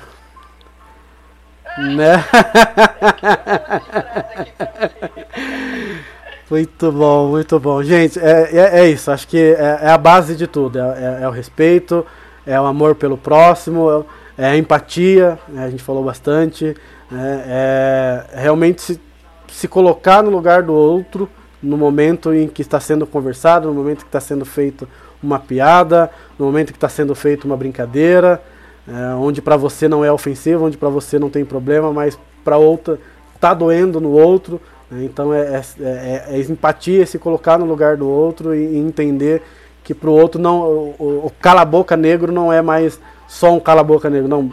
Né? 1.77 2.23
muito 6.51 6.91
bom, 6.91 7.29
muito 7.29 7.57
bom. 7.61 7.81
Gente, 7.81 8.19
é, 8.19 8.49
é, 8.51 8.79
é 8.81 8.89
isso. 8.89 9.09
Acho 9.09 9.25
que 9.25 9.37
é, 9.37 9.79
é, 9.83 9.89
a 9.89 9.97
base 9.97 10.35
de 10.35 10.45
tudo. 10.47 10.77
É, 10.77 10.81
é, 10.81 11.23
é, 11.23 11.27
o 11.29 11.31
respeito, 11.31 12.05
é 12.45 12.59
o 12.59 12.65
amor 12.65 12.93
pelo 12.93 13.17
próximo, 13.17 14.05
é 14.37 14.47
a 14.47 14.57
empatia, 14.57 15.39
né? 15.47 15.63
a 15.63 15.69
gente 15.69 15.81
falou 15.81 16.03
bastante. 16.03 16.75
Né? 17.09 17.43
É 17.47 18.25
realmente 18.33 18.81
se, 18.81 19.01
se 19.47 19.65
colocar 19.65 20.21
no 20.21 20.29
lugar 20.29 20.61
do 20.61 20.73
outro 20.73 21.29
no 21.63 21.77
momento 21.77 22.33
em 22.33 22.49
que 22.49 22.61
está 22.61 22.81
sendo 22.81 23.07
conversado, 23.07 23.69
no 23.69 23.73
momento 23.73 23.99
que 23.99 24.09
está 24.09 24.19
sendo 24.19 24.43
feito 24.43 24.85
uma 25.23 25.39
piada, 25.39 26.11
no 26.37 26.47
momento 26.47 26.73
que 26.73 26.77
está 26.77 26.89
sendo 26.89 27.15
feito 27.15 27.45
uma 27.45 27.55
brincadeira, 27.55 28.43
é, 28.85 29.15
onde 29.15 29.41
para 29.41 29.55
você 29.55 29.87
não 29.87 30.03
é 30.03 30.11
ofensivo, 30.11 30.65
onde 30.65 30.75
para 30.75 30.89
você 30.89 31.17
não 31.17 31.29
tem 31.29 31.45
problema, 31.45 31.93
mas 31.93 32.19
para 32.43 32.57
outra 32.57 32.99
está 33.35 33.53
doendo 33.53 34.01
no 34.01 34.09
outro. 34.09 34.59
Então 34.91 35.33
é, 35.33 35.39
é, 35.39 35.61
é, 35.79 36.25
é, 36.29 36.39
empatia, 36.41 37.05
se 37.05 37.17
colocar 37.17 37.57
no 37.57 37.65
lugar 37.65 37.95
do 37.95 38.09
outro 38.09 38.53
e, 38.53 38.77
entender 38.77 39.41
que 39.83 39.93
para 39.93 40.09
o 40.09 40.13
outro 40.13 40.39
não 40.39 40.61
o, 40.61 41.31
cala-boca 41.41 41.95
negro 41.95 42.31
não 42.31 42.51
é 42.51 42.61
mais 42.61 42.99
só 43.27 43.53
um 43.53 43.59
cala-boca 43.59 44.09
negro, 44.09 44.27
não. 44.27 44.51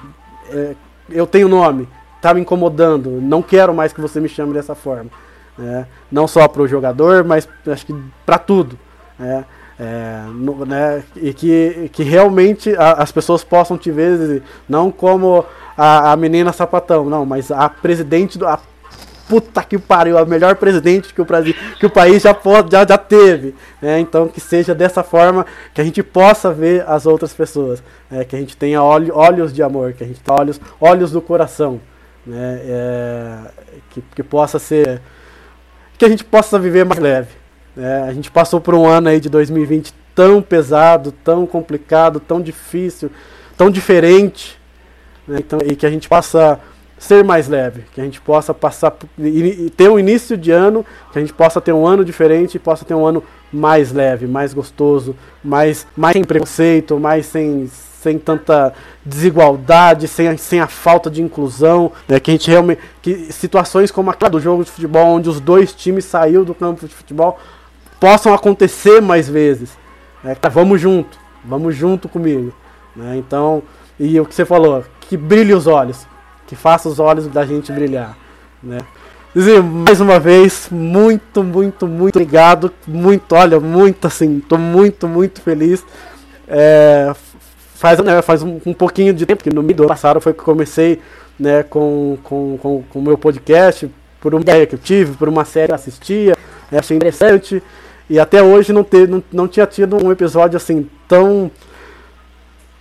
É, 0.50 0.74
eu 1.10 1.26
tenho 1.26 1.48
nome, 1.48 1.88
está 2.16 2.32
me 2.32 2.40
incomodando, 2.40 3.10
não 3.20 3.42
quero 3.42 3.74
mais 3.74 3.92
que 3.92 4.00
você 4.00 4.20
me 4.20 4.28
chame 4.28 4.52
dessa 4.52 4.74
forma. 4.74 5.10
Né? 5.56 5.86
Não 6.10 6.28
só 6.28 6.46
para 6.46 6.62
o 6.62 6.68
jogador, 6.68 7.24
mas 7.24 7.48
acho 7.66 7.86
que 7.86 7.94
para 8.24 8.38
tudo. 8.38 8.78
Né? 9.18 9.44
É, 9.80 10.24
no, 10.32 10.64
né, 10.66 11.04
e 11.14 11.32
que, 11.32 11.88
que 11.92 12.02
realmente 12.02 12.74
a, 12.76 12.94
as 12.94 13.12
pessoas 13.12 13.44
possam 13.44 13.78
te 13.78 13.92
ver 13.92 14.42
não 14.68 14.90
como 14.90 15.44
a, 15.76 16.10
a, 16.10 16.16
menina 16.16 16.52
sapatão, 16.52 17.08
não, 17.08 17.24
mas 17.24 17.50
a 17.52 17.68
presidente 17.68 18.38
do. 18.38 18.46
A 18.46 18.58
puta 19.28 19.62
que 19.62 19.78
pariu, 19.78 20.16
a 20.16 20.24
melhor 20.24 20.56
presidente 20.56 21.12
que 21.12 21.20
o, 21.20 21.24
Brasil, 21.24 21.54
que 21.78 21.86
o 21.86 21.90
país 21.90 22.22
já, 22.22 22.32
pode, 22.32 22.72
já, 22.72 22.86
já 22.86 22.96
teve. 22.96 23.54
Né, 23.80 24.00
então 24.00 24.28
que 24.28 24.40
seja 24.40 24.74
dessa 24.74 25.02
forma 25.02 25.44
que 25.74 25.80
a 25.80 25.84
gente 25.84 26.02
possa 26.02 26.52
ver 26.52 26.84
as 26.88 27.06
outras 27.06 27.32
pessoas. 27.32 27.82
Né, 28.10 28.24
que 28.24 28.34
a 28.34 28.38
gente 28.38 28.56
tenha 28.56 28.82
olho, 28.82 29.14
olhos 29.14 29.52
de 29.52 29.62
amor, 29.62 29.92
que 29.92 30.02
a 30.02 30.06
gente 30.06 30.20
tenha 30.20 30.38
olhos, 30.38 30.60
olhos 30.80 31.12
do 31.12 31.20
coração. 31.20 31.80
Né, 32.26 32.60
é, 32.64 33.38
que, 33.90 34.02
que 34.16 34.22
possa 34.22 34.58
ser. 34.58 35.00
Que 35.96 36.04
a 36.04 36.08
gente 36.08 36.24
possa 36.24 36.58
viver 36.58 36.84
mais 36.84 37.00
leve. 37.00 37.30
É, 37.76 38.04
a 38.08 38.12
gente 38.12 38.30
passou 38.30 38.60
por 38.60 38.74
um 38.74 38.86
ano 38.86 39.08
aí 39.08 39.20
de 39.20 39.28
2020 39.28 39.94
tão 40.14 40.42
pesado, 40.42 41.12
tão 41.12 41.46
complicado, 41.46 42.18
tão 42.18 42.40
difícil, 42.40 43.08
tão 43.56 43.70
diferente, 43.70 44.58
né? 45.28 45.38
então, 45.38 45.60
e 45.64 45.76
que 45.76 45.86
a 45.86 45.90
gente 45.90 46.08
possa 46.08 46.58
ser 46.98 47.22
mais 47.22 47.48
leve, 47.48 47.84
que 47.94 48.00
a 48.00 48.04
gente 48.04 48.20
possa 48.20 48.52
passar 48.52 48.92
ter 49.76 49.88
um 49.88 49.98
início 49.98 50.36
de 50.36 50.50
ano, 50.50 50.84
que 51.12 51.18
a 51.18 51.20
gente 51.20 51.32
possa 51.32 51.60
ter 51.60 51.72
um 51.72 51.86
ano 51.86 52.04
diferente 52.04 52.56
e 52.56 52.58
possa 52.58 52.84
ter 52.84 52.94
um 52.94 53.06
ano 53.06 53.22
mais 53.52 53.92
leve, 53.92 54.26
mais 54.26 54.52
gostoso, 54.52 55.14
mais, 55.42 55.86
mais 55.96 56.12
sem 56.12 56.24
preconceito, 56.24 56.98
mais 56.98 57.26
sem, 57.26 57.68
sem 57.68 58.18
tanta 58.18 58.74
desigualdade, 59.04 60.06
sem, 60.08 60.36
sem 60.36 60.60
a 60.60 60.66
falta 60.66 61.10
de 61.10 61.22
inclusão, 61.22 61.92
né, 62.06 62.20
que 62.20 62.30
a 62.30 62.34
gente 62.34 62.50
realmente 62.50 62.80
que 63.00 63.32
situações 63.32 63.90
como 63.90 64.10
aquela 64.10 64.30
do 64.30 64.40
jogo 64.40 64.64
de 64.64 64.70
futebol 64.70 65.06
onde 65.06 65.28
os 65.28 65.40
dois 65.40 65.72
times 65.72 66.04
saíram 66.04 66.44
do 66.44 66.54
campo 66.54 66.86
de 66.86 66.94
futebol 66.94 67.38
possam 67.98 68.34
acontecer 68.34 69.00
mais 69.00 69.28
vezes. 69.28 69.76
Né? 70.22 70.36
Vamos 70.50 70.80
junto, 70.80 71.18
vamos 71.44 71.74
junto 71.74 72.08
comigo. 72.08 72.52
Né? 72.94 73.16
Então, 73.16 73.62
e 73.98 74.18
o 74.20 74.26
que 74.26 74.34
você 74.34 74.44
falou, 74.44 74.84
que 75.00 75.16
brilhe 75.16 75.54
os 75.54 75.66
olhos, 75.66 76.06
que 76.48 76.56
faça 76.56 76.88
os 76.88 76.98
olhos 76.98 77.28
da 77.28 77.46
gente 77.46 77.70
brilhar. 77.70 78.16
Né? 78.60 78.78
Dizer, 79.34 79.62
mais 79.62 80.00
uma 80.00 80.18
vez, 80.18 80.68
muito, 80.70 81.44
muito, 81.44 81.86
muito 81.86 82.16
obrigado. 82.16 82.72
Muito, 82.86 83.34
olha, 83.34 83.60
muito 83.60 84.06
assim, 84.06 84.38
estou 84.38 84.58
muito, 84.58 85.06
muito 85.06 85.42
feliz. 85.42 85.84
É, 86.48 87.14
faz 87.74 88.00
né, 88.00 88.22
faz 88.22 88.42
um, 88.42 88.58
um, 88.64 88.72
pouquinho 88.72 89.12
de 89.12 89.26
tempo, 89.26 89.44
que 89.44 89.54
no 89.54 89.62
meio 89.62 89.76
do 89.76 89.82
ano 89.82 89.88
passado 89.88 90.20
foi 90.20 90.32
que 90.32 90.42
comecei 90.42 91.00
né, 91.38 91.62
com 91.62 92.14
o 92.14 92.18
com, 92.24 92.58
com, 92.60 92.82
com 92.88 93.02
meu 93.02 93.18
podcast, 93.18 93.88
por 94.18 94.34
uma 94.34 94.40
ideia 94.40 94.66
que 94.66 94.74
eu 94.74 94.78
tive, 94.78 95.14
por 95.16 95.28
uma 95.28 95.44
série 95.44 95.66
que 95.66 95.72
eu 95.72 95.76
assistia, 95.76 96.36
né, 96.72 96.78
achei 96.78 96.96
interessante. 96.96 97.62
E 98.08 98.18
até 98.18 98.42
hoje 98.42 98.72
não, 98.72 98.82
ter, 98.82 99.06
não, 99.06 99.22
não 99.30 99.46
tinha 99.46 99.66
tido 99.66 100.02
um 100.02 100.10
episódio 100.10 100.56
assim 100.56 100.88
tão 101.06 101.50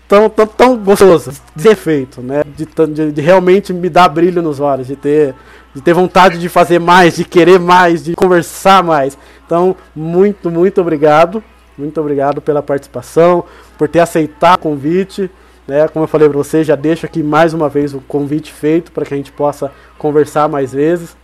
tão, 0.07 0.29
tão, 0.29 0.47
tão 0.47 0.77
gostoso 0.77 1.31
de 1.55 1.61
ser 1.61 1.75
feito, 1.75 2.21
né? 2.21 2.43
De, 2.43 2.65
de, 2.65 3.11
de, 3.11 3.21
realmente 3.21 3.73
me 3.73 3.89
dar 3.89 4.09
brilho 4.09 4.41
nos 4.41 4.59
olhos, 4.59 4.87
de 4.87 4.95
ter, 4.95 5.35
de 5.73 5.81
ter 5.81 5.93
vontade 5.93 6.39
de 6.39 6.49
fazer 6.49 6.79
mais, 6.79 7.15
de 7.15 7.25
querer 7.25 7.59
mais, 7.59 8.03
de 8.03 8.15
conversar 8.15 8.83
mais. 8.83 9.17
Então, 9.45 9.75
muito, 9.95 10.49
muito 10.49 10.81
obrigado. 10.81 11.43
Muito 11.77 12.01
obrigado 12.01 12.41
pela 12.41 12.63
participação, 12.63 13.43
por 13.77 13.87
ter 13.87 13.99
aceitado 13.99 14.57
o 14.57 14.61
convite. 14.63 15.29
Né? 15.67 15.87
Como 15.87 16.03
eu 16.03 16.07
falei 16.07 16.27
para 16.27 16.37
você, 16.37 16.63
já 16.63 16.75
deixo 16.75 17.05
aqui 17.05 17.21
mais 17.21 17.53
uma 17.53 17.69
vez 17.69 17.93
o 17.93 17.99
convite 17.99 18.51
feito 18.51 18.91
para 18.91 19.05
que 19.05 19.13
a 19.13 19.17
gente 19.17 19.31
possa 19.31 19.71
conversar 19.97 20.49
mais 20.49 20.73
vezes. 20.73 21.15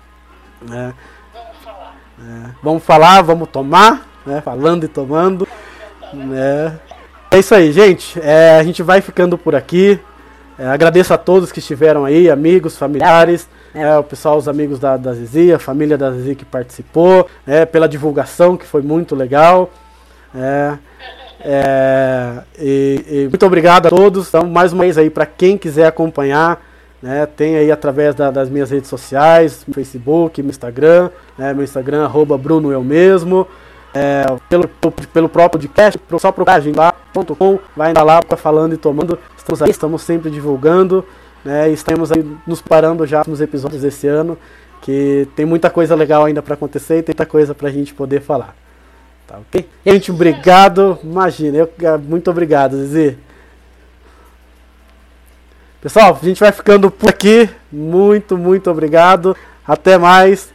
Né? 0.62 0.94
É, 2.20 2.50
vamos 2.62 2.84
falar, 2.84 3.22
vamos 3.24 3.50
tomar, 3.50 4.08
né? 4.26 4.42
Falando 4.42 4.84
e 4.84 4.88
tomando. 4.88 5.48
Né? 6.14 6.80
É 7.34 7.40
isso 7.40 7.56
aí, 7.56 7.72
gente. 7.72 8.20
É, 8.22 8.60
a 8.60 8.64
gente 8.64 8.84
vai 8.84 9.02
ficando 9.02 9.40
por 9.40 9.56
aqui. 9.56 10.00
É, 10.56 10.68
agradeço 10.68 11.16
a 11.16 11.18
todos 11.18 11.52
que 11.52 11.58
estiveram 11.58 12.06
aí, 12.06 12.30
amigos, 12.30 12.78
familiares, 12.78 13.50
é, 13.74 13.98
o 13.98 14.04
pessoal, 14.04 14.38
os 14.38 14.48
amigos 14.48 14.78
da, 14.78 14.98
da 14.98 15.16
Zizi, 15.16 15.52
a 15.52 15.58
família 15.58 15.98
da 15.98 16.12
Zizi 16.12 16.36
que 16.36 16.46
participou, 16.46 17.28
é, 17.48 17.66
pela 17.66 17.90
divulgação 17.90 18.56
que 18.56 18.68
foi 18.68 18.84
muito 18.84 19.16
legal. 19.16 19.72
É, 20.36 20.78
é, 21.42 22.44
e, 22.60 23.06
e 23.08 23.28
muito 23.28 23.46
obrigado 23.48 23.88
a 23.88 23.90
todos. 23.90 24.28
Então, 24.28 24.48
mais 24.48 24.72
uma 24.72 24.84
vez 24.84 25.00
aí, 25.00 25.10
para 25.10 25.26
quem 25.26 25.58
quiser 25.58 25.88
acompanhar 25.88 26.62
né? 27.04 27.26
Tem 27.26 27.58
aí 27.58 27.70
através 27.70 28.16
da, 28.16 28.32
das 28.32 28.50
minhas 28.50 28.72
redes 28.72 28.90
sociais, 28.90 29.66
Facebook, 29.74 30.42
no 30.42 30.50
Instagram, 30.50 31.10
né? 31.38 31.54
meu 31.54 31.66
Instagram, 31.66 32.06
arroba 32.06 32.38
Bruno 32.38 32.72
Eu 32.72 32.82
Mesmo. 32.82 33.46
É, 33.94 34.26
pelo, 34.50 34.68
pelo 35.14 35.30
próprio 35.30 35.60
podcast, 35.60 36.00
só 36.20 36.32
procurar 36.32 36.62
vai 37.76 37.90
ainda 37.90 38.04
lá 38.04 38.22
falando 38.36 38.74
e 38.74 38.78
tomando. 38.78 39.20
Estamos 39.38 39.62
aí, 39.62 39.70
estamos 39.70 40.02
sempre 40.02 40.32
divulgando, 40.32 41.06
né? 41.46 41.70
Estamos 41.70 42.12
aí 42.12 42.26
nos 42.48 42.62
parando 42.62 43.06
já 43.06 43.24
nos 43.28 43.40
episódios 43.40 43.82
desse 43.84 44.08
ano, 44.08 44.38
que 44.82 45.28
tem 45.36 45.46
muita 45.46 45.70
coisa 45.70 45.94
legal 45.96 46.26
ainda 46.26 46.42
para 46.42 46.56
acontecer 46.56 46.98
e 46.98 47.04
tem 47.04 47.14
muita 47.14 47.26
coisa 47.26 47.54
para 47.54 47.70
a 47.70 47.72
gente 47.72 47.94
poder 47.94 48.22
falar. 48.22 48.56
Tá 49.28 49.38
ok? 49.38 49.70
Gente, 49.86 50.12
obrigado. 50.12 50.98
Imagina, 51.04 51.58
eu, 51.58 51.70
muito 52.00 52.32
obrigado, 52.32 52.78
Zizi. 52.78 53.18
Pessoal, 55.84 56.18
a 56.20 56.26
gente 56.26 56.40
vai 56.40 56.52
ficando 56.52 56.90
por 56.90 57.10
aqui. 57.10 57.50
Muito, 57.72 58.38
muito 58.38 58.72
obrigado. 58.72 59.36
Até 59.68 59.98
mais. 59.98 60.54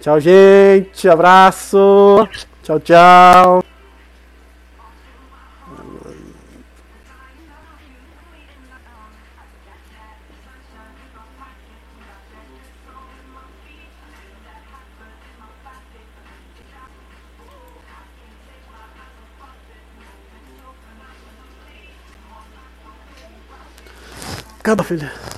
Tchau, 0.00 0.20
gente. 0.20 1.08
Abraço. 1.08 2.28
Tchau, 2.66 2.80
tchau. 2.80 3.62
Acaba, 24.58 24.82
filha. 24.82 25.35